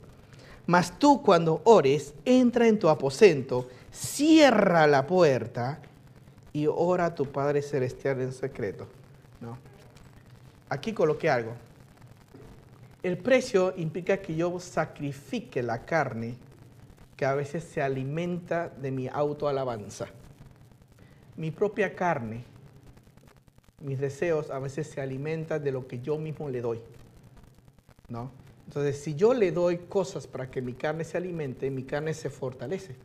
Mas 0.66 0.98
tú 0.98 1.22
cuando 1.22 1.62
ores, 1.66 2.16
entra 2.26 2.68
en 2.68 2.80
tu 2.80 2.90
aposento, 2.90 3.70
cierra 3.92 4.88
la 4.88 5.06
puerta 5.06 5.80
y 6.52 6.66
ora 6.68 7.06
a 7.06 7.16
tu 7.16 7.32
Padre 7.32 7.62
Celestial 7.62 8.20
en 8.20 8.34
secreto. 8.34 8.88
¿no? 9.40 9.58
aquí 10.68 10.94
coloqué 10.94 11.30
algo. 11.30 11.54
El 13.04 13.20
precio 13.20 13.74
implica 13.78 14.18
que 14.18 14.36
yo 14.36 14.60
sacrifique 14.60 15.62
la 15.62 15.86
carne 15.86 16.36
que 17.18 17.26
a 17.26 17.34
veces 17.34 17.64
se 17.64 17.82
alimenta 17.82 18.70
de 18.70 18.92
mi 18.92 19.08
autoalabanza. 19.08 20.08
Mi 21.36 21.50
propia 21.50 21.96
carne, 21.96 22.46
mis 23.82 24.00
deseos 24.00 24.52
a 24.52 24.60
veces 24.60 24.88
se 24.88 25.02
alimentan 25.02 25.64
de 25.64 25.72
lo 25.72 25.88
que 25.88 26.00
yo 26.00 26.18
mismo 26.20 26.48
le 26.48 26.62
doy. 26.62 26.80
¿No? 28.08 28.32
Entonces, 28.68 29.00
si 29.00 29.16
yo 29.16 29.34
le 29.34 29.52
doy 29.52 29.80
cosas 29.80 30.28
para 30.28 30.52
que 30.52 30.62
mi 30.62 30.74
carne 30.74 31.04
se 31.04 31.18
alimente, 31.18 31.72
mi 31.72 31.84
carne 31.84 32.14
se 32.14 32.30
fortalece. 32.30 32.96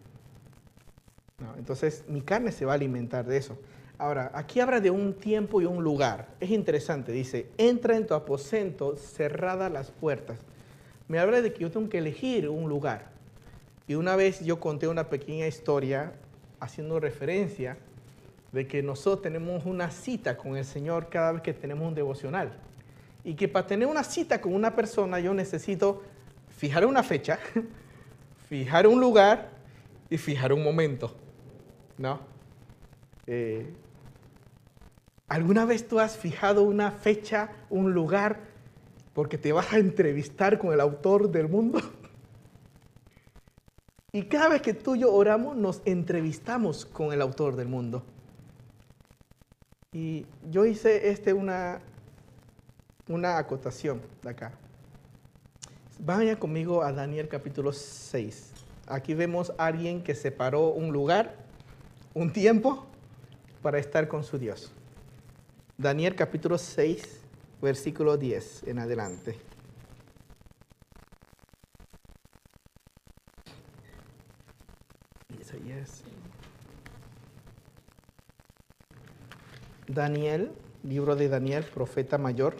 Entonces, 1.57 2.05
mi 2.07 2.21
carne 2.21 2.53
se 2.53 2.65
va 2.65 2.73
a 2.73 2.75
alimentar 2.75 3.27
de 3.27 3.37
eso. 3.37 3.59
Ahora, 3.99 4.31
aquí 4.35 4.61
habla 4.61 4.81
de 4.81 4.91
un 4.91 5.15
tiempo 5.15 5.61
y 5.61 5.65
un 5.65 5.83
lugar. 5.83 6.29
Es 6.41 6.51
interesante, 6.51 7.13
dice, 7.13 7.49
entra 7.57 7.97
en 7.97 8.07
tu 8.07 8.15
aposento, 8.15 8.97
cerrada 8.97 9.69
las 9.71 9.91
puertas. 9.91 10.41
Me 11.09 11.19
habla 11.19 11.41
de 11.41 11.53
que 11.53 11.61
yo 11.61 11.71
tengo 11.71 11.89
que 11.89 11.99
elegir 11.99 12.49
un 12.49 12.69
lugar. 12.69 13.12
Y 13.87 13.95
una 13.95 14.17
vez 14.17 14.41
yo 14.45 14.61
conté 14.61 14.89
una 14.89 15.09
pequeña 15.09 15.47
historia 15.47 16.13
haciendo 16.61 17.01
referencia 17.01 17.77
de 18.53 18.67
que 18.67 18.83
nosotros 18.83 19.23
tenemos 19.23 19.65
una 19.65 19.91
cita 19.91 20.37
con 20.37 20.57
el 20.57 20.65
Señor 20.65 21.09
cada 21.09 21.33
vez 21.33 21.43
que 21.43 21.53
tenemos 21.53 21.89
un 21.89 21.95
devocional. 21.95 22.53
Y 23.25 23.35
que 23.35 23.49
para 23.49 23.67
tener 23.67 23.89
una 23.89 24.05
cita 24.05 24.41
con 24.41 24.55
una 24.55 24.75
persona 24.75 25.19
yo 25.19 25.33
necesito 25.35 26.03
fijar 26.57 26.87
una 26.87 27.03
fecha, 27.03 27.39
fijar 28.49 28.87
un 28.87 29.01
lugar 29.01 29.51
y 30.11 30.19
fijar 30.19 30.53
un 30.53 30.63
momento. 30.63 31.15
¿No? 31.99 32.21
Eh, 33.27 33.73
¿Alguna 35.29 35.65
vez 35.65 35.89
tú 35.89 35.99
has 35.99 36.19
fijado 36.19 36.63
una 36.63 36.91
fecha, 36.91 37.51
un 37.71 37.95
lugar, 37.95 38.41
porque 39.15 39.39
te 39.39 39.53
vas 39.53 39.73
a 39.73 39.79
entrevistar 39.79 40.59
con 40.59 40.75
el 40.75 40.81
autor 40.81 41.31
del 41.31 41.49
mundo? 41.49 41.81
Y 44.15 44.25
cada 44.25 44.51
vez 44.51 44.61
que 44.61 44.75
tú 44.75 44.95
y 44.95 45.01
yo 45.01 45.13
oramos, 45.13 45.57
nos 45.57 45.81
entrevistamos 45.87 46.85
con 46.85 47.15
el 47.15 47.23
autor 47.23 47.57
del 47.57 47.69
mundo. 47.69 48.03
Y 49.93 50.27
yo 50.51 50.67
hice 50.67 51.09
este 51.09 51.33
una, 51.33 51.81
una 53.09 53.39
acotación 53.39 54.03
de 54.23 54.31
acá. 54.31 54.53
Vayan 55.99 56.37
conmigo 56.37 56.83
a 56.83 56.93
Daniel 56.93 57.27
capítulo 57.29 57.73
6. 57.73 58.51
Aquí 58.87 59.15
vemos 59.15 59.53
a 59.57 59.67
alguien 59.67 60.03
que 60.03 60.15
separó 60.15 60.69
un 60.69 60.93
lugar, 60.93 61.37
un 62.13 62.35
tiempo, 62.35 62.85
para 63.63 63.79
estar 63.79 64.09
con 64.09 64.25
su 64.25 64.39
Dios. 64.39 64.73
Daniel 65.79 66.15
capítulo 66.15 66.59
6, 66.59 67.21
versículo 67.63 68.19
10 68.19 68.65
en 68.67 68.79
adelante. 68.79 69.52
Daniel, 79.93 80.51
libro 80.85 81.17
de 81.17 81.29
Daniel, 81.29 81.65
profeta 81.65 82.17
mayor, 82.17 82.57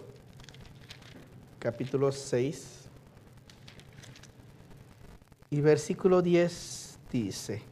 capítulo 1.59 2.13
6 2.13 2.89
y 5.49 5.61
versículo 5.63 6.21
10 6.21 6.99
dice, 7.11 7.63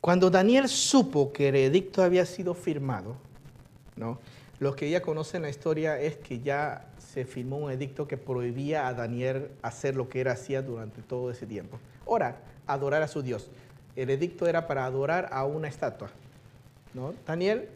Cuando 0.00 0.28
Daniel 0.28 0.68
supo 0.68 1.32
que 1.32 1.50
el 1.50 1.56
edicto 1.56 2.02
había 2.02 2.26
sido 2.26 2.54
firmado, 2.54 3.14
¿no? 3.94 4.18
los 4.58 4.74
que 4.74 4.90
ya 4.90 5.02
conocen 5.02 5.42
la 5.42 5.50
historia 5.50 6.00
es 6.00 6.16
que 6.16 6.40
ya 6.40 6.88
se 6.98 7.24
firmó 7.24 7.58
un 7.58 7.70
edicto 7.70 8.08
que 8.08 8.16
prohibía 8.16 8.88
a 8.88 8.94
Daniel 8.94 9.52
hacer 9.62 9.94
lo 9.94 10.08
que 10.08 10.22
él 10.22 10.28
hacía 10.28 10.62
durante 10.62 11.00
todo 11.00 11.30
ese 11.30 11.46
tiempo. 11.46 11.78
Ahora, 12.08 12.38
adorar 12.66 13.02
a 13.02 13.08
su 13.08 13.22
Dios. 13.22 13.50
El 13.94 14.10
edicto 14.10 14.48
era 14.48 14.66
para 14.66 14.84
adorar 14.84 15.28
a 15.30 15.44
una 15.44 15.68
estatua. 15.68 16.10
Daniel 17.26 17.68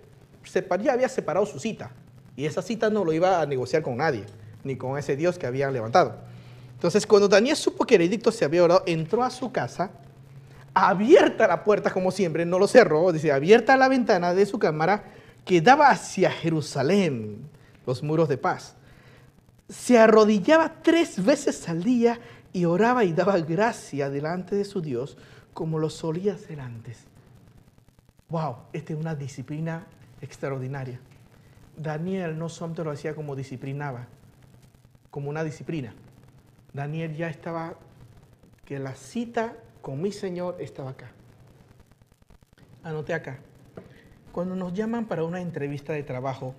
ya 0.83 0.93
había 0.93 1.09
separado 1.09 1.45
su 1.47 1.59
cita 1.59 1.91
y 2.37 2.47
esa 2.47 2.63
cita 2.63 2.89
no 2.89 3.05
lo 3.05 3.13
iba 3.13 3.41
a 3.41 3.47
negociar 3.47 3.83
con 3.83 3.97
nadie, 3.97 4.25
ni 4.65 4.77
con 4.77 4.97
ese 4.99 5.17
Dios 5.17 5.39
que 5.39 5.47
había 5.47 5.71
levantado. 5.71 6.17
Entonces, 6.75 7.07
cuando 7.07 7.27
Daniel 7.27 7.57
supo 7.57 7.85
que 7.85 7.97
el 7.97 8.03
edicto 8.03 8.31
se 8.31 8.45
había 8.45 8.63
orado, 8.63 8.85
entró 8.87 9.25
a 9.25 9.31
su 9.31 9.51
casa 9.51 9.91
abierta 10.75 11.49
la 11.49 11.65
puerta 11.65 11.91
como 11.91 12.13
siempre, 12.13 12.47
no 12.47 12.59
lo 12.59 12.69
cerró, 12.69 13.11
dice, 13.11 13.33
abierta 13.33 13.77
la 13.77 13.89
ventana 13.89 14.35
de 14.35 14.47
su 14.47 14.59
cámara 14.59 15.05
que 15.45 15.61
daba 15.61 15.91
hacia 15.91 16.31
Jerusalén, 16.31 17.49
los 17.87 18.03
muros 18.03 18.29
de 18.29 18.39
paz. 18.39 18.75
Se 19.69 19.99
arrodillaba 19.99 20.75
tres 20.83 21.25
veces 21.25 21.69
al 21.69 21.83
día 21.83 22.21
y 22.53 22.65
oraba 22.65 23.05
y 23.05 23.13
daba 23.13 23.39
gracia 23.39 24.09
delante 24.09 24.55
de 24.55 24.65
su 24.65 24.81
Dios 24.81 25.17
como 25.53 25.79
lo 25.79 25.91
solía 25.91 26.35
hacer 26.35 26.61
antes. 26.61 26.99
Wow, 28.31 28.57
esta 28.75 28.93
es 28.93 28.99
una 28.99 29.15
disciplina 29.15 29.87
extraordinaria. 30.21 31.01
Daniel 31.79 32.39
no 32.39 32.51
solamente 32.51 32.85
lo 32.85 32.91
hacía 32.91 33.15
como 33.15 33.35
disciplinaba, 33.35 34.07
como 35.11 35.31
una 35.31 35.45
disciplina. 35.45 35.95
Daniel 36.75 37.17
ya 37.17 37.31
estaba 37.31 37.77
que 38.67 38.79
la 38.79 38.95
cita 38.95 39.57
con 39.81 40.03
mi 40.03 40.13
Señor 40.13 40.57
estaba 40.61 40.91
acá. 40.91 41.11
Anoté 42.83 43.15
acá. 43.15 43.39
Cuando 44.31 44.55
nos 44.55 44.75
llaman 44.75 45.07
para 45.07 45.25
una 45.25 45.41
entrevista 45.41 45.95
de 45.95 46.03
trabajo, 46.03 46.55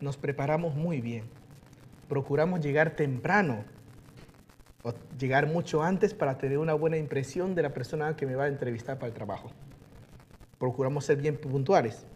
nos 0.00 0.16
preparamos 0.16 0.76
muy 0.76 1.00
bien. 1.00 1.24
Procuramos 2.08 2.60
llegar 2.60 2.90
temprano 2.94 3.64
o 4.84 4.94
llegar 5.18 5.48
mucho 5.48 5.82
antes 5.82 6.14
para 6.14 6.38
tener 6.38 6.58
una 6.58 6.74
buena 6.74 6.98
impresión 6.98 7.56
de 7.56 7.62
la 7.62 7.74
persona 7.74 8.14
que 8.14 8.26
me 8.26 8.36
va 8.36 8.44
a 8.44 8.48
entrevistar 8.48 8.96
para 8.98 9.08
el 9.08 9.14
trabajo. 9.14 9.50
Procuramos 10.62 11.04
ser 11.04 11.16
bien 11.16 11.36
puntuales. 11.36 12.06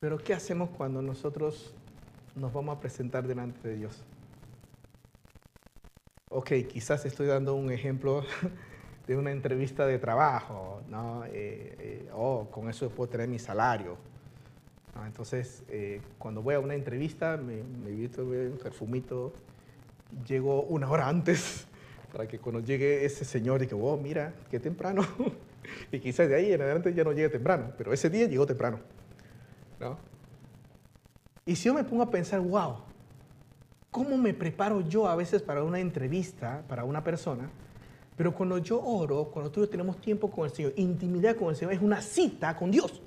Pero 0.00 0.18
¿qué 0.18 0.34
hacemos 0.34 0.70
cuando 0.70 1.00
nosotros 1.02 1.72
nos 2.34 2.52
vamos 2.52 2.76
a 2.76 2.80
presentar 2.80 3.28
delante 3.28 3.68
de 3.68 3.76
Dios. 3.76 4.02
Ok, 6.30 6.50
quizás 6.68 7.06
estoy 7.06 7.28
dando 7.28 7.54
un 7.54 7.70
ejemplo 7.70 8.24
de 9.06 9.16
una 9.16 9.30
entrevista 9.30 9.86
de 9.86 10.00
trabajo, 10.00 10.82
¿no? 10.88 11.24
Eh, 11.26 11.30
eh, 11.32 12.10
oh, 12.12 12.48
con 12.50 12.68
eso 12.68 12.90
puedo 12.90 13.10
tener 13.10 13.28
mi 13.28 13.38
salario. 13.38 13.98
Entonces, 15.06 15.62
eh, 15.68 16.02
cuando 16.18 16.42
voy 16.42 16.56
a 16.56 16.58
una 16.58 16.74
entrevista, 16.74 17.36
me, 17.36 17.62
visto 17.92 18.24
un 18.24 18.58
perfumito, 18.60 19.32
llego 20.26 20.62
una 20.64 20.90
hora 20.90 21.08
antes 21.08 21.68
para 22.12 22.26
que 22.26 22.38
cuando 22.38 22.60
llegue 22.60 23.04
ese 23.04 23.24
señor 23.24 23.62
y 23.62 23.66
que, 23.66 23.74
oh, 23.74 23.96
mira, 23.96 24.34
qué 24.50 24.58
temprano. 24.58 25.02
y 25.92 26.00
quizás 26.00 26.28
de 26.28 26.34
ahí 26.34 26.52
en 26.52 26.60
adelante 26.60 26.92
ya 26.92 27.04
no 27.04 27.12
llegue 27.12 27.28
temprano, 27.28 27.72
pero 27.76 27.92
ese 27.92 28.10
día 28.10 28.26
llegó 28.26 28.46
temprano. 28.46 28.80
¿no? 29.78 29.96
Y 31.46 31.56
si 31.56 31.64
yo 31.64 31.74
me 31.74 31.84
pongo 31.84 32.02
a 32.02 32.10
pensar, 32.10 32.40
wow, 32.40 32.76
¿cómo 33.90 34.16
me 34.16 34.34
preparo 34.34 34.82
yo 34.82 35.08
a 35.08 35.16
veces 35.16 35.42
para 35.42 35.62
una 35.62 35.80
entrevista, 35.80 36.62
para 36.68 36.84
una 36.84 37.02
persona? 37.02 37.50
Pero 38.16 38.34
cuando 38.34 38.58
yo 38.58 38.80
oro, 38.82 39.30
cuando 39.32 39.50
tú 39.50 39.60
y 39.60 39.62
yo 39.64 39.70
tenemos 39.70 40.00
tiempo 40.00 40.30
con 40.30 40.44
el 40.44 40.50
Señor, 40.50 40.74
intimidad 40.76 41.36
con 41.36 41.48
el 41.48 41.56
Señor, 41.56 41.72
es 41.72 41.80
una 41.80 42.02
cita 42.02 42.54
con 42.56 42.70
Dios. 42.70 43.00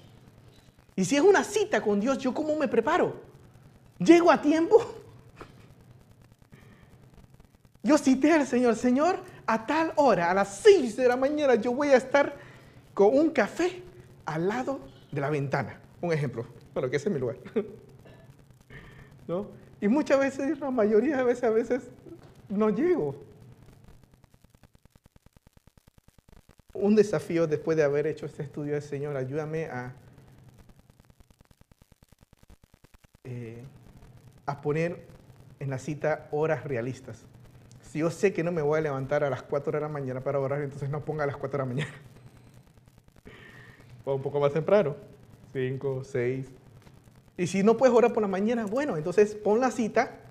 Y 0.96 1.06
si 1.06 1.16
es 1.16 1.22
una 1.22 1.44
cita 1.44 1.82
con 1.82 2.00
Dios, 2.00 2.18
¿yo 2.18 2.34
cómo 2.34 2.56
me 2.56 2.68
preparo? 2.68 3.22
¿Llego 4.00 4.32
a 4.32 4.42
tiempo? 4.42 5.03
Yo 7.86 7.98
cité 7.98 8.32
al 8.32 8.48
Señor, 8.48 8.78
Señor, 8.78 9.20
a 9.46 9.66
tal 9.66 9.92
hora, 9.98 10.32
a 10.32 10.34
las 10.34 10.56
6 10.60 10.96
de 10.96 11.06
la 11.06 11.18
mañana, 11.18 11.56
yo 11.56 11.74
voy 11.74 11.90
a 11.90 11.98
estar 11.98 12.34
con 12.94 13.14
un 13.14 13.30
café 13.32 13.84
al 14.26 14.48
lado 14.48 14.80
de 15.12 15.20
la 15.20 15.30
ventana. 15.30 15.82
Un 16.00 16.14
ejemplo. 16.14 16.46
Bueno, 16.74 16.90
que 16.90 16.96
ese 16.96 17.10
es 17.10 17.14
mi 17.14 17.20
lugar. 17.20 17.36
¿No? 19.28 19.48
Y 19.82 19.90
muchas 19.90 20.18
veces, 20.18 20.58
la 20.62 20.72
mayoría 20.72 21.18
de 21.18 21.24
veces, 21.24 21.44
a 21.44 21.50
veces 21.50 21.84
no 22.48 22.70
llego. 22.70 23.22
Un 26.74 26.96
desafío 26.96 27.48
después 27.48 27.76
de 27.76 27.84
haber 27.84 28.08
hecho 28.08 28.26
este 28.26 28.44
estudio 28.44 28.74
del 28.74 28.82
Señor, 28.82 29.18
ayúdame 29.18 29.66
a, 29.66 29.94
eh, 33.26 33.62
a 34.46 34.62
poner 34.62 35.06
en 35.60 35.70
la 35.70 35.80
cita 35.80 36.30
horas 36.32 36.64
realistas 36.64 37.26
si 37.94 38.00
yo 38.00 38.10
sé 38.10 38.34
que 38.34 38.44
no 38.44 38.52
me 38.52 38.64
voy 38.64 38.80
a 38.80 38.82
levantar 38.82 39.24
a 39.24 39.30
las 39.30 39.44
4 39.44 39.74
de 39.74 39.80
la 39.80 39.88
mañana 39.88 40.20
para 40.20 40.40
orar, 40.40 40.64
entonces 40.64 40.90
no 40.90 41.06
ponga 41.06 41.26
a 41.26 41.28
las 41.28 41.38
4 41.38 41.60
de 41.60 41.64
la 41.64 41.76
mañana. 41.76 41.94
O 44.04 44.16
un 44.16 44.22
poco 44.24 44.40
más 44.40 44.52
temprano, 44.52 44.96
5, 45.54 46.04
6. 46.04 46.48
Y 47.38 47.46
si 47.46 47.62
no 47.62 47.78
puedes 47.78 47.96
orar 47.96 48.12
por 48.12 48.24
la 48.24 48.28
mañana, 48.28 48.66
bueno, 48.66 48.98
entonces 48.98 49.36
pon 49.36 49.60
la 49.60 49.70
cita, 49.70 50.22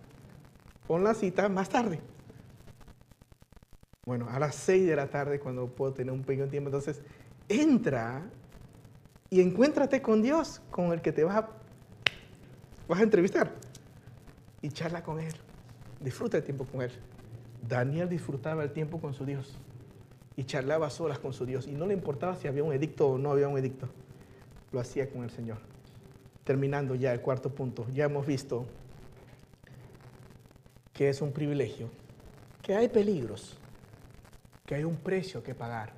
pon 0.89 1.05
la 1.05 1.15
cita 1.15 1.49
más 1.49 1.69
tarde. 1.69 2.01
Bueno, 4.07 4.27
a 4.29 4.41
las 4.41 4.57
6 4.57 4.85
de 4.85 4.97
la 4.97 5.07
tarde, 5.07 5.39
cuando 5.39 5.69
puedo 5.69 5.93
tener 5.93 6.13
un 6.13 6.25
pequeño 6.25 6.49
tiempo, 6.49 6.69
entonces 6.69 7.01
entra 7.49 8.25
y 9.31 9.41
encuéntrate 9.41 10.03
con 10.03 10.21
Dios, 10.21 10.61
con 10.73 10.93
el 10.93 11.01
que 11.01 11.13
te 11.13 11.23
vas 11.23 11.37
a, 11.37 11.49
vas 12.89 12.99
a 12.99 13.05
entrevistar. 13.05 13.53
Y 14.61 14.71
charla 14.71 15.05
con 15.05 15.21
Él. 15.21 15.35
Disfruta 16.01 16.39
el 16.39 16.43
tiempo 16.43 16.65
con 16.65 16.83
Él. 16.83 16.91
Daniel 17.69 18.09
disfrutaba 18.09 18.65
el 18.65 18.73
tiempo 18.73 19.01
con 19.01 19.15
su 19.15 19.25
Dios 19.25 19.57
y 20.37 20.45
charlaba 20.45 20.91
solas 20.91 21.19
con 21.19 21.33
su 21.33 21.47
Dios 21.47 21.67
y 21.67 21.73
no 21.73 21.87
le 21.87 21.95
importaba 21.95 22.37
si 22.37 22.49
había 22.49 22.65
un 22.65 22.73
edicto 22.73 23.09
o 23.09 23.19
no 23.19 23.31
había 23.31 23.49
un 23.49 23.57
edicto. 23.57 23.89
Lo 24.73 24.81
hacía 24.81 25.09
con 25.09 25.23
el 25.23 25.31
Señor. 25.31 25.59
Terminando 26.45 26.95
ya 26.95 27.13
el 27.13 27.21
cuarto 27.21 27.51
punto, 27.51 27.87
ya 27.91 28.05
hemos 28.05 28.27
visto 28.27 28.67
que 30.93 31.09
es 31.09 31.23
un 31.23 31.33
privilegio, 31.33 31.89
que 32.63 32.75
hay 32.75 32.89
peligros, 32.89 33.57
que 34.67 34.75
hay 34.75 34.85
un 34.85 34.97
precio 34.97 35.43
que 35.43 35.55
pagar. 35.55 35.93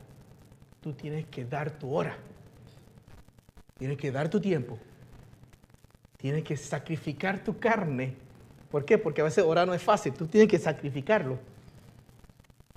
Tú 0.82 0.92
tienes 0.92 1.24
que 1.26 1.46
dar 1.46 1.70
tu 1.78 1.94
hora, 1.94 2.16
tienes 3.78 3.96
que 3.96 4.12
dar 4.12 4.28
tu 4.28 4.38
tiempo, 4.38 4.78
tienes 6.18 6.44
que 6.44 6.56
sacrificar 6.58 7.42
tu 7.42 7.58
carne. 7.58 8.16
¿Por 8.70 8.84
qué? 8.84 8.98
Porque 8.98 9.22
a 9.22 9.24
veces 9.24 9.44
orar 9.44 9.66
no 9.66 9.72
es 9.72 9.82
fácil, 9.82 10.12
tú 10.12 10.26
tienes 10.26 10.50
que 10.50 10.58
sacrificarlo 10.58 11.38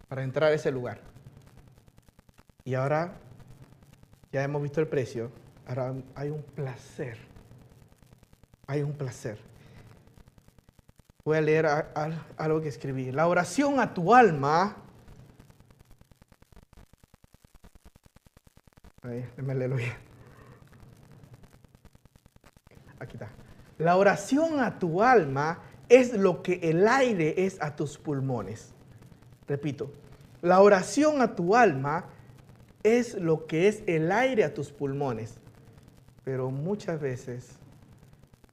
para 0.08 0.24
entrar 0.24 0.52
a 0.52 0.56
ese 0.56 0.72
lugar. 0.72 1.00
Y 2.64 2.74
ahora 2.74 3.14
ya 4.32 4.44
hemos 4.44 4.62
visto 4.62 4.82
el 4.82 4.88
precio, 4.88 5.32
ahora 5.66 5.94
hay 6.16 6.30
un 6.30 6.44
placer. 6.44 7.18
Hay 8.68 8.84
un 8.84 8.94
placer. 8.94 9.40
Voy 11.24 11.38
a 11.38 11.42
leer 11.42 11.66
algo 12.38 12.62
que 12.62 12.68
escribí. 12.68 13.12
La 13.12 13.28
oración 13.28 13.80
a 13.80 13.94
tu 13.94 14.14
alma. 14.14 14.78
Ahí, 19.02 19.22
déjame 19.36 19.56
leerlo. 19.56 19.78
Aquí 23.00 23.14
está. 23.14 23.30
La 23.78 23.96
oración 23.96 24.60
a 24.60 24.80
tu 24.80 25.04
alma 25.04 25.60
es 25.88 26.14
lo 26.14 26.42
que 26.42 26.60
el 26.64 26.88
aire 26.88 27.46
es 27.46 27.62
a 27.62 27.76
tus 27.76 27.98
pulmones. 27.98 28.74
Repito, 29.48 29.92
la 30.42 30.62
oración 30.62 31.22
a 31.22 31.36
tu 31.36 31.56
alma 31.56 32.06
es 32.84 33.16
lo 33.16 33.48
que 33.48 33.68
es 33.68 33.84
el 33.88 34.12
aire 34.12 34.44
a 34.44 34.54
tus 34.54 34.72
pulmones. 34.72 35.40
Pero 36.24 36.52
muchas 36.52 37.00
veces 37.00 37.58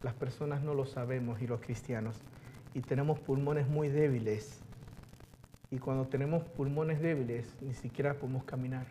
las 0.03 0.15
personas 0.15 0.63
no 0.63 0.75
lo 0.75 0.87
sabemos 0.87 1.43
y 1.43 1.47
los 1.47 1.61
cristianos. 1.61 2.17
Y 2.73 2.81
tenemos 2.81 3.19
pulmones 3.19 3.69
muy 3.69 3.89
débiles. 3.89 4.61
Y 5.71 5.79
cuando 5.79 6.07
tenemos 6.07 6.45
pulmones 6.45 7.01
débiles, 7.01 7.57
ni 7.61 7.75
siquiera 7.75 8.15
podemos 8.15 8.45
caminar. 8.45 8.87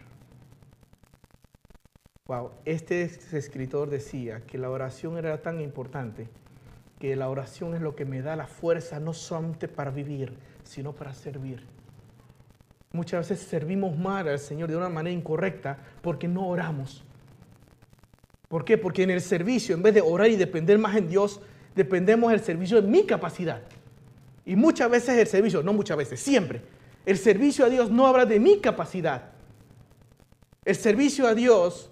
Wow, 2.27 2.51
este 2.65 3.03
escritor 3.03 3.89
decía 3.89 4.41
que 4.41 4.57
la 4.57 4.69
oración 4.69 5.17
era 5.17 5.41
tan 5.41 5.61
importante 5.61 6.29
que 6.99 7.17
la 7.17 7.29
oración 7.29 7.75
es 7.75 7.81
lo 7.81 7.97
que 7.97 8.05
me 8.05 8.21
da 8.21 8.37
la 8.37 8.47
fuerza 8.47 8.97
no 9.01 9.11
solamente 9.11 9.67
para 9.67 9.91
vivir, 9.91 10.37
sino 10.63 10.93
para 10.93 11.13
servir. 11.13 11.67
Muchas 12.95 13.27
veces 13.27 13.47
servimos 13.47 13.97
mal 13.97 14.27
al 14.27 14.37
Señor 14.37 14.69
de 14.69 14.77
una 14.77 14.87
manera 14.87 15.15
incorrecta 15.15 15.79
porque 16.03 16.27
no 16.27 16.47
oramos. 16.47 17.03
¿Por 18.47 18.63
qué? 18.63 18.77
Porque 18.77 19.01
en 19.01 19.09
el 19.09 19.19
servicio, 19.19 19.73
en 19.73 19.81
vez 19.81 19.95
de 19.95 20.01
orar 20.01 20.29
y 20.29 20.35
depender 20.35 20.77
más 20.77 20.95
en 20.95 21.07
Dios, 21.07 21.41
dependemos 21.73 22.29
del 22.29 22.41
servicio 22.41 22.79
de 22.79 22.87
mi 22.87 23.03
capacidad. 23.03 23.63
Y 24.45 24.55
muchas 24.55 24.91
veces 24.91 25.17
el 25.17 25.25
servicio, 25.25 25.63
no 25.63 25.73
muchas 25.73 25.97
veces, 25.97 26.19
siempre, 26.19 26.61
el 27.07 27.17
servicio 27.17 27.65
a 27.65 27.69
Dios 27.69 27.89
no 27.89 28.05
habla 28.05 28.27
de 28.27 28.39
mi 28.39 28.59
capacidad. 28.59 29.31
El 30.63 30.75
servicio 30.75 31.25
a 31.25 31.33
Dios 31.33 31.89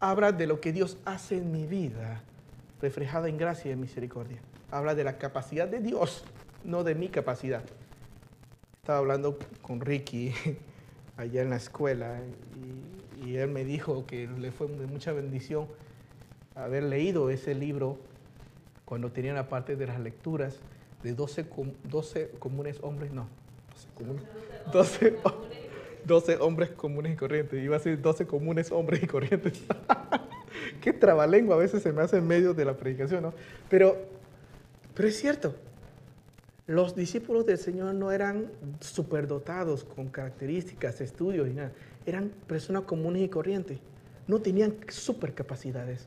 habla 0.00 0.32
de 0.32 0.46
lo 0.46 0.58
que 0.58 0.72
Dios 0.72 0.96
hace 1.04 1.36
en 1.36 1.52
mi 1.52 1.66
vida, 1.66 2.22
reflejada 2.80 3.28
en 3.28 3.36
gracia 3.36 3.68
y 3.68 3.72
en 3.72 3.80
misericordia. 3.80 4.38
Habla 4.70 4.94
de 4.94 5.04
la 5.04 5.18
capacidad 5.18 5.68
de 5.68 5.80
Dios, 5.80 6.24
no 6.64 6.82
de 6.82 6.94
mi 6.94 7.10
capacidad 7.10 7.62
estaba 8.88 9.00
hablando 9.00 9.38
con 9.60 9.82
Ricky 9.82 10.32
allá 11.18 11.42
en 11.42 11.50
la 11.50 11.56
escuela 11.56 12.22
y, 13.22 13.36
él 13.36 13.50
me 13.50 13.62
dijo 13.62 14.06
que 14.06 14.26
le 14.26 14.50
fue 14.50 14.66
de 14.66 14.86
mucha 14.86 15.12
bendición 15.12 15.66
haber 16.54 16.84
leído 16.84 17.28
ese 17.28 17.54
libro 17.54 17.98
cuando 18.86 19.12
tenía 19.12 19.34
la 19.34 19.50
parte 19.50 19.76
de 19.76 19.86
las 19.86 20.00
lecturas 20.00 20.56
de 21.02 21.12
12, 21.12 21.44
12 21.84 22.30
comunes 22.38 22.78
hombres, 22.80 23.12
no, 23.12 23.28
12, 24.72 25.18
12, 26.06 26.36
hombres 26.38 26.70
comunes 26.70 27.12
y 27.12 27.16
corrientes. 27.16 27.62
Iba 27.62 27.76
a 27.76 27.80
decir 27.80 28.00
12 28.00 28.26
comunes 28.26 28.72
hombres 28.72 29.02
y 29.02 29.06
corrientes. 29.06 29.64
Qué 30.80 30.94
trabalengua 30.94 31.56
a 31.56 31.58
veces 31.58 31.82
se 31.82 31.92
me 31.92 32.00
hace 32.00 32.16
en 32.16 32.26
medio 32.26 32.54
de 32.54 32.64
la 32.64 32.74
predicación, 32.74 33.22
¿no? 33.22 33.34
Pero, 33.68 33.98
pero 34.94 35.08
es 35.08 35.20
cierto, 35.20 35.54
los 36.68 36.94
discípulos 36.94 37.46
del 37.46 37.56
Señor 37.56 37.94
no 37.94 38.12
eran 38.12 38.52
superdotados 38.80 39.84
con 39.84 40.08
características, 40.08 41.00
estudios 41.00 41.48
y 41.48 41.54
nada. 41.54 41.72
Eran 42.04 42.30
personas 42.46 42.82
comunes 42.82 43.22
y 43.22 43.28
corrientes. 43.30 43.78
No 44.26 44.42
tenían 44.42 44.76
supercapacidades. 44.86 46.06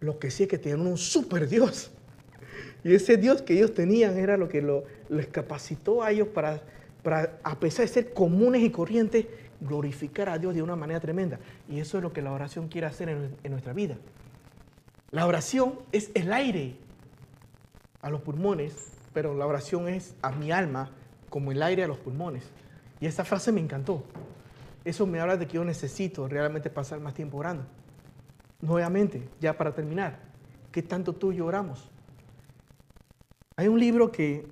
Lo 0.00 0.18
que 0.18 0.30
sí 0.30 0.42
es 0.42 0.48
que 0.50 0.58
tenían 0.58 0.86
un 0.86 0.98
super 0.98 1.48
Dios. 1.48 1.90
Y 2.84 2.94
ese 2.94 3.16
Dios 3.16 3.40
que 3.40 3.54
ellos 3.54 3.72
tenían 3.72 4.18
era 4.18 4.36
lo 4.36 4.50
que 4.50 4.82
les 5.08 5.26
capacitó 5.28 6.02
a 6.02 6.10
ellos 6.10 6.28
para, 6.28 6.60
para, 7.02 7.38
a 7.42 7.58
pesar 7.58 7.86
de 7.86 7.92
ser 7.92 8.12
comunes 8.12 8.62
y 8.62 8.68
corrientes, 8.68 9.24
glorificar 9.58 10.28
a 10.28 10.38
Dios 10.38 10.54
de 10.54 10.60
una 10.60 10.76
manera 10.76 11.00
tremenda. 11.00 11.40
Y 11.66 11.80
eso 11.80 11.96
es 11.96 12.02
lo 12.02 12.12
que 12.12 12.20
la 12.20 12.32
oración 12.32 12.68
quiere 12.68 12.86
hacer 12.86 13.08
en, 13.08 13.34
en 13.42 13.52
nuestra 13.52 13.72
vida. 13.72 13.96
La 15.12 15.26
oración 15.26 15.78
es 15.92 16.10
el 16.12 16.30
aire 16.30 16.76
a 18.02 18.10
los 18.10 18.20
pulmones 18.20 18.97
pero 19.12 19.34
la 19.34 19.46
oración 19.46 19.88
es 19.88 20.14
a 20.22 20.30
mi 20.30 20.52
alma 20.52 20.90
como 21.30 21.52
el 21.52 21.62
aire 21.62 21.84
a 21.84 21.88
los 21.88 21.98
pulmones. 21.98 22.44
Y 23.00 23.06
esa 23.06 23.24
frase 23.24 23.52
me 23.52 23.60
encantó. 23.60 24.04
Eso 24.84 25.06
me 25.06 25.20
habla 25.20 25.36
de 25.36 25.46
que 25.46 25.54
yo 25.54 25.64
necesito 25.64 26.28
realmente 26.28 26.70
pasar 26.70 27.00
más 27.00 27.14
tiempo 27.14 27.38
orando. 27.38 27.64
Nuevamente, 28.60 29.28
ya 29.40 29.56
para 29.56 29.72
terminar, 29.74 30.18
¿qué 30.72 30.82
tanto 30.82 31.12
tú 31.12 31.32
y 31.32 31.36
yo 31.36 31.46
oramos? 31.46 31.90
Hay 33.56 33.68
un 33.68 33.78
libro 33.78 34.10
que 34.10 34.46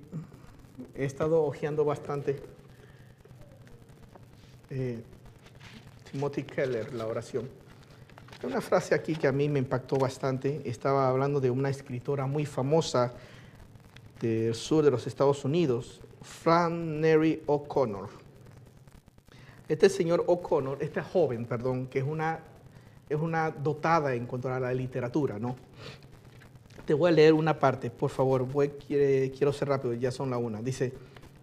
he 0.95 1.05
estado 1.05 1.43
hojeando 1.43 1.85
bastante. 1.85 2.41
Eh, 4.69 5.01
Timothy 6.11 6.43
Keller, 6.43 6.93
La 6.93 7.07
oración. 7.07 7.49
Hay 8.41 8.49
una 8.49 8.61
frase 8.61 8.93
aquí 8.93 9.15
que 9.15 9.27
a 9.27 9.31
mí 9.31 9.49
me 9.49 9.59
impactó 9.59 9.97
bastante. 9.97 10.61
Estaba 10.65 11.09
hablando 11.09 11.39
de 11.39 11.49
una 11.49 11.69
escritora 11.69 12.27
muy 12.27 12.45
famosa 12.45 13.13
del 14.19 14.55
sur 14.55 14.83
de 14.83 14.91
los 14.91 15.07
Estados 15.07 15.43
Unidos, 15.45 16.01
Flannery 16.21 17.43
O'Connor. 17.45 18.09
Este 19.67 19.89
señor 19.89 20.23
O'Connor, 20.27 20.77
esta 20.81 21.03
joven, 21.03 21.45
perdón, 21.45 21.87
que 21.87 21.99
es 21.99 22.05
una, 22.05 22.39
es 23.09 23.17
una 23.19 23.51
dotada 23.51 24.15
en 24.15 24.25
cuanto 24.25 24.51
a 24.51 24.59
la 24.59 24.73
literatura, 24.73 25.39
¿no? 25.39 25.55
Te 26.85 26.93
voy 26.93 27.09
a 27.09 27.13
leer 27.13 27.33
una 27.33 27.59
parte, 27.59 27.89
por 27.89 28.09
favor, 28.09 28.45
voy, 28.45 28.69
quiero 28.69 29.51
ser 29.51 29.67
rápido, 29.67 29.93
ya 29.93 30.09
son 30.09 30.29
la 30.29 30.37
una. 30.37 30.61
Dice, 30.61 30.93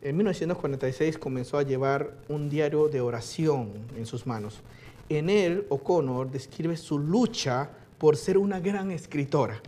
en 0.01 0.17
1946 0.17 1.19
comenzó 1.19 1.59
a 1.59 1.63
llevar 1.63 2.15
un 2.29 2.49
diario 2.49 2.89
de 2.89 3.01
oración 3.03 3.73
en 3.97 4.07
sus 4.07 4.27
manos. 4.27 4.63
En 5.09 5.29
él, 5.29 5.67
O'Connor 5.69 6.31
describe 6.31 6.77
su 6.79 6.99
lucha 6.99 7.71
por 7.99 8.17
ser 8.17 8.39
una 8.39 8.61
gran 8.61 8.91
escritora. 8.91 9.61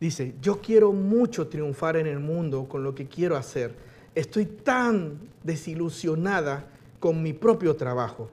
Dice, 0.00 0.34
yo 0.40 0.60
quiero 0.60 0.92
mucho 0.92 1.46
triunfar 1.46 1.96
en 1.96 2.06
el 2.06 2.18
mundo 2.18 2.66
con 2.68 2.82
lo 2.82 2.94
que 2.94 3.06
quiero 3.06 3.36
hacer. 3.36 3.74
Estoy 4.14 4.46
tan 4.46 5.18
desilusionada 5.42 6.66
con 6.98 7.22
mi 7.22 7.32
propio 7.32 7.76
trabajo. 7.76 8.28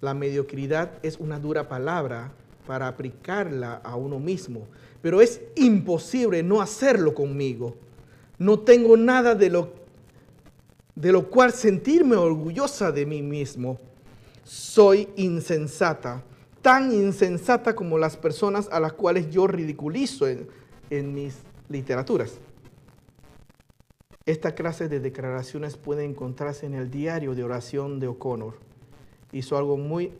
La 0.00 0.14
mediocridad 0.14 0.92
es 1.02 1.18
una 1.18 1.38
dura 1.38 1.68
palabra 1.68 2.32
para 2.66 2.86
aplicarla 2.86 3.80
a 3.82 3.96
uno 3.96 4.18
mismo, 4.18 4.66
pero 5.02 5.20
es 5.20 5.40
imposible 5.56 6.42
no 6.42 6.60
hacerlo 6.60 7.14
conmigo. 7.14 7.76
No 8.38 8.60
tengo 8.60 8.96
nada 8.96 9.34
de 9.34 9.50
lo, 9.50 9.72
de 10.94 11.12
lo 11.12 11.28
cual 11.28 11.52
sentirme 11.52 12.16
orgullosa 12.16 12.92
de 12.92 13.04
mí 13.04 13.22
mismo. 13.22 13.78
Soy 14.44 15.08
insensata, 15.16 16.22
tan 16.62 16.92
insensata 16.92 17.74
como 17.74 17.98
las 17.98 18.16
personas 18.16 18.68
a 18.70 18.80
las 18.80 18.92
cuales 18.92 19.28
yo 19.30 19.46
ridiculizo 19.46 20.26
en 20.90 21.14
mis 21.14 21.38
literaturas. 21.68 22.38
Esta 24.26 24.54
clase 24.54 24.88
de 24.88 25.00
declaraciones 25.00 25.76
puede 25.76 26.04
encontrarse 26.04 26.66
en 26.66 26.74
el 26.74 26.90
diario 26.90 27.34
de 27.34 27.44
oración 27.44 27.98
de 27.98 28.08
O'Connor. 28.08 28.54
Hizo 29.32 29.56
algo 29.56 29.76
muy 29.76 30.12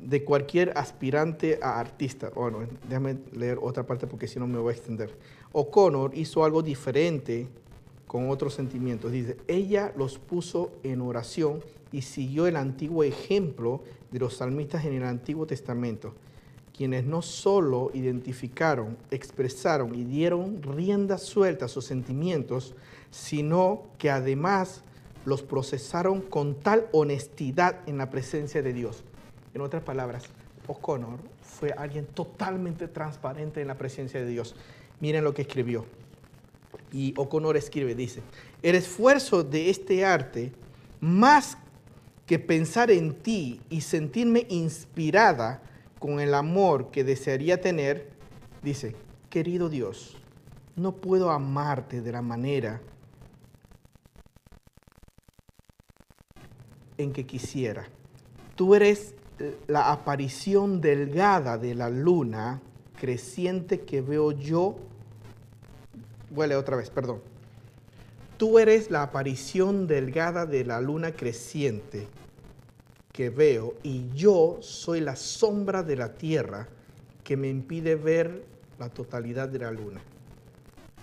de 0.00 0.24
cualquier 0.24 0.72
aspirante 0.76 1.58
a 1.62 1.78
artista. 1.78 2.30
Bueno, 2.34 2.60
déjame 2.88 3.18
leer 3.32 3.58
otra 3.60 3.84
parte 3.86 4.06
porque 4.06 4.28
si 4.28 4.38
no 4.38 4.46
me 4.46 4.58
voy 4.58 4.72
a 4.72 4.76
extender. 4.76 5.14
O'Connor 5.52 6.12
hizo 6.14 6.44
algo 6.44 6.62
diferente 6.62 7.46
con 8.06 8.30
otros 8.30 8.54
sentimientos. 8.54 9.12
Dice, 9.12 9.36
ella 9.48 9.92
los 9.96 10.18
puso 10.18 10.72
en 10.82 11.00
oración 11.00 11.60
y 11.92 12.02
siguió 12.02 12.46
el 12.46 12.56
antiguo 12.56 13.02
ejemplo 13.04 13.82
de 14.10 14.18
los 14.18 14.36
salmistas 14.36 14.84
en 14.84 14.94
el 14.94 15.02
Antiguo 15.02 15.46
Testamento 15.46 16.14
quienes 16.76 17.04
no 17.04 17.22
solo 17.22 17.90
identificaron, 17.94 18.96
expresaron 19.10 19.94
y 19.94 20.04
dieron 20.04 20.62
rienda 20.62 21.18
suelta 21.18 21.64
a 21.64 21.68
sus 21.68 21.86
sentimientos, 21.86 22.74
sino 23.10 23.84
que 23.98 24.10
además 24.10 24.82
los 25.24 25.42
procesaron 25.42 26.20
con 26.20 26.54
tal 26.54 26.86
honestidad 26.92 27.80
en 27.86 27.98
la 27.98 28.10
presencia 28.10 28.62
de 28.62 28.72
Dios. 28.72 29.04
En 29.54 29.62
otras 29.62 29.82
palabras, 29.82 30.24
O'Connor 30.66 31.18
fue 31.42 31.72
alguien 31.76 32.06
totalmente 32.06 32.88
transparente 32.88 33.60
en 33.62 33.68
la 33.68 33.78
presencia 33.78 34.20
de 34.20 34.26
Dios. 34.26 34.54
Miren 35.00 35.24
lo 35.24 35.32
que 35.32 35.42
escribió. 35.42 35.86
Y 36.92 37.14
O'Connor 37.16 37.56
escribe, 37.56 37.94
dice, 37.94 38.20
el 38.62 38.74
esfuerzo 38.74 39.42
de 39.42 39.70
este 39.70 40.04
arte, 40.04 40.52
más 41.00 41.56
que 42.26 42.38
pensar 42.38 42.90
en 42.90 43.14
ti 43.14 43.60
y 43.70 43.80
sentirme 43.80 44.46
inspirada, 44.50 45.62
con 46.06 46.20
el 46.20 46.34
amor 46.34 46.92
que 46.92 47.02
desearía 47.02 47.60
tener, 47.60 48.10
dice, 48.62 48.94
querido 49.28 49.68
Dios, 49.68 50.16
no 50.76 50.92
puedo 50.92 51.32
amarte 51.32 52.00
de 52.00 52.12
la 52.12 52.22
manera 52.22 52.80
en 56.96 57.12
que 57.12 57.26
quisiera. 57.26 57.88
Tú 58.54 58.76
eres 58.76 59.16
la 59.66 59.90
aparición 59.90 60.80
delgada 60.80 61.58
de 61.58 61.74
la 61.74 61.90
luna 61.90 62.62
creciente 63.00 63.80
que 63.80 64.00
veo 64.00 64.30
yo. 64.30 64.76
Huele 66.30 66.54
otra 66.54 66.76
vez, 66.76 66.88
perdón. 66.88 67.20
Tú 68.36 68.60
eres 68.60 68.92
la 68.92 69.02
aparición 69.02 69.88
delgada 69.88 70.46
de 70.46 70.64
la 70.64 70.80
luna 70.80 71.10
creciente 71.10 72.06
que 73.16 73.30
veo 73.30 73.76
y 73.82 74.10
yo 74.14 74.58
soy 74.60 75.00
la 75.00 75.16
sombra 75.16 75.82
de 75.82 75.96
la 75.96 76.12
tierra 76.12 76.68
que 77.24 77.34
me 77.34 77.48
impide 77.48 77.94
ver 77.94 78.44
la 78.78 78.90
totalidad 78.90 79.48
de 79.48 79.58
la 79.58 79.70
luna. 79.70 80.02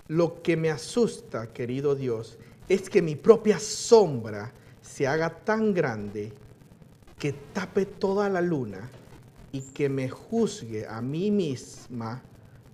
Lo 0.09 0.43
que 0.43 0.55
me 0.55 0.69
asusta, 0.69 1.51
querido 1.51 1.95
Dios, 1.95 2.37
es 2.69 2.87
que 2.87 3.01
mi 3.01 3.15
propia 3.15 3.57
sombra 3.57 4.53
se 4.79 5.07
haga 5.07 5.31
tan 5.43 5.73
grande 5.73 6.31
que 7.17 7.33
tape 7.33 7.87
toda 7.87 8.29
la 8.29 8.41
luna 8.41 8.91
y 9.51 9.61
que 9.71 9.89
me 9.89 10.07
juzgue 10.07 10.85
a 10.85 11.01
mí 11.01 11.31
misma 11.31 12.21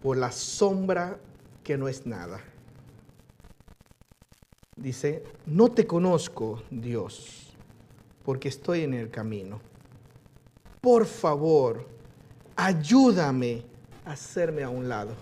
por 0.03 0.17
la 0.17 0.33
sombra 0.33 1.17
que 1.63 1.77
no 1.77 1.87
es 1.87 2.05
nada. 2.05 2.41
Dice, 4.75 5.23
no 5.45 5.71
te 5.71 5.87
conozco, 5.87 6.61
Dios 6.69 7.48
porque 8.29 8.49
estoy 8.49 8.83
en 8.83 8.93
el 8.93 9.09
camino. 9.09 9.59
Por 10.81 11.07
favor, 11.07 11.87
ayúdame 12.55 13.63
a 14.05 14.11
hacerme 14.11 14.61
a 14.61 14.69
un 14.69 14.87
lado. 14.87 15.13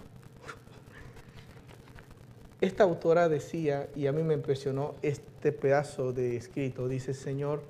Esta 2.59 2.83
autora 2.83 3.29
decía, 3.29 3.87
y 3.95 4.07
a 4.07 4.11
mí 4.11 4.23
me 4.23 4.33
impresionó 4.33 4.95
este 5.01 5.53
pedazo 5.53 6.11
de 6.11 6.35
escrito, 6.35 6.89
dice, 6.89 7.13
Señor, 7.13 7.63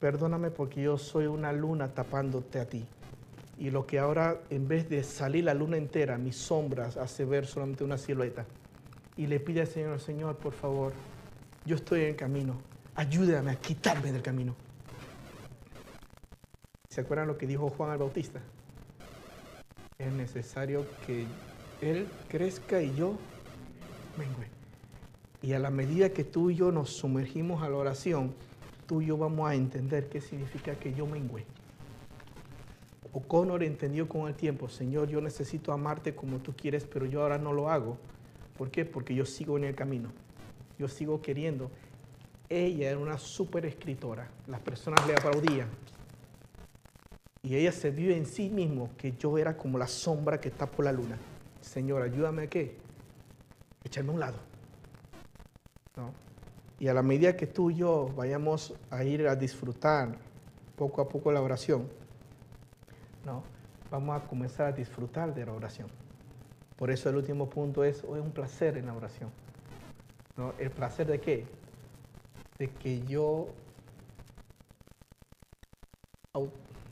perdóname 0.00 0.50
porque 0.50 0.82
yo 0.82 0.98
soy 0.98 1.26
una 1.26 1.52
luna 1.52 1.94
tapándote 1.94 2.58
a 2.58 2.68
ti. 2.68 2.84
Y 3.60 3.70
lo 3.70 3.86
que 3.86 4.00
ahora, 4.00 4.40
en 4.50 4.66
vez 4.66 4.88
de 4.88 5.04
salir 5.04 5.44
la 5.44 5.54
luna 5.54 5.76
entera, 5.76 6.18
mis 6.18 6.34
sombras 6.34 6.96
hace 6.96 7.24
ver 7.24 7.46
solamente 7.46 7.84
una 7.84 7.96
silueta. 7.96 8.44
Y 9.16 9.28
le 9.28 9.38
pide 9.38 9.60
al 9.60 9.68
Señor, 9.68 10.00
Señor, 10.00 10.34
por 10.34 10.52
favor, 10.52 10.94
yo 11.64 11.76
estoy 11.76 12.02
en 12.06 12.16
camino 12.16 12.56
ayúdame 12.96 13.52
a 13.52 13.56
quitarme 13.56 14.10
del 14.10 14.22
camino. 14.22 14.54
¿Se 16.88 17.02
acuerdan 17.02 17.28
lo 17.28 17.36
que 17.36 17.46
dijo 17.46 17.68
Juan 17.68 17.92
el 17.92 17.98
Bautista? 17.98 18.40
Es 19.98 20.12
necesario 20.12 20.86
que 21.06 21.26
Él 21.82 22.08
crezca 22.28 22.82
y 22.82 22.94
yo 22.94 23.16
mengue. 24.16 24.48
Y 25.42 25.52
a 25.52 25.58
la 25.58 25.70
medida 25.70 26.10
que 26.10 26.24
tú 26.24 26.50
y 26.50 26.56
yo 26.56 26.72
nos 26.72 26.90
sumergimos 26.90 27.62
a 27.62 27.68
la 27.68 27.76
oración, 27.76 28.34
tú 28.86 29.02
y 29.02 29.06
yo 29.06 29.18
vamos 29.18 29.48
a 29.48 29.54
entender 29.54 30.08
qué 30.08 30.20
significa 30.20 30.74
que 30.74 30.94
yo 30.94 31.06
mengue. 31.06 31.44
O'Connor 33.12 33.62
entendió 33.62 34.08
con 34.08 34.28
el 34.28 34.34
tiempo, 34.34 34.68
Señor, 34.68 35.08
yo 35.08 35.20
necesito 35.20 35.72
amarte 35.72 36.14
como 36.14 36.38
tú 36.38 36.54
quieres, 36.54 36.84
pero 36.84 37.06
yo 37.06 37.22
ahora 37.22 37.38
no 37.38 37.52
lo 37.52 37.70
hago. 37.70 37.98
¿Por 38.56 38.70
qué? 38.70 38.84
Porque 38.84 39.14
yo 39.14 39.26
sigo 39.26 39.56
en 39.58 39.64
el 39.64 39.74
camino. 39.74 40.10
Yo 40.78 40.88
sigo 40.88 41.22
queriendo 41.22 41.70
ella 42.48 42.90
era 42.90 42.98
una 42.98 43.18
súper 43.18 43.66
escritora. 43.66 44.28
Las 44.46 44.60
personas 44.60 45.06
le 45.06 45.14
aplaudían. 45.14 45.68
Y 47.42 47.56
ella 47.56 47.72
se 47.72 47.90
vio 47.90 48.14
en 48.14 48.26
sí 48.26 48.48
mismo 48.50 48.90
que 48.96 49.12
yo 49.12 49.38
era 49.38 49.56
como 49.56 49.78
la 49.78 49.86
sombra 49.86 50.40
que 50.40 50.48
está 50.48 50.66
por 50.66 50.84
la 50.84 50.92
luna. 50.92 51.16
Señor, 51.60 52.02
ayúdame 52.02 52.42
a 52.42 52.46
qué? 52.48 52.76
Echarme 53.84 54.10
a 54.10 54.14
un 54.14 54.20
lado. 54.20 54.38
Y 56.78 56.88
a 56.88 56.94
la 56.94 57.02
medida 57.02 57.36
que 57.36 57.46
tú 57.46 57.70
y 57.70 57.76
yo 57.76 58.12
vayamos 58.14 58.74
a 58.90 59.02
ir 59.04 59.26
a 59.28 59.34
disfrutar 59.34 60.16
poco 60.76 61.00
a 61.00 61.08
poco 61.08 61.32
la 61.32 61.40
oración, 61.40 61.88
¿no? 63.24 63.42
vamos 63.90 64.20
a 64.20 64.26
comenzar 64.26 64.66
a 64.66 64.72
disfrutar 64.72 65.34
de 65.34 65.46
la 65.46 65.52
oración. 65.52 65.88
Por 66.76 66.90
eso 66.90 67.08
el 67.08 67.16
último 67.16 67.48
punto 67.48 67.82
es, 67.84 68.04
hoy 68.04 68.20
un 68.20 68.30
placer 68.30 68.76
en 68.76 68.86
la 68.86 68.94
oración. 68.94 69.30
¿no? 70.36 70.52
¿El 70.58 70.70
placer 70.70 71.06
de 71.06 71.18
qué? 71.18 71.46
De 72.58 72.68
que 72.68 73.02
yo 73.06 73.48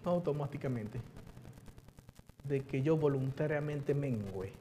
automáticamente, 0.04 1.00
de 2.44 2.60
que 2.60 2.82
yo 2.82 2.96
voluntariamente 2.96 3.94
mengüe. 3.94 4.52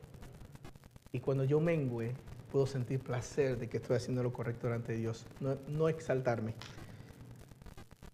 Y 1.12 1.20
cuando 1.20 1.44
yo 1.44 1.60
mengüe, 1.60 2.14
puedo 2.52 2.66
sentir 2.66 3.00
placer 3.00 3.58
de 3.58 3.68
que 3.68 3.78
estoy 3.78 3.98
haciendo 3.98 4.24
lo 4.24 4.32
correcto 4.32 4.68
delante 4.68 4.94
de 4.94 5.00
Dios, 5.00 5.26
no, 5.40 5.58
no 5.68 5.90
exaltarme. 5.90 6.54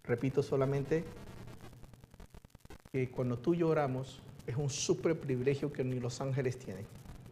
Repito 0.03 0.41
solamente 0.41 1.03
que 2.91 3.09
cuando 3.11 3.37
tú 3.37 3.53
lloramos 3.53 4.21
es 4.47 4.55
un 4.57 4.69
super 4.69 5.19
privilegio 5.19 5.71
que 5.71 5.83
ni 5.83 5.99
los 5.99 6.21
ángeles 6.21 6.57
tienen. 6.57 6.85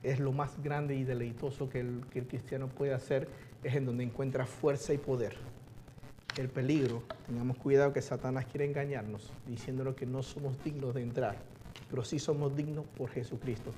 es 0.03 0.19
lo 0.19 0.31
más 0.31 0.61
grande 0.61 0.95
y 0.95 1.03
deleitoso 1.03 1.69
que 1.69 1.79
el, 1.79 2.05
que 2.11 2.19
el 2.19 2.27
cristiano 2.27 2.67
puede 2.67 2.93
hacer, 2.93 3.27
es 3.63 3.75
en 3.75 3.85
donde 3.85 4.03
encuentra 4.03 4.45
fuerza 4.45 4.93
y 4.93 4.97
poder. 4.97 5.35
El 6.37 6.49
peligro, 6.49 7.03
tengamos 7.25 7.57
cuidado 7.57 7.93
que 7.93 8.01
Satanás 8.01 8.45
quiere 8.45 8.65
engañarnos, 8.65 9.31
diciéndonos 9.47 9.95
que 9.95 10.05
no 10.05 10.21
somos 10.21 10.63
dignos 10.63 10.93
de 10.93 11.01
entrar, 11.01 11.37
pero 11.89 12.03
sí 12.03 12.19
somos 12.19 12.55
dignos 12.55 12.85
por 12.95 13.09
Jesucristo. 13.09 13.71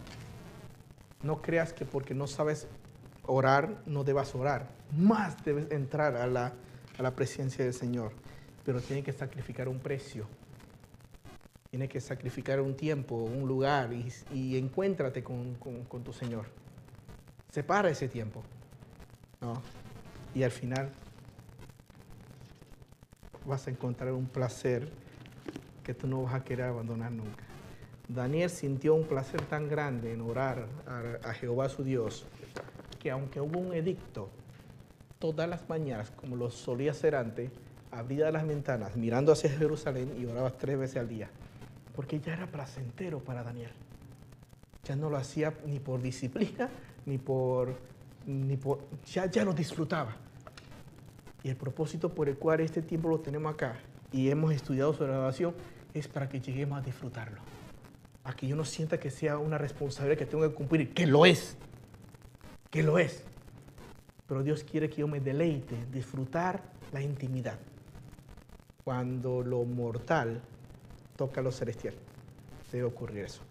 No 1.23 1.41
creas 1.41 1.73
que 1.73 1.85
porque 1.85 2.13
no 2.13 2.27
sabes 2.27 2.67
orar, 3.25 3.81
no 3.85 4.03
debas 4.03 4.35
orar. 4.35 4.69
Más 4.97 5.43
debes 5.45 5.71
entrar 5.71 6.15
a 6.15 6.27
la, 6.27 6.53
a 6.97 7.01
la 7.01 7.15
presencia 7.15 7.63
del 7.63 7.73
Señor, 7.73 8.11
pero 8.65 8.81
tiene 8.81 9.03
que 9.03 9.13
sacrificar 9.13 9.69
un 9.69 9.79
precio. 9.79 10.27
Tiene 11.69 11.87
que 11.87 12.01
sacrificar 12.01 12.59
un 12.59 12.75
tiempo, 12.75 13.15
un 13.15 13.47
lugar 13.47 13.93
y, 13.93 14.11
y 14.33 14.57
encuéntrate 14.57 15.23
con, 15.23 15.55
con, 15.55 15.85
con 15.85 16.03
tu 16.03 16.11
Señor. 16.11 16.47
Separa 17.51 17.89
ese 17.89 18.07
tiempo. 18.07 18.43
¿No? 19.41 19.61
Y 20.35 20.43
al 20.43 20.51
final 20.51 20.89
vas 23.45 23.67
a 23.67 23.71
encontrar 23.71 24.11
un 24.11 24.27
placer 24.27 24.89
que 25.83 25.93
tú 25.93 26.07
no 26.07 26.23
vas 26.23 26.35
a 26.35 26.43
querer 26.43 26.67
abandonar 26.67 27.11
nunca. 27.11 27.43
Daniel 28.07 28.49
sintió 28.49 28.95
un 28.95 29.05
placer 29.05 29.41
tan 29.43 29.67
grande 29.69 30.13
en 30.13 30.21
orar 30.21 30.65
a, 31.23 31.33
Jehová 31.33 31.69
su 31.69 31.83
Dios 31.83 32.25
que 32.99 33.11
aunque 33.11 33.39
hubo 33.39 33.59
un 33.59 33.73
edicto, 33.73 34.29
todas 35.19 35.47
las 35.47 35.69
mañanas, 35.69 36.11
como 36.11 36.35
lo 36.35 36.49
solía 36.49 36.91
hacer 36.91 37.15
antes, 37.15 37.51
abría 37.91 38.31
las 38.31 38.45
ventanas 38.45 38.95
mirando 38.95 39.31
hacia 39.31 39.49
Jerusalén 39.49 40.13
y 40.19 40.25
oraba 40.25 40.51
tres 40.51 40.77
veces 40.77 40.97
al 40.97 41.07
día, 41.07 41.29
porque 41.95 42.19
ya 42.19 42.33
era 42.33 42.47
placentero 42.47 43.19
para 43.19 43.43
Daniel. 43.43 43.71
Ya 44.83 44.95
no 44.95 45.09
lo 45.09 45.17
hacía 45.17 45.53
ni 45.65 45.79
por 45.79 46.01
disciplina, 46.01 46.69
ni 47.05 47.17
por... 47.17 47.75
Ni 48.25 48.59
ya, 49.11 49.25
ya 49.25 49.45
disfrutaba. 49.45 50.15
Y 51.43 51.49
el 51.49 51.55
propósito 51.55 52.09
por 52.09 52.29
el 52.29 52.37
cual 52.37 52.59
este 52.59 52.81
tiempo 52.81 53.09
lo 53.09 53.19
tenemos 53.19 53.53
acá 53.53 53.79
y 54.11 54.29
hemos 54.29 54.53
estudiado 54.53 54.93
sobre 54.93 55.13
la 55.13 55.31
es 55.93 56.07
para 56.07 56.27
que 56.27 56.39
lleguemos 56.39 56.79
a 56.79 56.81
disfrutarlo. 56.81 57.41
A 58.23 58.35
que 58.35 58.47
yo 58.47 58.55
no 58.55 58.65
sienta 58.65 58.99
que 58.99 59.09
sea 59.09 59.37
una 59.37 59.57
responsabilidad 59.57 60.17
que 60.17 60.25
tengo 60.25 60.47
que 60.47 60.53
cumplir, 60.53 60.93
que 60.93 61.07
lo 61.07 61.25
es, 61.25 61.57
que 62.69 62.83
lo 62.83 62.99
es. 62.99 63.23
Pero 64.27 64.43
Dios 64.43 64.63
quiere 64.63 64.89
que 64.89 64.97
yo 64.97 65.07
me 65.07 65.19
deleite, 65.19 65.75
disfrutar 65.91 66.61
la 66.91 67.01
intimidad. 67.01 67.57
Cuando 68.83 69.41
lo 69.41 69.63
mortal 69.63 70.41
toca 71.15 71.41
lo 71.41 71.51
celestial, 71.51 71.95
debe 72.71 72.83
ocurrir 72.83 73.25
eso. 73.25 73.41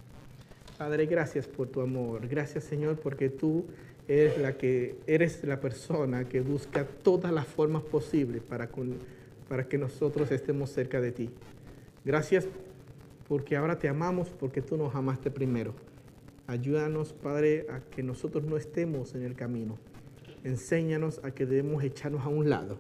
Padre, 0.77 1.07
gracias 1.07 1.49
por 1.49 1.69
tu 1.69 1.81
amor. 1.81 2.29
Gracias, 2.29 2.65
Señor, 2.65 3.01
porque 3.01 3.29
tú 3.29 3.67
eres 4.09 4.39
la 4.39 4.57
que 4.57 4.97
eres 5.07 5.45
la 5.45 5.61
persona 5.61 6.25
que 6.25 6.41
busca 6.41 6.85
todas 6.85 7.33
las 7.33 7.47
formas 7.47 7.83
posibles 7.83 8.43
para 8.43 9.69
que 9.69 9.79
nosotros 9.79 10.31
estemos 10.31 10.71
cerca 10.71 11.01
de 11.01 11.13
ti. 11.13 11.31
Gracias 12.05 12.49
porque 13.29 13.57
ahora 13.57 13.79
te 13.79 13.89
amamos 13.89 14.29
porque 14.31 14.63
tú 14.63 14.77
nos 14.79 14.95
amaste 14.95 15.31
primero. 15.31 15.75
Ayúdanos, 16.47 17.13
Padre, 17.13 17.67
a 17.71 17.81
que 17.81 18.03
nosotros 18.03 18.45
no 18.45 18.57
estemos 18.57 19.15
en 19.15 19.23
el 19.23 19.35
camino. 19.35 19.77
Enséñanos 20.45 21.21
a 21.23 21.31
que 21.33 21.45
debemos 21.45 21.85
echarnos 21.85 22.25
a 22.25 22.29
un 22.29 22.49
lado 22.49 22.79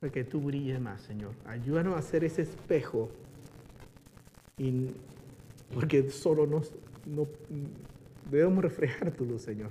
para 0.00 0.12
que 0.12 0.24
tú 0.24 0.40
brilles 0.40 0.80
más, 0.80 1.02
Señor. 1.02 1.32
Ayúdanos 1.44 1.94
a 1.94 1.98
hacer 1.98 2.24
ese 2.24 2.42
espejo 2.42 3.08
y 4.56 4.90
porque 5.72 6.10
solo 6.10 6.46
nos, 6.46 6.72
no, 7.06 7.28
debemos 8.30 8.62
reflejar 8.62 9.10
tu 9.10 9.24
luz, 9.24 9.42
Señor. 9.42 9.70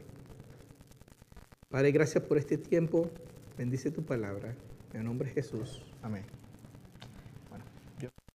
Padre, 1.70 1.91
gracias 1.91 2.24
por 2.24 2.38
este 2.38 2.58
tiempo. 2.58 3.10
Bendice 3.58 3.91
tu 3.91 4.03
palabra. 4.03 4.55
En 4.93 5.01
el 5.01 5.05
nombre 5.05 5.28
de 5.28 5.36
Jesús. 5.36 5.84
Amén. 6.01 6.36